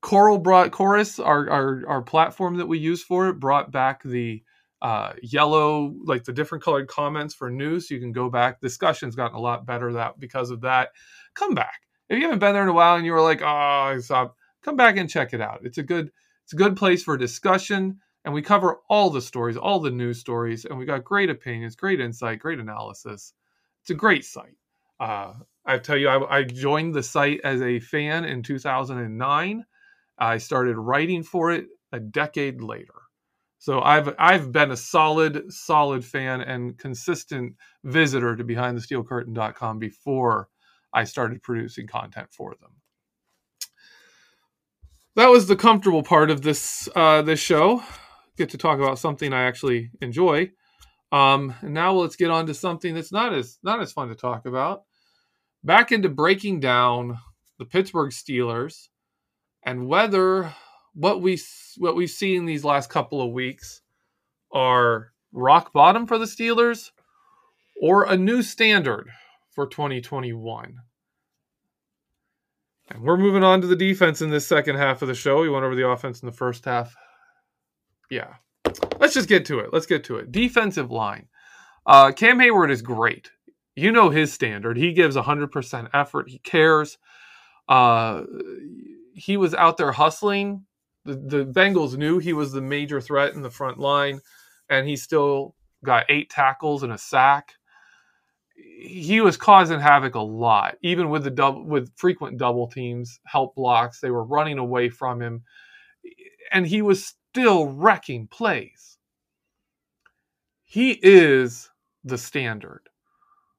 Coral 0.00 0.38
brought 0.38 0.72
Chorus, 0.72 1.18
our, 1.18 1.48
our 1.50 1.82
our 1.86 2.02
platform 2.02 2.56
that 2.56 2.66
we 2.66 2.78
use 2.78 3.02
for 3.02 3.28
it, 3.28 3.38
brought 3.38 3.70
back 3.70 4.02
the 4.02 4.42
uh, 4.82 5.12
yellow, 5.22 5.94
like 6.04 6.24
the 6.24 6.32
different 6.32 6.64
colored 6.64 6.88
comments 6.88 7.34
for 7.34 7.50
news. 7.50 7.90
You 7.90 8.00
can 8.00 8.12
go 8.12 8.30
back. 8.30 8.60
Discussion's 8.60 9.16
gotten 9.16 9.36
a 9.36 9.40
lot 9.40 9.66
better 9.66 9.92
that 9.92 10.18
because 10.18 10.50
of 10.50 10.62
that. 10.62 10.90
Come 11.34 11.54
back 11.54 11.80
if 12.10 12.18
you 12.18 12.24
haven't 12.24 12.40
been 12.40 12.52
there 12.52 12.64
in 12.64 12.68
a 12.68 12.74
while 12.74 12.96
and 12.96 13.06
you 13.06 13.12
were 13.12 13.22
like, 13.22 13.40
oh, 13.40 13.46
I 13.46 13.98
stopped, 14.00 14.36
come 14.62 14.76
back 14.76 14.96
and 14.96 15.08
check 15.08 15.32
it 15.32 15.40
out. 15.40 15.60
It's 15.62 15.78
a 15.78 15.82
good, 15.82 16.10
it's 16.44 16.52
a 16.52 16.56
good 16.56 16.76
place 16.76 17.04
for 17.04 17.16
discussion, 17.16 18.00
and 18.24 18.34
we 18.34 18.42
cover 18.42 18.80
all 18.90 19.10
the 19.10 19.22
stories, 19.22 19.56
all 19.56 19.78
the 19.78 19.92
news 19.92 20.18
stories, 20.18 20.64
and 20.64 20.76
we 20.76 20.84
got 20.84 21.04
great 21.04 21.30
opinions, 21.30 21.76
great 21.76 22.00
insight, 22.00 22.40
great 22.40 22.58
analysis. 22.58 23.32
It's 23.82 23.90
a 23.90 23.94
great 23.94 24.24
site. 24.24 24.56
Uh, 24.98 25.34
I 25.64 25.78
tell 25.78 25.96
you, 25.96 26.08
I, 26.08 26.38
I 26.38 26.42
joined 26.42 26.94
the 26.94 27.02
site 27.02 27.40
as 27.44 27.62
a 27.62 27.78
fan 27.78 28.24
in 28.24 28.42
2009. 28.42 29.64
I 30.18 30.38
started 30.38 30.76
writing 30.76 31.22
for 31.22 31.52
it 31.52 31.66
a 31.92 32.00
decade 32.00 32.60
later. 32.60 32.99
So 33.60 33.82
I've 33.82 34.14
I've 34.18 34.52
been 34.52 34.70
a 34.70 34.76
solid 34.76 35.52
solid 35.52 36.02
fan 36.02 36.40
and 36.40 36.78
consistent 36.78 37.56
visitor 37.84 38.34
to 38.34 38.42
behindthesteelcurtain.com 38.42 39.78
before 39.78 40.48
I 40.94 41.04
started 41.04 41.42
producing 41.42 41.86
content 41.86 42.28
for 42.32 42.54
them. 42.58 42.70
That 45.14 45.28
was 45.28 45.46
the 45.46 45.56
comfortable 45.56 46.02
part 46.02 46.30
of 46.30 46.40
this 46.40 46.88
uh, 46.96 47.20
this 47.20 47.38
show. 47.38 47.82
Get 48.38 48.48
to 48.50 48.58
talk 48.58 48.78
about 48.78 48.98
something 48.98 49.34
I 49.34 49.42
actually 49.42 49.90
enjoy. 50.00 50.52
Um, 51.12 51.52
and 51.60 51.74
now 51.74 51.92
let's 51.92 52.16
get 52.16 52.30
on 52.30 52.46
to 52.46 52.54
something 52.54 52.94
that's 52.94 53.12
not 53.12 53.34
as 53.34 53.58
not 53.62 53.82
as 53.82 53.92
fun 53.92 54.08
to 54.08 54.14
talk 54.14 54.46
about. 54.46 54.84
Back 55.62 55.92
into 55.92 56.08
breaking 56.08 56.60
down 56.60 57.18
the 57.58 57.66
Pittsburgh 57.66 58.10
Steelers 58.10 58.88
and 59.62 59.86
whether 59.86 60.54
what 60.94 61.22
we 61.22 61.40
what 61.78 61.96
we've 61.96 62.10
seen 62.10 62.44
these 62.44 62.64
last 62.64 62.90
couple 62.90 63.22
of 63.22 63.32
weeks 63.32 63.82
are 64.52 65.12
rock 65.32 65.72
bottom 65.72 66.06
for 66.06 66.18
the 66.18 66.24
Steelers 66.24 66.90
or 67.80 68.04
a 68.04 68.16
new 68.16 68.42
standard 68.42 69.08
for 69.50 69.66
2021. 69.66 70.76
And 72.90 73.02
we're 73.02 73.16
moving 73.16 73.44
on 73.44 73.60
to 73.60 73.66
the 73.66 73.76
defense 73.76 74.20
in 74.20 74.30
this 74.30 74.46
second 74.46 74.76
half 74.76 75.02
of 75.02 75.08
the 75.08 75.14
show. 75.14 75.40
We 75.40 75.48
went 75.48 75.64
over 75.64 75.76
the 75.76 75.88
offense 75.88 76.20
in 76.20 76.26
the 76.26 76.32
first 76.32 76.64
half. 76.64 76.94
Yeah. 78.10 78.34
Let's 78.98 79.14
just 79.14 79.28
get 79.28 79.44
to 79.46 79.60
it. 79.60 79.72
Let's 79.72 79.86
get 79.86 80.04
to 80.04 80.16
it. 80.16 80.32
Defensive 80.32 80.90
line. 80.90 81.28
Uh, 81.86 82.12
Cam 82.12 82.38
Heyward 82.38 82.70
is 82.70 82.82
great. 82.82 83.30
You 83.76 83.92
know 83.92 84.10
his 84.10 84.32
standard. 84.32 84.76
He 84.76 84.92
gives 84.92 85.16
100% 85.16 85.88
effort. 85.94 86.28
He 86.28 86.38
cares. 86.40 86.98
Uh, 87.68 88.24
he 89.14 89.36
was 89.36 89.54
out 89.54 89.76
there 89.76 89.92
hustling. 89.92 90.66
The, 91.04 91.14
the 91.14 91.44
Bengals 91.46 91.96
knew 91.96 92.18
he 92.18 92.32
was 92.32 92.52
the 92.52 92.60
major 92.60 93.00
threat 93.00 93.34
in 93.34 93.42
the 93.42 93.50
front 93.50 93.78
line, 93.78 94.20
and 94.68 94.86
he 94.86 94.96
still 94.96 95.54
got 95.84 96.04
eight 96.10 96.30
tackles 96.30 96.82
and 96.82 96.92
a 96.92 96.98
sack 96.98 97.54
he 98.80 99.20
was 99.20 99.36
causing 99.36 99.80
havoc 99.80 100.14
a 100.14 100.20
lot, 100.20 100.76
even 100.82 101.10
with 101.10 101.24
the 101.24 101.30
double 101.30 101.64
with 101.64 101.94
frequent 101.96 102.38
double 102.38 102.68
teams, 102.68 103.20
help 103.24 103.54
blocks. 103.54 104.00
They 104.00 104.10
were 104.10 104.24
running 104.24 104.58
away 104.58 104.88
from 104.88 105.20
him, 105.20 105.44
and 106.52 106.66
he 106.66 106.82
was 106.82 107.14
still 107.32 107.68
wrecking 107.68 108.26
plays. 108.28 108.98
He 110.64 110.98
is 111.02 111.70
the 112.04 112.18
standard. 112.18 112.88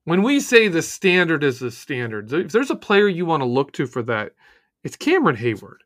When 0.05 0.23
we 0.23 0.39
say 0.39 0.67
the 0.67 0.81
standard 0.81 1.43
is 1.43 1.59
the 1.59 1.71
standard, 1.71 2.33
if 2.33 2.51
there's 2.51 2.71
a 2.71 2.75
player 2.75 3.07
you 3.07 3.25
want 3.25 3.41
to 3.41 3.47
look 3.47 3.71
to 3.73 3.85
for 3.85 4.01
that, 4.03 4.31
it's 4.83 4.95
Cameron 4.95 5.37
Heyward, 5.37 5.81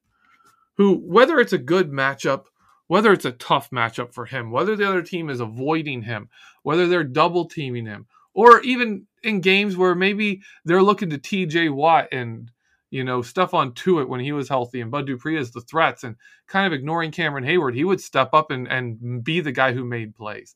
who, 0.78 0.96
whether 0.96 1.40
it's 1.40 1.54
a 1.54 1.58
good 1.58 1.92
matchup, 1.92 2.46
whether 2.88 3.12
it's 3.12 3.26
a 3.26 3.32
tough 3.32 3.70
matchup 3.72 4.14
for 4.14 4.26
him, 4.26 4.52
whether 4.52 4.76
the 4.76 4.88
other 4.88 5.02
team 5.02 5.30
is 5.30 5.40
avoiding 5.40 6.04
him, 6.04 6.30
whether 6.64 6.88
they're 6.88 7.04
double 7.04 7.46
teaming 7.46 7.86
him, 7.86 8.06
or 8.34 8.62
even 8.62 9.08
in 9.24 9.42
games 9.42 9.76
where 9.76 9.96
maybe 9.96 10.42
they're 10.66 10.84
looking 10.84 11.10
to 11.10 11.18
TJ 11.18 11.74
Watt 11.74 12.10
and 12.12 12.52
you 12.92 13.04
know 13.04 13.22
stuff 13.22 13.54
on 13.54 13.74
to 13.74 14.00
it 14.00 14.10
when 14.10 14.20
he 14.20 14.32
was 14.32 14.50
healthy 14.50 14.82
and 14.82 14.92
Bud 14.92 15.08
Dupree 15.08 15.38
as 15.38 15.52
the 15.52 15.62
threats 15.62 16.04
and 16.04 16.16
kind 16.48 16.68
of 16.68 16.74
ignoring 16.74 17.12
Cameron 17.12 17.44
Heyward, 17.44 17.76
he 17.76 17.84
would 17.84 18.02
step 18.02 18.30
up 18.34 18.52
and, 18.52 18.68
and 18.68 19.24
be 19.24 19.40
the 19.40 19.52
guy 19.52 19.74
who 19.74 19.84
made 19.84 20.16
plays. 20.16 20.56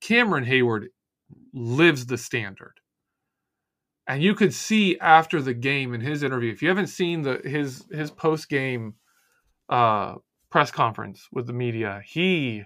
Cameron 0.00 0.44
Heyward 0.44 0.86
lives 1.52 2.06
the 2.06 2.18
standard. 2.18 2.80
And 4.06 4.22
you 4.22 4.34
could 4.34 4.52
see 4.52 4.98
after 4.98 5.40
the 5.40 5.54
game 5.54 5.94
in 5.94 6.00
his 6.00 6.24
interview, 6.24 6.50
if 6.50 6.62
you 6.62 6.68
haven't 6.68 6.88
seen 6.88 7.22
the 7.22 7.40
his 7.44 7.84
his 7.92 8.10
post 8.10 8.48
game 8.48 8.94
uh, 9.70 10.16
press 10.50 10.72
conference 10.72 11.28
with 11.32 11.46
the 11.48 11.54
media, 11.54 12.02
he 12.06 12.64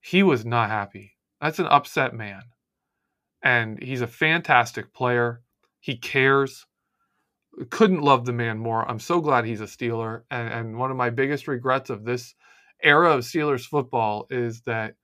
he 0.00 0.22
was 0.22 0.44
not 0.46 0.70
happy. 0.70 1.16
That's 1.40 1.58
an 1.60 1.66
upset 1.66 2.14
man 2.14 2.42
And 3.42 3.82
he's 3.82 4.00
a 4.00 4.06
fantastic 4.06 4.92
player. 4.94 5.42
He 5.80 5.96
cares. 5.96 6.66
Couldn't 7.70 8.02
love 8.02 8.24
the 8.26 8.32
man 8.32 8.58
more. 8.58 8.88
I'm 8.90 9.00
so 9.00 9.20
glad 9.20 9.44
he's 9.44 9.60
a 9.60 9.64
Steeler. 9.66 10.22
And, 10.30 10.52
and 10.52 10.78
one 10.78 10.90
of 10.90 10.96
my 10.96 11.10
biggest 11.10 11.48
regrets 11.48 11.90
of 11.90 12.04
this 12.04 12.34
era 12.82 13.12
of 13.12 13.20
Steelers 13.24 13.66
football 13.66 14.26
is 14.30 14.62
that 14.62 14.96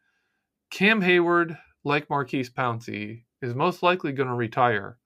Cam 0.70 1.00
Heyward, 1.02 1.58
like 1.84 2.10
Maurkice 2.10 2.50
Pouncey, 2.50 3.24
is 3.42 3.54
most 3.54 3.82
likely 3.82 4.12
going 4.12 4.28
to 4.28 4.34
retire 4.34 4.98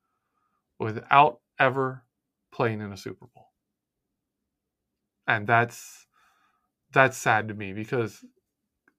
without 0.81 1.41
ever 1.61 2.05
playing 2.53 2.83
in 2.83 2.93
a 2.93 2.99
Super 2.99 3.27
Bowl. 3.35 3.52
And 5.27 5.47
that's 5.47 6.07
that's 6.93 7.17
sad 7.17 7.49
to 7.49 7.55
me 7.55 7.73
because 7.73 8.25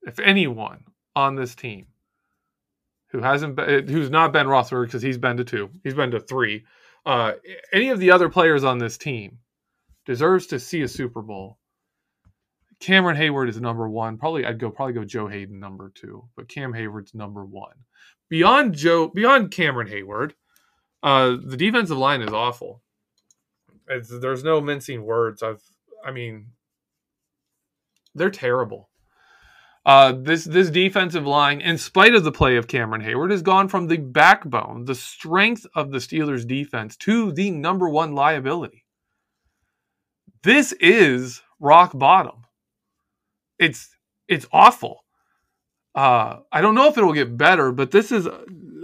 if 0.03 0.19
anyone 0.19 0.85
on 1.15 1.35
this 1.35 1.55
team 1.55 1.87
who 3.11 3.21
hasn't 3.21 3.55
been, 3.55 3.87
who's 3.87 4.09
not 4.09 4.33
Ben 4.33 4.47
Roethlisberger 4.47 4.85
because 4.85 5.01
he's 5.01 5.17
been 5.17 5.37
to 5.37 5.43
two, 5.43 5.69
he's 5.83 5.93
been 5.93 6.11
to 6.11 6.19
three. 6.19 6.65
Uh, 7.05 7.33
any 7.71 7.89
of 7.89 7.99
the 7.99 8.11
other 8.11 8.29
players 8.29 8.63
on 8.63 8.77
this 8.77 8.97
team 8.97 9.39
deserves 10.05 10.47
to 10.47 10.59
see 10.59 10.81
a 10.81 10.87
Super 10.87 11.21
Bowl. 11.21 11.59
Cameron 12.79 13.15
Heyward 13.15 13.49
is 13.49 13.61
number 13.61 13.87
one. 13.87 14.17
Probably 14.17 14.45
I'd 14.45 14.59
go 14.59 14.69
probably 14.69 14.93
go 14.93 15.05
Joe 15.05 15.27
Haden 15.27 15.59
number 15.59 15.91
two, 15.93 16.27
but 16.35 16.49
Cam 16.49 16.73
Heyward's 16.73 17.13
number 17.13 17.45
one. 17.45 17.75
Beyond 18.29 18.73
Joe, 18.73 19.09
beyond 19.09 19.51
Cameron 19.51 19.87
Heyward, 19.87 20.31
uh, 21.03 21.37
the 21.41 21.57
defensive 21.57 21.97
line 21.97 22.21
is 22.21 22.33
awful. 22.33 22.81
It's, 23.87 24.09
there's 24.09 24.43
no 24.43 24.59
mincing 24.59 25.03
words. 25.03 25.43
I've, 25.43 25.61
I 26.05 26.11
mean, 26.11 26.47
they're 28.15 28.29
terrible. 28.29 28.89
Uh, 29.85 30.13
this 30.13 30.45
this 30.45 30.69
defensive 30.69 31.27
line, 31.27 31.59
in 31.59 31.77
spite 31.77 32.15
of 32.15 32.23
the 32.23 32.31
play 32.31 32.55
of 32.55 32.67
Cameron 32.67 33.01
Heyward, 33.01 33.31
has 33.31 33.41
gone 33.41 33.67
from 33.67 33.87
the 33.87 33.97
backbone, 33.97 34.85
the 34.85 34.95
strength 34.95 35.65
of 35.75 35.91
the 35.91 35.97
Steelers' 35.97 36.47
defense, 36.47 36.95
to 36.97 37.33
the 37.33 37.51
number 37.51 37.89
one 37.89 38.15
liability. 38.15 38.85
This 40.43 40.71
is 40.73 41.41
rock 41.59 41.91
bottom. 41.97 42.45
It's 43.59 43.89
it's 44.29 44.45
awful. 44.53 45.03
Uh, 45.95 46.39
I 46.51 46.61
don't 46.61 46.75
know 46.75 46.87
if 46.87 46.97
it 46.97 47.03
will 47.03 47.13
get 47.13 47.37
better, 47.37 47.71
but 47.73 47.91
this 47.91 48.11
is 48.11 48.27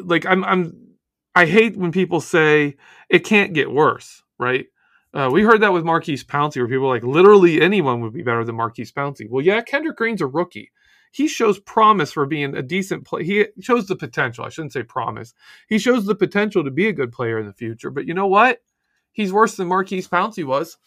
like 0.03 0.25
I'm 0.25 0.43
I'm 0.43 0.89
I 1.33 1.45
hate 1.45 1.77
when 1.77 1.93
people 1.93 2.19
say 2.19 2.75
it 3.09 3.19
can't 3.19 3.53
get 3.53 3.71
worse, 3.71 4.21
right? 4.37 4.67
Uh, 5.13 5.29
we 5.31 5.41
heard 5.41 5.61
that 5.61 5.73
with 5.73 5.83
Maurkice 5.83 6.23
Pouncey, 6.23 6.57
where 6.57 6.67
people 6.67 6.87
like 6.87 7.03
literally 7.03 7.61
anyone 7.61 8.01
would 8.01 8.13
be 8.13 8.21
better 8.21 8.43
than 8.43 8.55
Maurkice 8.55 8.91
Pouncey. 8.91 9.29
Well, 9.29 9.43
yeah, 9.43 9.61
Kendrick 9.61 9.97
Green's 9.97 10.21
a 10.21 10.27
rookie. 10.27 10.71
He 11.11 11.27
shows 11.27 11.59
promise 11.59 12.11
for 12.11 12.27
being 12.27 12.55
a 12.55 12.61
decent 12.61 13.05
player. 13.05 13.23
He 13.23 13.45
shows 13.61 13.87
the 13.87 13.95
potential. 13.95 14.45
I 14.45 14.49
shouldn't 14.49 14.73
say 14.73 14.83
promise. 14.83 15.33
He 15.67 15.79
shows 15.79 16.05
the 16.05 16.13
potential 16.13 16.63
to 16.63 16.69
be 16.69 16.87
a 16.87 16.93
good 16.93 17.11
player 17.11 17.39
in 17.39 17.47
the 17.47 17.53
future. 17.53 17.89
But 17.89 18.05
you 18.07 18.13
know 18.13 18.27
what? 18.27 18.59
He's 19.11 19.33
worse 19.33 19.55
than 19.55 19.67
Maurkice 19.67 20.07
Pouncey 20.07 20.45
was. 20.45 20.77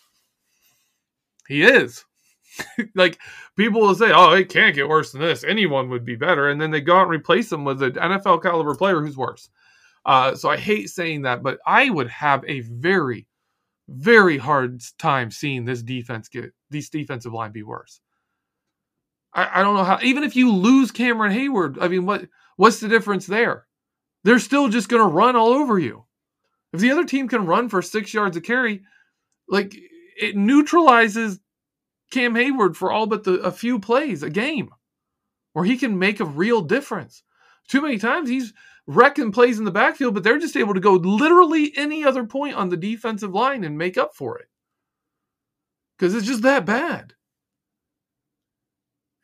He 1.48 1.64
is. 1.64 2.04
like 2.94 3.18
people 3.56 3.80
will 3.80 3.94
say, 3.94 4.12
"Oh, 4.12 4.32
it 4.32 4.48
can't 4.48 4.74
get 4.74 4.88
worse 4.88 5.12
than 5.12 5.20
this. 5.20 5.44
Anyone 5.44 5.88
would 5.90 6.04
be 6.04 6.16
better," 6.16 6.48
and 6.48 6.60
then 6.60 6.70
they 6.70 6.80
go 6.80 6.96
out 6.96 7.02
and 7.02 7.10
replace 7.10 7.50
him 7.50 7.64
with 7.64 7.82
an 7.82 7.92
NFL 7.92 8.42
caliber 8.42 8.74
player 8.74 9.00
who's 9.00 9.16
worse. 9.16 9.48
Uh, 10.04 10.34
so 10.34 10.50
I 10.50 10.56
hate 10.56 10.90
saying 10.90 11.22
that, 11.22 11.42
but 11.42 11.58
I 11.66 11.90
would 11.90 12.08
have 12.08 12.44
a 12.46 12.60
very, 12.60 13.26
very 13.88 14.38
hard 14.38 14.80
time 14.98 15.30
seeing 15.30 15.64
this 15.64 15.82
defense 15.82 16.28
get 16.28 16.52
these 16.70 16.88
defensive 16.88 17.32
line 17.32 17.52
be 17.52 17.62
worse. 17.62 18.00
I, 19.34 19.60
I 19.60 19.62
don't 19.62 19.74
know 19.74 19.84
how. 19.84 19.98
Even 20.02 20.24
if 20.24 20.36
you 20.36 20.52
lose 20.52 20.90
Cameron 20.90 21.32
Heyward, 21.32 21.78
I 21.80 21.88
mean, 21.88 22.06
what 22.06 22.28
what's 22.56 22.80
the 22.80 22.88
difference 22.88 23.26
there? 23.26 23.66
They're 24.24 24.38
still 24.38 24.68
just 24.68 24.88
going 24.88 25.02
to 25.02 25.14
run 25.14 25.36
all 25.36 25.48
over 25.52 25.78
you. 25.78 26.04
If 26.72 26.80
the 26.80 26.90
other 26.90 27.04
team 27.04 27.28
can 27.28 27.46
run 27.46 27.68
for 27.68 27.82
six 27.82 28.14
yards 28.14 28.36
of 28.36 28.44
carry, 28.44 28.82
like 29.48 29.74
it 30.16 30.36
neutralizes 30.36 31.40
Cam 32.12 32.34
Heyward 32.34 32.76
for 32.76 32.92
all 32.92 33.06
but 33.06 33.24
the, 33.24 33.40
a 33.40 33.50
few 33.50 33.78
plays 33.78 34.22
a 34.22 34.30
game, 34.30 34.70
where 35.52 35.64
he 35.64 35.76
can 35.76 35.98
make 35.98 36.20
a 36.20 36.24
real 36.24 36.62
difference. 36.62 37.22
Too 37.68 37.82
many 37.82 37.98
times 37.98 38.28
he's 38.28 38.52
wrecking 38.86 39.32
plays 39.32 39.58
in 39.58 39.64
the 39.64 39.70
backfield, 39.70 40.14
but 40.14 40.22
they're 40.22 40.38
just 40.38 40.56
able 40.56 40.74
to 40.74 40.80
go 40.80 40.94
literally 40.94 41.72
any 41.76 42.04
other 42.04 42.24
point 42.24 42.56
on 42.56 42.68
the 42.68 42.76
defensive 42.76 43.32
line 43.32 43.64
and 43.64 43.78
make 43.78 43.96
up 43.96 44.14
for 44.14 44.38
it. 44.38 44.48
Because 45.96 46.14
it's 46.14 46.26
just 46.26 46.42
that 46.42 46.66
bad. 46.66 47.14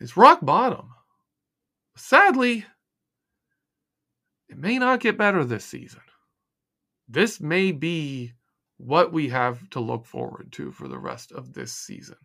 It's 0.01 0.17
rock 0.17 0.39
bottom. 0.43 0.91
Sadly, 1.97 2.65
it 4.49 4.57
may 4.57 4.79
not 4.79 5.01
get 5.01 5.19
better 5.19 5.45
this 5.45 5.65
season. 5.65 6.01
This 7.09 7.41
may 7.41 7.73
be 7.73 8.35
what 8.77 9.13
we 9.13 9.29
have 9.29 9.69
to 9.71 9.81
look 9.81 10.07
forward 10.07 10.53
to 10.53 10.71
for 10.71 10.87
the 10.87 10.99
rest 10.99 11.33
of 11.33 11.53
this 11.53 11.73
season 11.73 12.17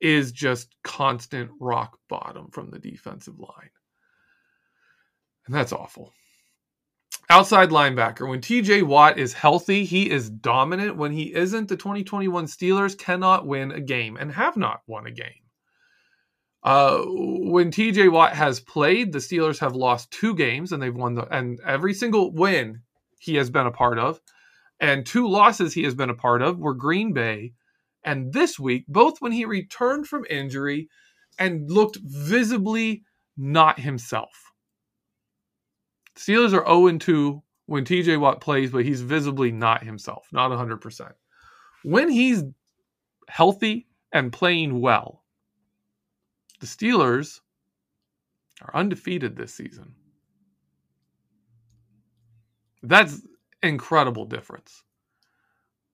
is 0.00 0.32
just 0.32 0.76
constant 0.82 1.50
rock 1.58 1.98
bottom 2.08 2.50
from 2.50 2.70
the 2.70 2.78
defensive 2.78 3.38
line. 3.38 3.70
And 5.46 5.54
that's 5.54 5.72
awful. 5.72 6.12
Outside 7.30 7.70
linebacker. 7.70 8.28
When 8.28 8.40
TJ 8.40 8.82
Watt 8.82 9.18
is 9.18 9.32
healthy, 9.32 9.84
he 9.84 10.10
is 10.10 10.28
dominant. 10.28 10.96
When 10.96 11.12
he 11.12 11.34
isn't, 11.34 11.68
the 11.68 11.76
2021 11.76 12.46
Steelers 12.46 12.98
cannot 12.98 13.46
win 13.46 13.72
a 13.72 13.80
game 13.80 14.16
and 14.16 14.30
have 14.32 14.56
not 14.56 14.82
won 14.86 15.06
a 15.06 15.10
game. 15.10 15.44
Uh, 16.62 17.02
when 17.06 17.70
TJ 17.70 18.10
Watt 18.10 18.34
has 18.34 18.60
played, 18.60 19.12
the 19.12 19.18
Steelers 19.18 19.58
have 19.58 19.74
lost 19.74 20.10
two 20.10 20.34
games 20.34 20.72
and 20.72 20.82
they've 20.82 20.94
won 20.94 21.14
the 21.14 21.26
and 21.34 21.60
every 21.66 21.92
single 21.92 22.32
win 22.32 22.80
he 23.18 23.36
has 23.36 23.50
been 23.50 23.66
a 23.66 23.70
part 23.70 23.98
of, 23.98 24.20
and 24.80 25.04
two 25.04 25.28
losses 25.28 25.74
he 25.74 25.84
has 25.84 25.94
been 25.94 26.10
a 26.10 26.14
part 26.14 26.42
of 26.42 26.58
were 26.58 26.74
Green 26.74 27.12
Bay 27.12 27.52
and 28.04 28.32
this 28.32 28.58
week, 28.58 28.84
both 28.86 29.20
when 29.20 29.32
he 29.32 29.44
returned 29.44 30.06
from 30.06 30.26
injury 30.28 30.88
and 31.38 31.70
looked 31.70 31.98
visibly 32.02 33.02
not 33.36 33.80
himself. 33.80 34.43
Steelers 36.16 36.52
are 36.52 36.66
0 36.66 36.98
2 36.98 37.42
when 37.66 37.84
TJ 37.84 38.20
Watt 38.20 38.40
plays, 38.40 38.70
but 38.70 38.84
he's 38.84 39.00
visibly 39.00 39.50
not 39.50 39.82
himself, 39.82 40.28
not 40.32 40.50
100%. 40.50 41.12
When 41.82 42.08
he's 42.08 42.44
healthy 43.28 43.86
and 44.12 44.32
playing 44.32 44.80
well, 44.80 45.24
the 46.60 46.66
Steelers 46.66 47.40
are 48.62 48.74
undefeated 48.74 49.36
this 49.36 49.54
season. 49.54 49.94
That's 52.82 53.22
incredible 53.62 54.26
difference. 54.26 54.82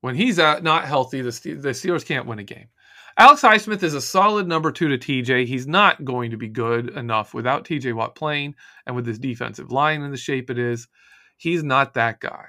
When 0.00 0.14
he's 0.14 0.38
not 0.38 0.85
healthy, 0.85 1.20
the, 1.22 1.30
the 1.30 1.70
Steelers 1.70 2.06
can't 2.06 2.26
win 2.26 2.38
a 2.38 2.44
game. 2.44 2.68
Alex 3.20 3.42
Highsmith 3.42 3.83
is 3.83 3.92
a 3.92 4.00
solid 4.00 4.48
number 4.48 4.72
two 4.72 4.88
to 4.88 4.96
TJ. 4.96 5.44
He's 5.44 5.66
not 5.66 6.06
going 6.06 6.30
to 6.30 6.38
be 6.38 6.48
good 6.48 6.88
enough 6.96 7.35
without 7.35 7.66
TJ 7.66 7.92
Watt 7.92 8.14
playing 8.14 8.54
and 8.87 8.96
with 8.96 9.06
his 9.06 9.18
defensive 9.18 9.70
line 9.70 10.00
in 10.00 10.11
the 10.11 10.16
shape 10.16 10.48
it 10.48 10.59
is. 10.59 10.88
He's 11.37 11.62
not 11.62 11.92
that 11.92 12.20
guy. 12.20 12.46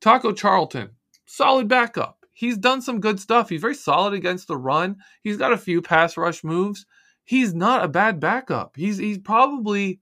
Taco 0.00 0.32
Charlton, 0.32 0.90
solid 1.26 1.68
backup. 1.68 2.26
He's 2.32 2.58
done 2.58 2.82
some 2.82 2.98
good 2.98 3.20
stuff. 3.20 3.48
He's 3.48 3.60
very 3.60 3.76
solid 3.76 4.12
against 4.12 4.48
the 4.48 4.56
run. 4.56 4.96
He's 5.22 5.36
got 5.36 5.52
a 5.52 5.56
few 5.56 5.80
pass 5.80 6.16
rush 6.16 6.42
moves. 6.42 6.86
He's 7.22 7.54
not 7.54 7.84
a 7.84 7.88
bad 7.88 8.18
backup. 8.18 8.74
He's 8.74 8.98
he's 8.98 9.18
probably 9.18 10.00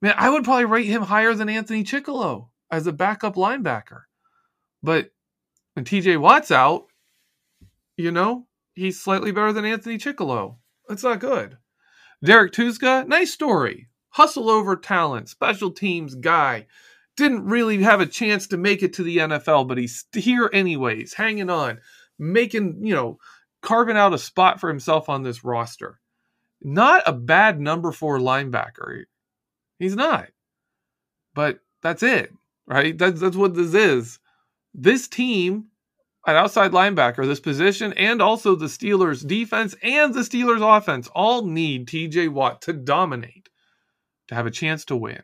man, 0.00 0.14
I 0.16 0.30
would 0.30 0.44
probably 0.44 0.64
rate 0.64 0.86
him 0.86 1.02
higher 1.02 1.34
than 1.34 1.50
Anthony 1.50 1.84
Chickillo 1.84 2.48
as 2.70 2.86
a 2.86 2.92
backup 2.92 3.34
linebacker. 3.34 4.04
But 4.82 5.10
when 5.74 5.84
TJ 5.84 6.18
Watt's 6.18 6.50
out, 6.50 6.86
you 7.98 8.10
know, 8.10 8.47
he's 8.78 9.00
slightly 9.00 9.32
better 9.32 9.52
than 9.52 9.64
Anthony 9.64 9.98
Chickillo. 9.98 10.56
That's 10.88 11.02
not 11.02 11.20
good. 11.20 11.58
Derek 12.24 12.52
Tuszka, 12.52 13.06
nice 13.06 13.32
story. 13.32 13.88
Hustle 14.10 14.48
over 14.48 14.76
talent, 14.76 15.28
special 15.28 15.70
teams 15.70 16.14
guy. 16.14 16.66
Didn't 17.16 17.44
really 17.44 17.82
have 17.82 18.00
a 18.00 18.06
chance 18.06 18.46
to 18.48 18.56
make 18.56 18.82
it 18.82 18.92
to 18.94 19.02
the 19.02 19.18
NFL, 19.18 19.68
but 19.68 19.78
he's 19.78 20.04
here 20.12 20.48
anyways, 20.52 21.14
hanging 21.14 21.50
on, 21.50 21.80
making, 22.18 22.80
you 22.84 22.94
know, 22.94 23.18
carving 23.62 23.96
out 23.96 24.14
a 24.14 24.18
spot 24.18 24.60
for 24.60 24.68
himself 24.68 25.08
on 25.08 25.22
this 25.22 25.44
roster. 25.44 26.00
Not 26.62 27.02
a 27.06 27.12
bad 27.12 27.60
number 27.60 27.92
four 27.92 28.18
linebacker. 28.18 29.04
He's 29.78 29.96
not. 29.96 30.28
But 31.34 31.58
that's 31.82 32.02
it, 32.02 32.32
right? 32.66 32.96
That's, 32.96 33.20
that's 33.20 33.36
what 33.36 33.54
this 33.54 33.74
is. 33.74 34.18
This 34.74 35.08
team 35.08 35.66
at 36.28 36.36
outside 36.36 36.72
linebacker, 36.72 37.26
this 37.26 37.40
position, 37.40 37.94
and 37.94 38.20
also 38.20 38.54
the 38.54 38.66
Steelers 38.66 39.26
defense 39.26 39.74
and 39.82 40.12
the 40.12 40.20
Steelers 40.20 40.76
offense 40.76 41.08
all 41.14 41.46
need 41.46 41.88
TJ 41.88 42.28
Watt 42.28 42.60
to 42.62 42.74
dominate 42.74 43.48
to 44.28 44.34
have 44.34 44.44
a 44.44 44.50
chance 44.50 44.84
to 44.84 44.96
win. 44.96 45.22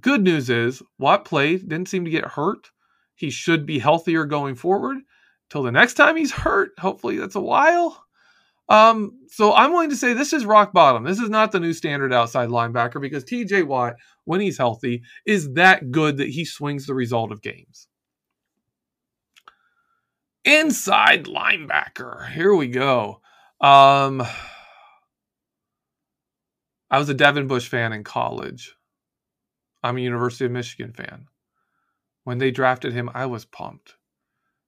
Good 0.00 0.22
news 0.22 0.48
is 0.48 0.82
Watt 0.98 1.26
played, 1.26 1.68
didn't 1.68 1.90
seem 1.90 2.06
to 2.06 2.10
get 2.10 2.24
hurt. 2.24 2.70
He 3.16 3.28
should 3.28 3.66
be 3.66 3.78
healthier 3.78 4.24
going 4.24 4.54
forward. 4.54 4.96
Till 5.50 5.62
the 5.62 5.70
next 5.70 5.94
time 5.94 6.16
he's 6.16 6.32
hurt, 6.32 6.70
hopefully 6.78 7.18
that's 7.18 7.36
a 7.36 7.40
while. 7.40 8.02
Um, 8.70 9.12
so 9.28 9.52
I'm 9.52 9.72
willing 9.72 9.90
to 9.90 9.96
say 9.96 10.14
this 10.14 10.32
is 10.32 10.46
rock 10.46 10.72
bottom. 10.72 11.04
This 11.04 11.20
is 11.20 11.28
not 11.28 11.52
the 11.52 11.60
new 11.60 11.74
standard 11.74 12.14
outside 12.14 12.48
linebacker 12.48 12.98
because 12.98 13.24
TJ 13.24 13.66
Watt, 13.66 13.96
when 14.24 14.40
he's 14.40 14.56
healthy, 14.56 15.02
is 15.26 15.52
that 15.52 15.90
good 15.90 16.16
that 16.16 16.30
he 16.30 16.46
swings 16.46 16.86
the 16.86 16.94
result 16.94 17.30
of 17.30 17.42
games. 17.42 17.88
Inside 20.44 21.24
linebacker. 21.24 22.30
Here 22.30 22.54
we 22.54 22.68
go. 22.68 23.20
Um, 23.60 24.22
I 26.90 26.98
was 26.98 27.08
a 27.08 27.14
Devin 27.14 27.46
Bush 27.46 27.68
fan 27.68 27.92
in 27.92 28.04
college. 28.04 28.74
I'm 29.82 29.96
a 29.96 30.02
University 30.02 30.44
of 30.44 30.52
Michigan 30.52 30.92
fan. 30.92 31.26
When 32.24 32.38
they 32.38 32.50
drafted 32.50 32.92
him, 32.92 33.10
I 33.14 33.26
was 33.26 33.44
pumped. 33.44 33.94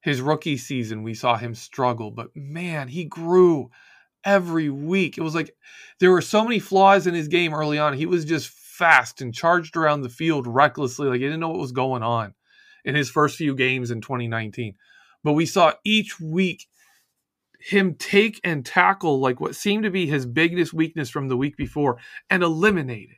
His 0.01 0.21
rookie 0.21 0.57
season, 0.57 1.03
we 1.03 1.15
saw 1.15 1.37
him 1.37 1.55
struggle, 1.55 2.11
but 2.11 2.35
man, 2.35 2.89
he 2.89 3.05
grew 3.05 3.71
every 4.25 4.71
week. 4.71 5.19
It 5.19 5.23
was 5.23 5.35
like 5.35 5.55
there 6.01 6.11
were 6.11 6.23
so 6.23 6.43
many 6.43 6.59
flaws 6.59 7.07
in 7.07 7.15
his 7.15 7.29
game 7.29 7.53
early 7.55 7.79
on. 7.79 7.93
He 7.93 8.07
was 8.07 8.25
just 8.25 8.49
fast 8.49 9.21
and 9.21 9.35
charged 9.35 9.77
around 9.77 10.03
the 10.03 10.09
field 10.09 10.47
recklessly, 10.47 11.09
like 11.09 11.21
he 11.21 11.27
didn't 11.27 11.41
know 11.41 11.49
what 11.49 11.61
was 11.61 11.73
going 11.73 12.03
on 12.03 12.35
in 12.85 12.95
his 12.95 13.11
first 13.11 13.37
few 13.37 13.55
games 13.55 13.91
in 13.91 14.01
2019. 14.01 14.75
But 15.27 15.33
we 15.33 15.45
saw 15.45 15.73
each 15.85 16.21
week 16.21 16.69
him 17.59 17.97
take 17.97 18.41
and 18.45 18.65
tackle 18.65 19.19
like 19.19 19.41
what 19.41 19.57
seemed 19.57 19.83
to 19.83 19.91
be 19.91 20.07
his 20.07 20.25
biggest 20.25 20.73
weakness 20.73 21.11
from 21.11 21.27
the 21.27 21.37
week 21.37 21.57
before 21.57 21.99
and 22.31 22.45
eliminate 22.45 23.09
it. 23.11 23.17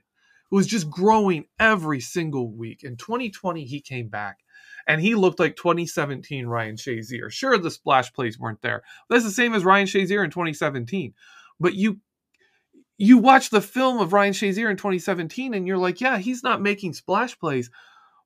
It 0.51 0.55
was 0.55 0.67
just 0.67 0.89
growing 0.89 1.45
every 1.61 2.01
single 2.01 2.51
week. 2.51 2.83
In 2.83 2.97
2020, 2.97 3.63
he 3.67 3.83
came 3.83 4.09
back 4.09 4.39
and 4.87 5.03
he 5.03 5.15
looked 5.15 5.39
like 5.39 5.57
2017 5.57 6.47
Ryan 6.47 6.77
Shazier. 6.77 7.31
Sure, 7.31 7.59
the 7.59 7.71
splash 7.71 8.11
plays 8.15 8.39
weren't 8.39 8.63
there. 8.63 8.85
That's 9.11 9.25
the 9.25 9.31
same 9.31 9.53
as 9.53 9.67
Ryan 9.67 9.87
Shazier 9.87 10.25
in 10.25 10.31
2017. 10.31 11.13
But 11.61 11.75
you 11.75 12.01
you 12.97 13.19
watch 13.19 13.51
the 13.51 13.61
film 13.61 14.01
of 14.01 14.15
Ryan 14.15 14.33
Shazier 14.33 14.71
in 14.71 14.79
2017 14.79 15.53
and 15.53 15.67
you're 15.67 15.77
like, 15.77 16.01
yeah, 16.01 16.17
he's 16.17 16.43
not 16.43 16.63
making 16.63 16.95
splash 16.95 17.39
plays, 17.39 17.71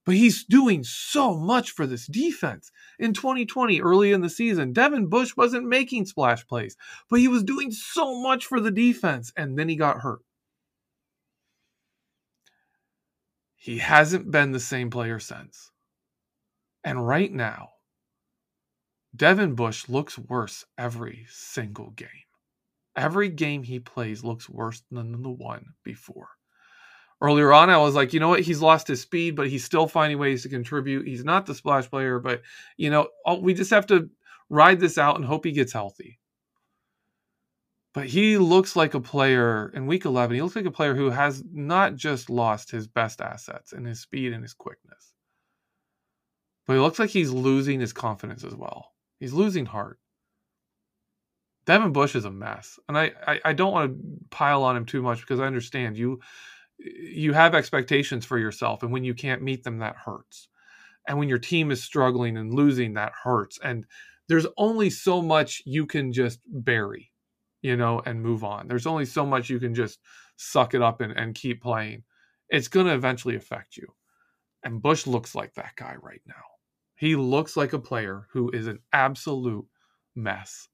but 0.05 0.15
he's 0.15 0.45
doing 0.45 0.83
so 0.85 1.37
much 1.37 1.71
for 1.71 1.87
this 1.87 2.07
defense. 2.07 2.71
In 2.99 3.13
2020, 3.13 3.81
early 3.81 4.13
in 4.13 4.21
the 4.21 4.31
season, 4.31 4.73
Devin 4.73 5.07
Bush 5.07 5.37
wasn't 5.37 5.69
making 5.69 6.07
splash 6.07 6.47
plays, 6.47 6.77
but 7.09 7.21
he 7.21 7.29
was 7.29 7.45
doing 7.45 7.71
so 7.71 8.21
much 8.21 8.47
for 8.47 8.61
the 8.61 8.71
defense, 8.71 9.33
and 9.37 9.59
then 9.59 9.69
he 9.69 9.77
got 9.77 10.01
hurt. 10.01 10.21
He 13.57 13.79
hasn't 13.79 14.31
been 14.31 14.51
the 14.51 14.61
same 14.61 14.91
player 14.91 15.21
since. 15.21 15.71
And 16.83 17.07
right 17.07 17.33
now, 17.33 17.69
Devin 19.15 19.55
Bush 19.55 19.89
looks 19.89 20.19
worse 20.19 20.65
every 20.77 21.27
single 21.29 21.91
game. 21.91 22.09
Every 22.97 23.29
game 23.29 23.63
he 23.63 23.79
plays 23.79 24.25
looks 24.25 24.49
worse 24.49 24.83
than 24.91 25.23
the 25.23 25.31
one 25.31 25.75
before. 25.85 26.31
Earlier 27.23 27.53
on, 27.53 27.71
I 27.71 27.79
was 27.79 27.95
like, 27.95 28.13
you 28.13 28.19
know 28.19 28.31
what? 28.31 28.41
He's 28.41 28.61
lost 28.61 28.89
his 28.89 29.01
speed, 29.01 29.37
but 29.37 29.47
he's 29.49 29.65
still 29.65 29.87
finding 29.87 30.19
ways 30.19 30.43
to 30.43 30.49
contribute. 30.49 31.07
He's 31.07 31.25
not 31.25 31.47
the 31.47 31.55
splash 31.55 31.89
player, 31.89 32.19
but, 32.19 32.43
you 32.77 32.91
know, 32.91 33.11
we 33.41 33.55
just 33.55 33.71
have 33.71 33.87
to 33.87 34.11
ride 34.51 34.81
this 34.81 34.99
out 34.99 35.15
and 35.17 35.25
hope 35.25 35.45
he 35.45 35.53
gets 35.53 35.73
healthy. 35.73 36.19
But 37.95 38.07
he 38.07 38.39
looks 38.39 38.75
like 38.75 38.95
a 38.95 39.01
player 39.01 39.71
in 39.73 39.87
week 39.87 40.05
11. 40.05 40.35
He 40.35 40.43
looks 40.43 40.57
like 40.57 40.65
a 40.65 40.73
player 40.73 40.97
who 40.97 41.11
has 41.11 41.45
not 41.53 41.95
just 41.95 42.29
lost 42.29 42.73
his 42.73 42.89
best 42.89 43.21
assets 43.21 43.73
and 43.73 43.87
his 43.87 44.01
speed 44.01 44.33
and 44.33 44.43
his 44.43 44.55
quickness, 44.55 45.15
but 46.67 46.73
he 46.73 46.81
looks 46.81 46.99
like 46.99 47.11
he's 47.11 47.31
losing 47.31 47.79
his 47.79 47.93
confidence 47.93 48.43
as 48.43 48.57
well. 48.57 48.95
He's 49.21 49.33
losing 49.33 49.67
heart. 49.67 50.01
Devin 51.67 51.93
Bush 51.93 52.17
is 52.17 52.25
a 52.25 52.31
mess, 52.33 52.81
and 52.89 52.99
I, 52.99 53.13
I, 53.25 53.41
I 53.45 53.53
don't 53.53 53.73
want 53.73 53.93
to 53.93 54.27
pile 54.31 54.65
on 54.65 54.77
him 54.77 54.87
too 54.87 55.03
much 55.03 55.21
because 55.21 55.39
I 55.39 55.47
understand 55.47 55.97
you 55.97 56.19
you 56.85 57.33
have 57.33 57.55
expectations 57.55 58.25
for 58.25 58.39
yourself, 58.39 58.83
and 58.83 58.93
when 58.93 59.05
you 59.05 59.15
can't 59.15 59.43
meet 59.43 59.65
them, 59.65 59.79
that 59.79 59.97
hurts. 59.97 60.49
And 61.07 61.19
when 61.19 61.29
your 61.29 61.39
team 61.39 61.71
is 61.71 61.83
struggling 61.83 62.37
and 62.37 62.55
losing, 62.55 62.95
that 62.95 63.13
hurts. 63.13 63.59
And 63.63 63.85
there's 64.29 64.47
only 64.57 64.91
so 64.91 65.21
much 65.21 65.63
you 65.67 65.87
can 65.87 66.13
just 66.13 66.41
bury, 66.47 67.13
you 67.61 67.77
know, 67.77 68.01
and 68.07 68.23
move 68.23 68.45
on. 68.45 68.69
There's 68.69 68.87
only 68.87 69.05
so 69.05 69.27
much 69.27 69.51
you 69.51 69.59
can 69.59 69.75
just 69.75 69.99
suck 70.37 70.75
it 70.75 70.83
up 70.83 71.01
and, 71.01 71.13
and 71.13 71.35
keep 71.35 71.63
playing. 71.63 72.05
It's 72.49 72.69
going 72.69 72.87
to 72.87 72.95
eventually 72.95 73.37
affect 73.37 73.77
you. 73.77 73.89
And 74.63 74.83
Bush 74.83 75.07
looks 75.07 75.35
like 75.35 75.55
that 75.55 75.75
guy 75.77 75.97
right 76.01 76.23
now. 76.27 76.35
He 76.95 77.17
looks 77.17 77.57
like 77.57 77.73
a 77.73 77.81
player 77.81 78.29
who 78.31 78.51
is 78.51 78.69
an 78.69 78.79
absolute 78.93 79.67
mess. 80.15 80.69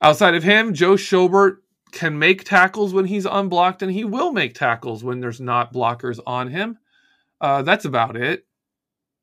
Outside 0.00 0.34
of 0.34 0.42
him, 0.42 0.72
Joe 0.72 0.94
Schobert 0.94 1.56
can 1.92 2.18
make 2.18 2.44
tackles 2.44 2.92
when 2.92 3.04
he's 3.04 3.26
unblocked, 3.26 3.82
and 3.82 3.92
he 3.92 4.04
will 4.04 4.32
make 4.32 4.54
tackles 4.54 5.04
when 5.04 5.20
there's 5.20 5.40
not 5.40 5.72
blockers 5.72 6.18
on 6.26 6.48
him. 6.48 6.78
Uh, 7.40 7.62
that's 7.62 7.84
about 7.84 8.16
it. 8.16 8.46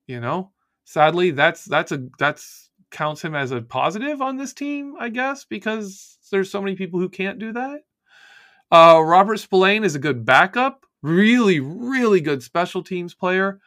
You 0.07 0.19
know, 0.19 0.51
sadly, 0.85 1.31
that's 1.31 1.65
that's 1.65 1.91
a 1.91 2.07
that's 2.17 2.69
counts 2.91 3.23
him 3.23 3.35
as 3.35 3.51
a 3.51 3.61
positive 3.61 4.21
on 4.21 4.37
this 4.37 4.53
team, 4.53 4.95
I 4.99 5.09
guess, 5.09 5.45
because 5.45 6.17
there's 6.31 6.51
so 6.51 6.61
many 6.61 6.75
people 6.75 6.99
who 6.99 7.09
can't 7.09 7.39
do 7.39 7.53
that. 7.53 7.81
Uh, 8.71 9.01
Robert 9.03 9.37
Spillane 9.37 9.83
is 9.83 9.95
a 9.95 9.99
good 9.99 10.25
backup, 10.25 10.85
really, 11.01 11.59
really 11.59 12.21
good 12.21 12.43
special 12.43 12.83
teams 12.83 13.13
player. 13.13 13.59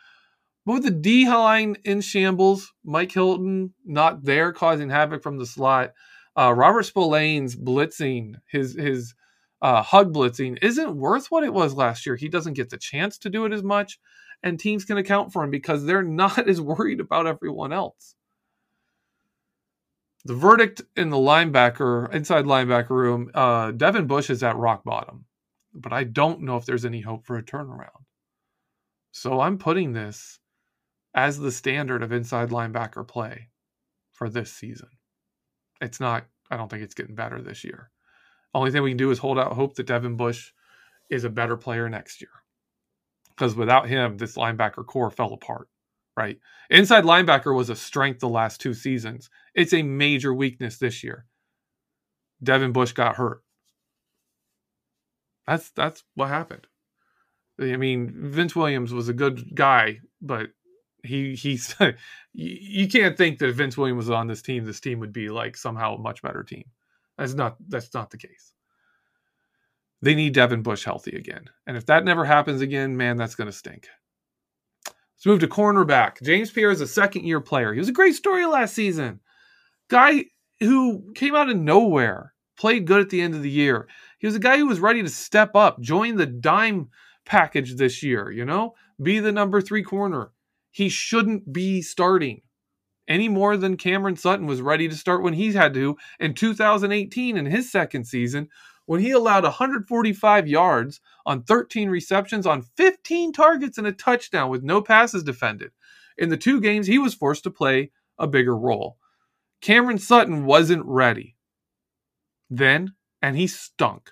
But 0.65 0.75
with 0.75 0.83
the 0.85 0.91
D 0.91 1.29
line 1.29 1.77
in 1.85 2.01
shambles, 2.01 2.73
Mike 2.85 3.13
Hilton 3.13 3.75
not 3.85 4.25
there 4.25 4.53
causing 4.53 4.91
havoc 4.91 5.23
from 5.23 5.39
the 5.39 5.47
slot, 5.47 5.93
uh, 6.37 6.53
Robert 6.55 6.85
Spillane's 6.85 7.57
blitzing, 7.57 8.37
his 8.47 8.75
his 8.75 9.15
uh, 9.61 9.83
hug 9.83 10.13
blitzing, 10.13 10.59
isn't 10.63 10.97
worth 10.97 11.31
what 11.31 11.45
it 11.45 11.53
was 11.53 11.75
last 11.75 12.07
year. 12.07 12.17
He 12.17 12.29
doesn't 12.29 12.55
get 12.55 12.71
the 12.71 12.79
chance 12.79 13.19
to 13.19 13.31
do 13.31 13.45
it 13.45 13.53
as 13.53 13.63
much, 13.63 13.99
and 14.43 14.59
teams 14.59 14.85
can 14.85 14.97
account 14.97 15.33
for 15.33 15.45
him 15.45 15.51
because 15.51 15.85
they're 15.85 16.03
not 16.03 16.49
as 16.49 16.61
worried 16.61 17.01
about 17.01 17.27
everyone 17.27 17.73
else. 17.73 18.15
The 20.25 20.35
verdict 20.35 20.83
in 20.97 21.11
the 21.11 21.17
linebacker, 21.17 22.13
inside 22.15 22.45
linebacker 22.45 22.91
room, 22.91 23.31
uh, 23.35 23.73
Devin 23.73 24.07
Bush 24.07 24.31
is 24.31 24.43
at 24.45 24.57
rock 24.57 24.85
bottom, 24.85 25.25
but 25.75 25.93
I 25.93 26.05
don't 26.05 26.43
know 26.43 26.57
if 26.57 26.65
there's 26.65 26.85
any 26.85 27.01
hope 27.01 27.27
for 27.27 27.37
a 27.37 27.43
turnaround. 27.43 28.05
So 29.11 29.41
I'm 29.41 29.59
putting 29.59 29.93
this 29.93 30.39
as 31.15 31.39
the 31.39 31.53
standard 31.53 32.03
of 32.03 32.13
inside 32.13 32.51
linebacker 32.51 33.07
play 33.07 33.49
for 34.13 34.29
this 34.29 34.53
season. 34.53 34.89
It's 35.83 36.01
not, 36.01 36.27
I 36.51 36.57
don't 36.57 36.71
think 36.71 36.83
it's 36.83 36.95
getting 36.95 37.15
better 37.15 37.43
this 37.43 37.65
year. 37.65 37.91
Only 38.55 38.71
thing 38.71 38.83
we 38.83 38.91
can 38.91 38.97
do 38.97 39.11
is 39.11 39.19
hold 39.19 39.39
out 39.39 39.53
hope 39.53 39.75
that 39.75 39.87
Devin 39.87 40.17
Bush 40.17 40.53
is 41.11 41.25
a 41.25 41.31
better 41.31 41.57
player 41.57 41.89
next 41.89 42.21
year. 42.21 42.31
Because 43.31 43.57
without 43.57 43.89
him, 43.89 44.17
this 44.17 44.37
linebacker 44.37 44.87
core 44.87 45.11
fell 45.11 45.33
apart, 45.33 45.69
right? 46.17 46.39
Inside 46.71 47.05
linebacker 47.05 47.55
was 47.55 47.69
a 47.69 47.77
strength 47.77 48.21
the 48.21 48.29
last 48.29 48.61
two 48.61 48.75
seasons. 48.75 49.29
It's 49.55 49.75
a 49.75 49.83
major 49.83 50.33
weakness 50.33 50.79
this 50.79 51.03
year. 51.03 51.27
Devin 52.43 52.73
Bush 52.73 52.93
got 52.93 53.17
hurt. 53.17 53.43
That's 55.47 55.71
that's 55.71 56.05
what 56.15 56.29
happened. 56.29 56.67
I 57.61 57.77
mean, 57.77 58.13
Vince 58.15 58.55
Williams 58.55 58.93
was 58.93 59.09
a 59.09 59.15
good 59.15 59.55
guy, 59.55 60.01
but 60.21 60.51
he 61.03 61.35
he's 61.35 61.75
you 62.33 62.89
can't 62.89 63.17
think 63.17 63.39
that 63.39 63.49
if 63.49 63.57
Vince 63.57 63.77
Williams 63.77 64.07
was 64.07 64.11
on 64.11 64.27
this 64.27 64.43
team, 64.43 64.65
this 64.65 64.81
team 64.81 65.01
would 65.01 65.13
be 65.13 65.29
like 65.29 65.57
somehow 65.57 65.95
a 65.95 66.01
much 66.01 66.23
better 66.23 66.43
team. 66.43 66.65
That's 67.19 67.35
not 67.35 67.57
that's 67.69 67.93
not 67.95 68.11
the 68.11 68.19
case. 68.19 68.53
They 70.01 70.15
need 70.15 70.35
Devin 70.35 70.63
Bush 70.63 70.85
healthy 70.85 71.17
again. 71.17 71.49
And 71.67 71.77
if 71.77 71.87
that 71.87 72.05
never 72.05 72.25
happens 72.25 72.61
again, 72.61 72.97
man, 72.97 73.17
that's 73.17 73.35
gonna 73.35 73.53
stink. 73.53 73.89
Let's 74.87 75.27
move 75.27 75.41
to 75.41 75.49
cornerback. 75.49 76.23
James 76.23 76.51
Pierre 76.51 76.71
is 76.71 76.81
a 76.81 76.87
second 76.87 77.25
year 77.25 77.41
player. 77.41 77.73
He 77.73 77.79
was 77.79 77.89
a 77.89 77.93
great 77.93 78.15
story 78.15 78.45
last 78.47 78.75
season. 78.75 79.21
Guy 79.89 80.25
who 80.61 81.13
came 81.15 81.35
out 81.35 81.51
of 81.51 81.57
nowhere, 81.57 82.35
played 82.57 82.87
good 82.87 83.01
at 83.01 83.11
the 83.11 83.21
end 83.21 83.35
of 83.35 83.43
the 83.43 83.51
year. 83.51 83.89
He 84.19 84.27
was 84.27 84.37
a 84.37 84.41
guy 84.41 84.57
who 84.57 84.67
was 84.67 84.81
ready 84.81 85.03
to 85.03 85.09
step 85.09 85.57
up, 85.57 85.81
join 85.81 86.17
the 86.17 86.27
dime 86.27 86.91
package 87.25 87.75
this 87.75 88.03
year, 88.03 88.31
you 88.31 88.45
know, 88.45 88.75
be 89.03 89.19
the 89.19 89.33
number 89.33 89.61
three 89.61 89.83
corner 89.83 90.31
he 90.73 90.89
shouldn't 90.89 91.53
be 91.53 91.81
starting 91.81 92.43
any 93.09 93.29
more 93.29 93.57
than 93.57 93.77
Cameron 93.77 94.17
Sutton 94.17 94.47
was 94.47 94.63
ready 94.63 94.89
to 94.89 94.97
start 94.97 95.23
when 95.23 95.35
he 95.35 95.53
had 95.53 95.75
to 95.75 95.97
in 96.19 96.35
2018 96.35 97.37
in 97.37 97.47
his 97.47 97.71
second 97.71 98.05
season 98.05 98.49
when 98.87 99.01
he 99.01 99.11
allowed 99.11 99.45
145 99.45 100.49
yards 100.49 101.01
on 101.25 101.43
13 101.43 101.89
receptions 101.89 102.47
on 102.47 102.63
15 102.63 103.33
targets 103.33 103.79
and 103.79 103.87
a 103.87 103.93
touchdown 103.93 104.51
with 104.51 104.63
no 104.63 104.83
passes 104.83 105.23
defended. 105.23 105.71
In 106.19 106.31
the 106.31 106.37
two 106.37 106.61
games, 106.61 106.87
he 106.87 106.99
was 106.99 107.15
forced 107.15 107.45
to 107.45 107.51
play 107.51 107.91
a 108.19 108.27
bigger 108.27 108.57
role. 108.57 108.99
Cameron 109.61 109.99
Sutton 109.99 110.45
wasn't 110.45 110.85
ready 110.85 111.37
then, 112.51 112.95
and 113.23 113.37
he 113.37 113.47
stunk. 113.47 114.11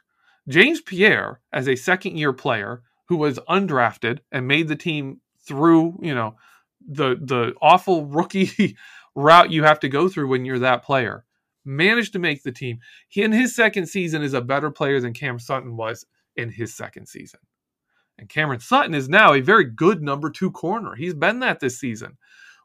James 0.49 0.81
Pierre, 0.81 1.41
as 1.53 1.69
a 1.69 1.77
second 1.77 2.17
year 2.17 2.33
player 2.33 2.83
who 3.09 3.17
was 3.17 3.39
undrafted 3.49 4.21
and 4.33 4.49
made 4.49 4.69
the 4.69 4.77
team 4.77 5.21
through, 5.47 5.99
you 6.01 6.15
know, 6.15 6.37
the 6.87 7.17
the 7.21 7.55
awful 7.61 8.07
rookie 8.07 8.77
route 9.15 9.51
you 9.51 9.65
have 9.65 9.81
to 9.81 9.89
go 9.89 10.09
through 10.09 10.29
when 10.29 10.45
you're 10.45 10.59
that 10.61 10.83
player. 10.83 11.25
managed 11.65 12.13
to 12.15 12.19
make 12.19 12.43
the 12.43 12.53
team. 12.53 12.79
He 13.09 13.23
in 13.23 13.33
his 13.33 13.55
second 13.55 13.87
season 13.87 14.23
is 14.23 14.35
a 14.35 14.41
better 14.41 14.71
player 14.71 15.01
than 15.01 15.13
Cam 15.13 15.39
Sutton 15.39 15.77
was 15.77 16.07
in 16.37 16.51
his 16.51 16.75
second 16.75 17.07
season. 17.07 17.41
And 18.19 18.29
Cameron 18.29 18.61
Sutton 18.61 18.95
is 18.95 19.09
now 19.09 19.33
a 19.33 19.41
very 19.41 19.65
good 19.65 20.03
number 20.03 20.31
two 20.31 20.51
corner. 20.51 20.95
He's 20.95 21.15
been 21.15 21.41
that 21.41 21.61
this 21.61 21.79
season. 21.79 22.17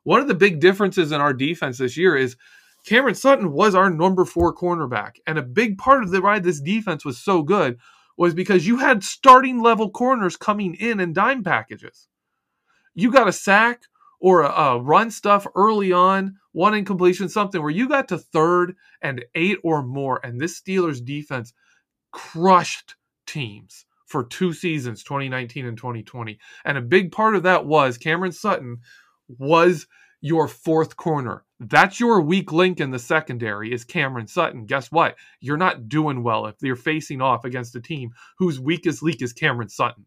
One 0.04 0.22
of 0.22 0.28
the 0.28 0.36
big 0.36 0.60
differences 0.60 1.12
in 1.12 1.22
our 1.22 1.34
defense 1.34 1.78
this 1.78 1.98
year 1.98 2.16
is 2.16 2.38
Cameron 2.86 3.16
Sutton 3.16 3.52
was 3.52 3.74
our 3.74 3.90
number 3.90 4.26
four 4.26 4.54
cornerback. 4.54 5.16
And 5.26 5.38
a 5.38 5.44
big 5.44 5.78
part 5.78 6.04
of 6.04 6.12
the 6.12 6.22
why 6.22 6.40
this 6.40 6.62
defense 6.62 7.04
was 7.04 7.18
so 7.18 7.42
good 7.42 7.80
was 8.18 8.34
because 8.34 8.68
you 8.68 8.78
had 8.78 9.04
starting 9.04 9.62
level 9.62 9.90
corners 9.90 10.38
coming 10.38 10.76
in 10.76 11.00
in 11.00 11.14
dime 11.14 11.44
packages. 11.44 12.08
You 12.94 13.12
got 13.12 13.28
a 13.28 13.34
sack 13.34 13.84
or 14.20 14.42
a, 14.42 14.50
a 14.50 14.82
run 14.82 15.12
stuff 15.12 15.46
early 15.56 15.92
on, 15.92 16.36
one 16.52 16.74
incompletion, 16.74 17.30
something 17.30 17.62
where 17.62 17.72
you 17.72 17.88
got 17.88 18.08
to 18.10 18.18
third 18.18 18.76
and 19.02 19.24
eight 19.36 19.58
or 19.64 19.84
more. 19.84 20.20
And 20.24 20.40
this 20.40 20.60
Steelers 20.60 21.04
defense 21.04 21.54
crushed 22.12 22.96
teams 23.28 23.86
for 24.06 24.24
two 24.24 24.54
seasons, 24.54 25.04
2019 25.04 25.66
and 25.66 25.78
2020. 25.78 26.40
And 26.64 26.78
a 26.78 26.82
big 26.82 27.12
part 27.12 27.36
of 27.36 27.44
that 27.44 27.66
was 27.66 27.98
Cameron 27.98 28.32
Sutton 28.32 28.78
was 29.28 29.88
your 30.22 30.48
fourth 30.48 30.96
corner. 30.96 31.44
That's 31.60 32.00
your 32.00 32.22
weak 32.22 32.52
link 32.52 32.80
in 32.80 32.92
the 32.92 33.00
secondary 33.00 33.72
is 33.72 33.84
Cameron 33.84 34.28
Sutton. 34.28 34.66
Guess 34.66 34.92
what? 34.92 35.16
You're 35.40 35.58
not 35.58 35.88
doing 35.88 36.24
well 36.24 36.48
if 36.48 36.56
you're 36.62 36.76
facing 36.76 37.22
off 37.22 37.46
against 37.46 37.76
a 37.76 37.82
team 37.82 38.12
whose 38.38 38.60
weakest 38.60 39.04
link 39.04 39.22
is 39.22 39.34
Cameron 39.34 39.70
Sutton. 39.70 40.06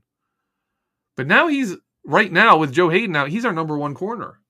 But 1.17 1.27
now 1.27 1.49
he's 1.49 1.77
right 2.09 2.33
now 2.33 2.57
with 2.57 2.73
Joe 2.73 2.89
Haden 2.89 3.15
out, 3.15 3.29
he's 3.29 3.45
our 3.45 3.53
number 3.53 3.79
one 3.79 3.95
corner. 3.95 4.41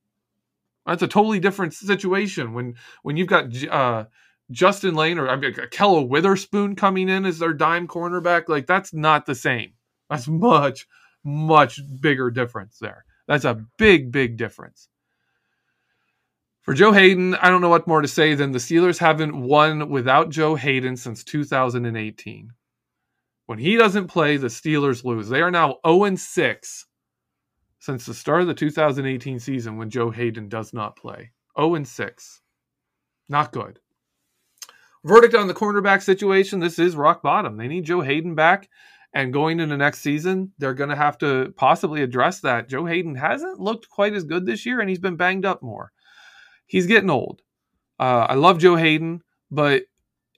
That's 0.87 1.03
a 1.03 1.09
totally 1.09 1.41
different 1.41 1.75
situation 1.75 2.55
when 2.55 2.77
when 3.03 3.19
you've 3.19 3.29
got 3.29 3.55
uh, 3.67 4.05
Justin 4.51 4.95
Layne 4.95 5.19
or 5.19 5.29
I 5.29 5.37
mean, 5.37 5.53
Ahkello 5.53 6.09
Witherspoon 6.09 6.77
coming 6.77 7.11
in 7.11 7.27
as 7.27 7.39
their 7.39 7.53
dime 7.53 7.87
cornerback, 7.87 8.49
like 8.49 8.67
that's 8.67 8.95
not 8.95 9.27
the 9.27 9.35
same. 9.35 9.73
That's 10.09 10.27
much, 10.27 10.87
much 11.23 11.81
bigger 12.01 12.31
difference 12.31 12.79
there. 12.79 13.05
That's 13.27 13.45
a 13.45 13.63
big, 13.77 14.11
big 14.11 14.39
difference. 14.39 14.89
For 16.63 16.73
Joe 16.73 16.93
Haden, 16.93 17.35
I 17.35 17.51
don't 17.51 17.61
know 17.61 17.69
what 17.69 17.87
more 17.87 18.01
to 18.01 18.09
say 18.09 18.35
than 18.35 18.53
the 18.53 18.59
Steelers 18.59 18.99
haven't 18.99 19.39
won 19.39 19.91
without 19.91 20.31
Joe 20.31 20.55
Haden 20.55 20.97
since 20.97 21.25
2018. 21.25 22.51
When 23.47 23.59
he 23.59 23.77
doesn't 23.77 24.09
play, 24.09 24.37
the 24.37 24.49
Steelers 24.49 25.05
lose. 25.05 25.29
They 25.29 25.43
are 25.43 25.51
now 25.51 25.77
0 25.87 26.17
6 26.17 26.87
since 27.79 28.07
the 28.07 28.15
start 28.15 28.43
of 28.43 28.47
the 28.47 28.55
2018 28.55 29.39
season 29.39 29.77
when 29.77 29.91
Joe 29.91 30.11
Haden 30.11 30.49
does 30.49 30.73
not 30.73 30.97
play. 30.97 31.31
0 31.59 31.75
and 31.75 31.87
6. 31.87 32.41
Not 33.29 33.53
good. 33.53 33.79
Verdict 35.05 35.35
on 35.35 35.47
the 35.47 35.55
cornerback 35.55 36.03
situation 36.03 36.61
this 36.61 36.79
is 36.79 36.97
rock 36.97 37.23
bottom. 37.23 37.57
They 37.57 37.69
need 37.69 37.85
Joe 37.85 38.01
Haden 38.01 38.35
back. 38.35 38.69
And 39.15 39.33
going 39.33 39.59
into 39.59 39.77
next 39.77 40.01
season, 40.01 40.53
they're 40.59 40.75
going 40.75 40.91
to 40.91 40.97
have 40.97 41.17
to 41.19 41.55
possibly 41.57 42.03
address 42.03 42.41
that. 42.41 42.69
Joe 42.69 42.85
Haden 42.85 43.15
hasn't 43.15 43.59
looked 43.59 43.89
quite 43.89 44.13
as 44.13 44.25
good 44.25 44.45
this 44.45 44.67
year, 44.67 44.81
and 44.81 44.89
he's 44.89 44.99
been 44.99 45.17
banged 45.17 45.47
up 45.47 45.63
more. 45.63 45.93
He's 46.67 46.87
getting 46.87 47.09
old. 47.09 47.41
Uh, 47.99 48.27
I 48.29 48.35
love 48.35 48.59
Joe 48.59 48.77
Haden, 48.77 49.23
but 49.51 49.85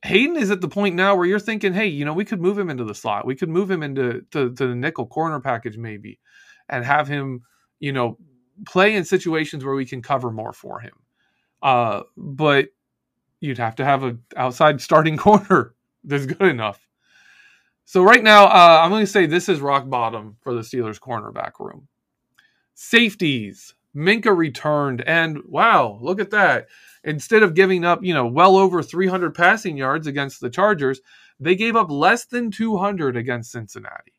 Haden 0.05 0.37
is 0.37 0.51
at 0.51 0.61
the 0.61 0.69
point 0.69 0.95
now 0.95 1.17
where 1.17 1.27
you're 1.27 1.41
thinking, 1.41 1.75
hey, 1.75 1.87
you 1.87 2.05
know, 2.05 2.15
we 2.15 2.25
could 2.25 2.41
move 2.41 2.59
him 2.59 2.71
into 2.71 2.85
the 2.85 2.95
slot. 2.95 3.27
We 3.27 3.35
could 3.35 3.49
move 3.49 3.71
him 3.71 3.83
into 3.83 4.23
to, 4.31 4.55
to 4.55 4.67
the 4.69 4.75
nickel 4.75 5.07
corner 5.07 5.41
package 5.41 5.77
maybe, 5.77 6.21
and 6.71 6.85
have 6.85 7.09
him, 7.09 7.43
you 7.79 7.93
know, 7.93 8.17
play 8.67 8.95
in 8.95 9.05
situations 9.05 9.65
where 9.65 9.75
we 9.75 9.85
can 9.85 10.01
cover 10.01 10.31
more 10.31 10.53
for 10.53 10.81
him. 10.81 10.93
Uh, 11.63 12.03
but 12.17 12.69
you'd 13.41 13.59
have 13.59 13.77
to 13.77 13.85
have 13.85 14.03
an 14.03 14.23
outside 14.37 14.81
starting 14.81 15.17
corner 15.19 15.75
that's 16.05 16.27
good 16.27 16.49
enough. 16.49 16.87
So 17.85 18.03
right 18.03 18.23
now, 18.23 18.45
uh, 18.47 18.81
I'm 18.83 18.91
going 18.91 19.05
to 19.05 19.11
say 19.11 19.27
this 19.27 19.49
is 19.49 19.61
rock 19.61 19.89
bottom 19.91 20.37
for 20.41 20.55
the 20.55 20.61
Steelers 20.61 21.01
cornerback 21.01 21.59
room. 21.59 21.89
Safeties. 22.75 23.75
Minkah 23.97 24.37
returned, 24.37 25.03
and 25.05 25.41
wow, 25.47 25.99
look 26.01 26.21
at 26.21 26.31
that. 26.31 26.69
Instead 27.03 27.43
of 27.43 27.55
giving 27.55 27.85
up, 27.85 28.05
you 28.05 28.15
know, 28.15 28.27
well 28.27 28.57
over 28.57 28.85
300 28.85 29.35
passing 29.35 29.77
yards 29.77 30.07
against 30.07 30.41
the 30.41 30.49
Chargers, 30.49 31.01
they 31.41 31.57
gave 31.57 31.75
up 31.75 31.91
less 31.91 32.27
than 32.27 32.53
200 32.53 33.17
against 33.17 33.51
Cincinnati. 33.51 34.13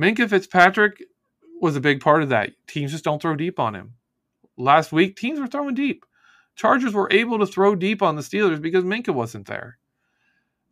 Minkah 0.00 0.28
Fitzpatrick 0.28 1.02
was 1.60 1.76
a 1.76 1.80
big 1.80 2.00
part 2.00 2.22
of 2.22 2.30
that. 2.30 2.50
Teams 2.66 2.92
just 2.92 3.04
don't 3.04 3.22
throw 3.22 3.36
deep 3.36 3.58
on 3.58 3.74
him. 3.74 3.94
Last 4.56 4.92
week, 4.92 5.16
teams 5.16 5.40
were 5.40 5.46
throwing 5.46 5.74
deep. 5.74 6.04
Chargers 6.56 6.94
were 6.94 7.12
able 7.12 7.38
to 7.38 7.46
throw 7.46 7.74
deep 7.74 8.02
on 8.02 8.16
the 8.16 8.22
Steelers 8.22 8.60
because 8.60 8.84
Minkah 8.84 9.14
wasn't 9.14 9.46
there. 9.46 9.78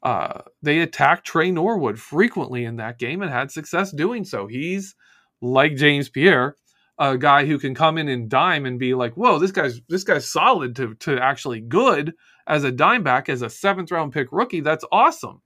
Uh, 0.03 0.43
they 0.63 0.81
attacked 0.81 1.27
Tre 1.27 1.51
Norwood 1.51 1.99
frequently 1.99 2.65
in 2.65 2.77
that 2.77 2.99
game 2.99 3.23
and 3.23 3.31
had 3.31 3.51
success 3.51 3.93
doing 3.93 4.25
so. 4.25 4.47
He's 4.47 4.95
like 5.41 5.77
James 5.77 6.09
Pierre, 6.09 6.57
a 6.99 7.17
guy 7.17 7.47
who 7.47 7.59
can 7.59 7.75
come 7.75 7.99
in 7.99 8.09
and 8.09 8.29
dime 8.29 8.67
and 8.67 8.79
be 8.79 8.95
like, 8.95 9.15
"Whoa, 9.15 9.39
this 9.39 9.53
guy's 9.53 9.81
this 9.89 10.05
guy's 10.05 10.29
solid 10.29 10.75
to 10.77 10.95
to 10.97 11.19
actually 11.21 11.61
good 11.61 12.15
as 12.47 12.65
a 12.65 12.73
dime 12.73 13.05
back 13.05 13.29
as 13.29 13.43
a 13.43 13.51
seventh 13.51 13.93
round 13.93 14.13
pick 14.13 14.29
rookie. 14.33 14.61
That's 14.61 14.85
awesome." 14.91 15.41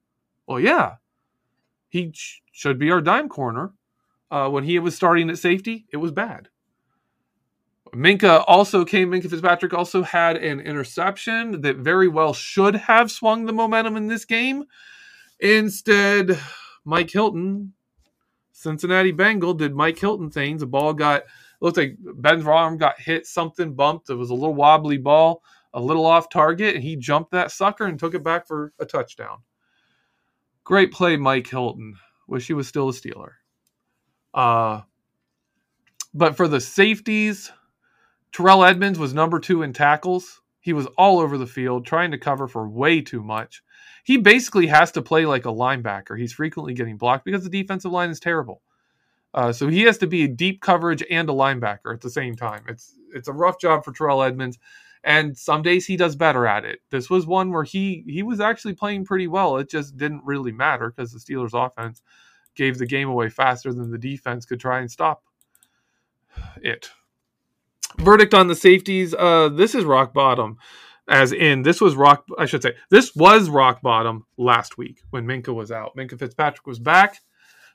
Well, 0.47 0.61
yeah, 0.61 0.95
he 1.89 2.11
sh- 2.14 2.41
should 2.53 2.78
be 2.78 2.91
our 2.91 3.01
dime 3.01 3.28
corner. 3.28 3.72
Uh, 4.30 4.49
when 4.49 4.64
he 4.64 4.78
was 4.78 4.97
starting 4.97 5.30
at 5.30 5.39
safety, 5.39 5.87
it 5.93 5.99
was 5.99 6.11
bad. 6.11 6.49
Minkah 7.95 8.45
also 8.47 8.84
came. 8.84 9.11
Minkah 9.11 9.30
Fitzpatrick 9.30 9.72
also 9.72 10.03
had 10.03 10.37
an 10.37 10.61
interception 10.61 11.61
that 11.61 11.76
very 11.76 12.09
well 12.09 12.32
should 12.32 12.74
have 12.74 13.11
swung 13.11 13.47
the 13.47 13.53
momentum 13.53 13.97
in 13.97 14.09
this 14.09 14.24
game. 14.24 14.64
Instead, 15.41 16.39
Mike 16.84 17.11
Hilton, 17.11 17.72
Cincinnati 18.53 19.12
Bengal, 19.12 19.55
did 19.55 19.74
Mike 19.74 19.99
Hilton 19.99 20.30
things. 20.30 20.61
The 20.61 20.66
ball 20.66 20.93
got 20.93 21.22
looked 21.61 21.76
like 21.76 21.97
Ben's 21.99 22.47
arm 22.47 22.76
got 22.76 23.01
hit, 23.01 23.26
something 23.26 23.74
bumped. 23.74 24.11
It 24.11 24.14
was 24.14 24.30
a 24.30 24.34
little 24.34 24.55
wobbly 24.55 24.99
ball, 24.99 25.43
a 25.72 25.80
little 25.80 26.07
off 26.07 26.28
target, 26.28 26.74
and 26.74 26.84
he 26.84 26.97
jumped 26.97 27.30
that 27.30 27.53
sucker 27.53 27.87
and 27.87 27.99
took 27.99 28.14
it 28.14 28.24
back 28.24 28.47
for 28.47 28.72
a 28.78 28.84
touchdown. 28.84 29.39
Great 30.66 30.90
play, 30.90 31.16
Mike 31.16 31.48
Hilton. 31.48 31.94
Wish 32.26 32.48
he 32.48 32.52
was 32.52 32.66
still 32.66 32.88
a 32.88 32.92
Steeler. 32.92 33.34
Uh, 34.34 34.80
but 36.12 36.36
for 36.36 36.48
the 36.48 36.60
safeties, 36.60 37.52
Terrell 38.32 38.64
Edmunds 38.64 38.98
was 38.98 39.14
number 39.14 39.38
two 39.38 39.62
in 39.62 39.72
tackles. 39.72 40.40
He 40.58 40.72
was 40.72 40.86
all 40.98 41.20
over 41.20 41.38
the 41.38 41.46
field 41.46 41.86
trying 41.86 42.10
to 42.10 42.18
cover 42.18 42.48
for 42.48 42.68
way 42.68 43.00
too 43.00 43.22
much. 43.22 43.62
He 44.02 44.16
basically 44.16 44.66
has 44.66 44.90
to 44.92 45.02
play 45.02 45.24
like 45.24 45.44
a 45.44 45.52
linebacker. 45.52 46.18
He's 46.18 46.32
frequently 46.32 46.74
getting 46.74 46.96
blocked 46.96 47.24
because 47.24 47.44
the 47.44 47.48
defensive 47.48 47.92
line 47.92 48.10
is 48.10 48.18
terrible. 48.18 48.60
Uh, 49.32 49.52
so 49.52 49.68
he 49.68 49.82
has 49.82 49.98
to 49.98 50.08
be 50.08 50.24
a 50.24 50.28
deep 50.28 50.60
coverage 50.60 51.04
and 51.08 51.30
a 51.30 51.32
linebacker 51.32 51.94
at 51.94 52.00
the 52.00 52.10
same 52.10 52.34
time. 52.34 52.64
It's 52.68 52.92
it's 53.14 53.28
a 53.28 53.32
rough 53.32 53.60
job 53.60 53.84
for 53.84 53.92
Terrell 53.92 54.24
Edmunds, 54.24 54.58
and 55.07 55.38
some 55.38 55.62
days 55.62 55.86
he 55.86 55.96
does 55.96 56.16
better 56.16 56.46
at 56.46 56.64
it. 56.64 56.80
This 56.90 57.09
was 57.09 57.26
one 57.26 57.50
where 57.50 57.64
he 57.64 58.04
he 58.07 58.22
was 58.22 58.40
actually 58.40 58.74
playing 58.74 59.07
pretty 59.07 59.28
well. 59.28 59.57
It 59.57 59.70
just 59.70 59.96
didn't 59.96 60.24
really 60.24 60.52
matter 60.52 60.90
because 60.90 61.12
the 61.12 61.20
Steelers' 61.20 61.54
offense 61.54 62.02
gave 62.54 62.76
the 62.76 62.86
game 62.86 63.09
away 63.09 63.30
faster 63.30 63.72
than 63.72 63.90
the 63.90 63.98
defense 63.98 64.44
could 64.44 64.61
try 64.61 64.80
and 64.80 64.90
stop 64.90 65.22
it 66.61 66.90
verdict 67.98 68.34
on 68.34 68.48
the 68.48 68.54
safeties. 68.54 69.14
Uh, 69.14 69.48
this 69.48 69.74
is 69.74 69.84
rock 69.84 70.12
bottom, 70.12 70.59
as 71.09 71.32
in 71.32 71.62
this 71.62 71.80
was 71.80 71.94
rock. 71.94 72.24
I 72.38 72.46
should 72.46 72.62
say 72.62 72.74
this 72.90 73.14
was 73.14 73.48
rock 73.48 73.82
bottom 73.82 74.26
last 74.36 74.76
week 74.76 75.02
when 75.11 75.24
Minkah 75.24 75.54
was 75.54 75.70
out. 75.70 75.96
Minkah 75.96 76.18
Fitzpatrick 76.18 76.66
was 76.66 76.78
back. 76.78 77.18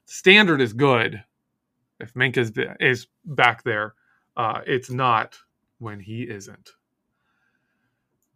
Standard 0.06 0.62
is 0.62 0.74
good. 0.74 1.24
If 2.00 2.14
Minkah 2.14 2.76
is 2.80 3.08
back 3.24 3.64
there, 3.64 3.94
uh, 4.36 4.62
it's 4.66 4.90
not 4.90 5.38
when 5.80 6.00
he 6.00 6.24
isn't. 6.24 6.72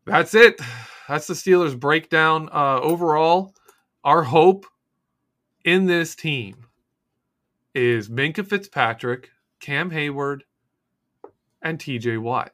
That's 0.05 0.35
it. 0.35 0.61
That's 1.07 1.27
the 1.27 1.33
Steelers 1.33 1.79
breakdown. 1.79 2.49
Uh, 2.51 2.79
overall, 2.79 3.55
our 4.03 4.23
hope 4.23 4.65
in 5.63 5.87
this 5.87 6.15
team 6.15 6.67
is 7.73 8.07
Minkah 8.07 8.47
Fitzpatrick, 8.47 9.31
Cam 9.59 9.91
Heyward, 9.91 10.41
and 11.61 11.79
TJ 11.79 12.21
Watt. 12.21 12.53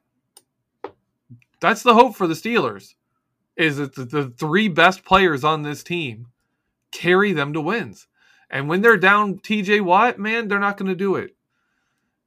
That's 1.59 1.83
the 1.83 1.93
hope 1.93 2.15
for 2.15 2.25
the 2.25 2.33
Steelers 2.33 2.95
is 3.57 3.77
that 3.77 3.95
the, 3.95 4.05
the 4.05 4.29
three 4.29 4.67
best 4.69 5.03
players 5.03 5.43
on 5.43 5.61
this 5.61 5.83
team 5.83 6.27
carry 6.91 7.33
them 7.33 7.53
to 7.53 7.61
wins. 7.61 8.07
And 8.49 8.67
when 8.67 8.81
they're 8.81 8.97
down 8.97 9.39
TJ 9.39 9.81
Watt, 9.81 10.17
man, 10.17 10.47
they're 10.47 10.59
not 10.59 10.77
going 10.77 10.89
to 10.89 10.95
do 10.95 11.15
it. 11.15 11.35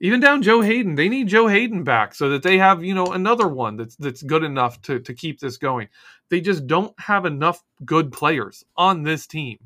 Even 0.05 0.21
down 0.21 0.43
Joe 0.43 0.61
Haden. 0.61 0.97
they 0.97 1.09
need 1.09 1.29
Joe 1.29 1.47
Haden 1.47 1.83
back 1.83 2.15
so 2.15 2.29
that 2.29 2.43
they 2.43 2.59
have, 2.59 2.85
you 2.85 2.95
know, 2.95 3.07
another 3.07 3.49
one 3.49 3.79
that's 3.79 3.97
that's 3.97 4.23
good 4.23 4.45
enough 4.45 4.83
to 4.83 5.01
to 5.01 5.15
keep 5.15 5.41
this 5.41 5.57
going. 5.57 5.89
They 6.29 6.43
just 6.43 6.67
don't 6.67 6.93
have 7.01 7.25
enough 7.25 7.65
good 7.87 8.13
players 8.13 8.67
on 8.77 9.05
this 9.05 9.27
team. 9.27 9.59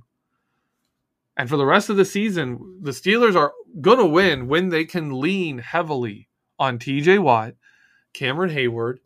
And 1.37 1.49
for 1.49 1.57
the 1.57 1.67
rest 1.67 1.91
of 1.91 1.97
the 1.97 2.05
season, 2.05 2.79
the 2.81 2.93
Steelers 2.93 3.35
are 3.35 3.53
going 3.81 3.99
to 3.99 4.07
win 4.07 4.47
when 4.47 4.69
they 4.69 4.85
can 4.85 5.21
lean 5.21 5.59
heavily 5.59 6.29
on 6.57 6.79
TJ 6.79 7.19
Watt, 7.19 7.55
Cameron 8.13 8.51
Heyward, 8.51 8.99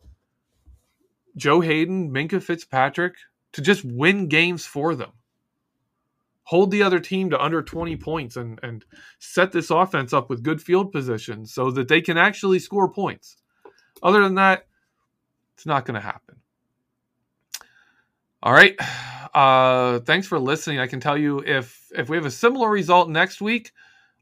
Joe 1.35 1.61
Haden, 1.61 2.11
Minkah 2.11 2.43
Fitzpatrick 2.43 3.15
to 3.53 3.61
just 3.63 3.83
win 3.83 4.27
games 4.27 4.67
for 4.67 4.93
them. 4.93 5.13
Hold 6.43 6.71
the 6.71 6.83
other 6.83 6.99
team 6.99 7.29
to 7.29 7.41
under 7.41 7.61
20 7.61 7.95
points 7.97 8.35
and, 8.35 8.59
and 8.63 8.83
set 9.19 9.51
this 9.51 9.69
offense 9.69 10.11
up 10.13 10.29
with 10.29 10.43
good 10.43 10.61
field 10.61 10.91
position 10.91 11.45
so 11.45 11.71
that 11.71 11.87
they 11.87 12.01
can 12.01 12.17
actually 12.17 12.59
score 12.59 12.89
points. 12.89 13.37
Other 14.01 14.21
than 14.21 14.35
that, 14.35 14.67
it's 15.55 15.65
not 15.65 15.85
going 15.85 15.95
to 15.95 16.01
happen. 16.01 16.35
All 18.41 18.51
right. 18.51 18.75
Uh, 19.33 19.99
thanks 19.99 20.27
for 20.27 20.37
listening. 20.37 20.79
I 20.79 20.87
can 20.87 20.99
tell 20.99 21.17
you 21.17 21.39
if 21.39 21.87
if 21.95 22.09
we 22.09 22.17
have 22.17 22.25
a 22.25 22.31
similar 22.31 22.69
result 22.69 23.09
next 23.09 23.41
week, 23.41 23.71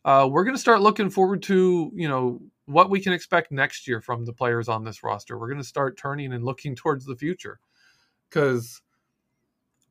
uh, 0.06 0.28
we're 0.32 0.44
going 0.44 0.56
to 0.56 0.62
start 0.62 0.82
looking 0.82 1.10
forward 1.10 1.42
to 1.44 1.92
you 1.96 2.08
know 2.08 2.40
what 2.66 2.90
we 2.90 3.02
can 3.02 3.12
expect 3.12 3.52
next 3.52 3.88
year 3.88 4.00
from 4.00 4.24
the 4.24 4.32
players 4.32 4.70
on 4.70 4.84
this 4.84 5.04
roster. 5.04 5.38
We're 5.38 5.50
going 5.50 5.62
to 5.62 5.68
start 5.68 5.98
turning 5.98 6.34
and 6.34 6.46
looking 6.46 6.76
towards 6.76 7.06
the 7.06 7.16
future 7.16 7.60
because 8.30 8.82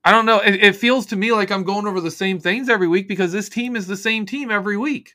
I 0.04 0.12
don't 0.12 0.26
know. 0.26 0.40
It, 0.40 0.62
it, 0.62 0.76
feels 0.76 1.06
to 1.06 1.16
me 1.16 1.32
like 1.32 1.50
I'm 1.50 1.64
going 1.64 1.86
over 1.86 2.00
the 2.00 2.10
same 2.10 2.40
things 2.40 2.68
every 2.68 2.88
week 2.88 3.06
because 3.06 3.32
this 3.32 3.48
team 3.48 3.76
is 3.76 3.86
the 3.86 3.96
same 3.96 4.24
team 4.24 4.50
every 4.50 4.76
week. 4.76 5.14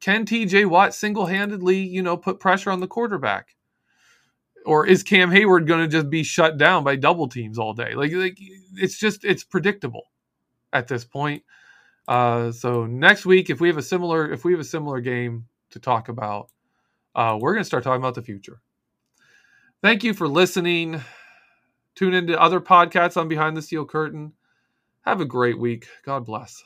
Can 0.00 0.24
TJ 0.24 0.66
Watt 0.66 0.94
single 0.94 1.26
handedly, 1.26 1.78
you 1.78 2.02
know, 2.02 2.16
put 2.16 2.40
pressure 2.40 2.70
on 2.70 2.80
the 2.80 2.86
quarterback? 2.86 3.54
Or 4.64 4.86
is 4.86 5.02
Cam 5.02 5.30
Heyward 5.30 5.66
going 5.66 5.80
to 5.80 5.88
just 5.88 6.08
be 6.10 6.22
shut 6.22 6.56
down 6.56 6.84
by 6.84 6.96
double 6.96 7.28
teams 7.28 7.58
all 7.58 7.74
day? 7.74 7.94
Like, 7.94 8.12
like 8.12 8.38
it's 8.76 8.98
just 8.98 9.24
it's 9.24 9.44
predictable 9.44 10.04
at 10.72 10.88
this 10.88 11.04
point. 11.04 11.42
Uh, 12.06 12.52
so 12.52 12.86
next 12.86 13.26
week, 13.26 13.50
if 13.50 13.60
we 13.60 13.68
have 13.68 13.76
a 13.76 13.82
similar 13.82 14.32
if 14.32 14.44
we 14.44 14.52
have 14.52 14.60
a 14.60 14.64
similar 14.64 15.00
game 15.00 15.46
to 15.70 15.78
talk 15.78 16.08
about, 16.08 16.50
uh, 17.14 17.36
we're 17.38 17.52
going 17.52 17.62
to 17.62 17.66
start 17.66 17.84
talking 17.84 18.00
about 18.00 18.14
the 18.14 18.22
future. 18.22 18.60
Thank 19.82 20.02
you 20.04 20.14
for 20.14 20.28
listening. 20.28 21.02
Tune 21.98 22.14
into 22.14 22.40
other 22.40 22.60
podcasts 22.60 23.18
on 23.18 23.28
Behind 23.28 23.56
the 23.58 23.62
Steel 23.62 23.86
Curtain. 23.86 24.34
Have 25.02 25.20
a 25.20 25.26
great 25.26 25.58
week. 25.58 25.88
God 26.04 26.26
bless. 26.26 26.62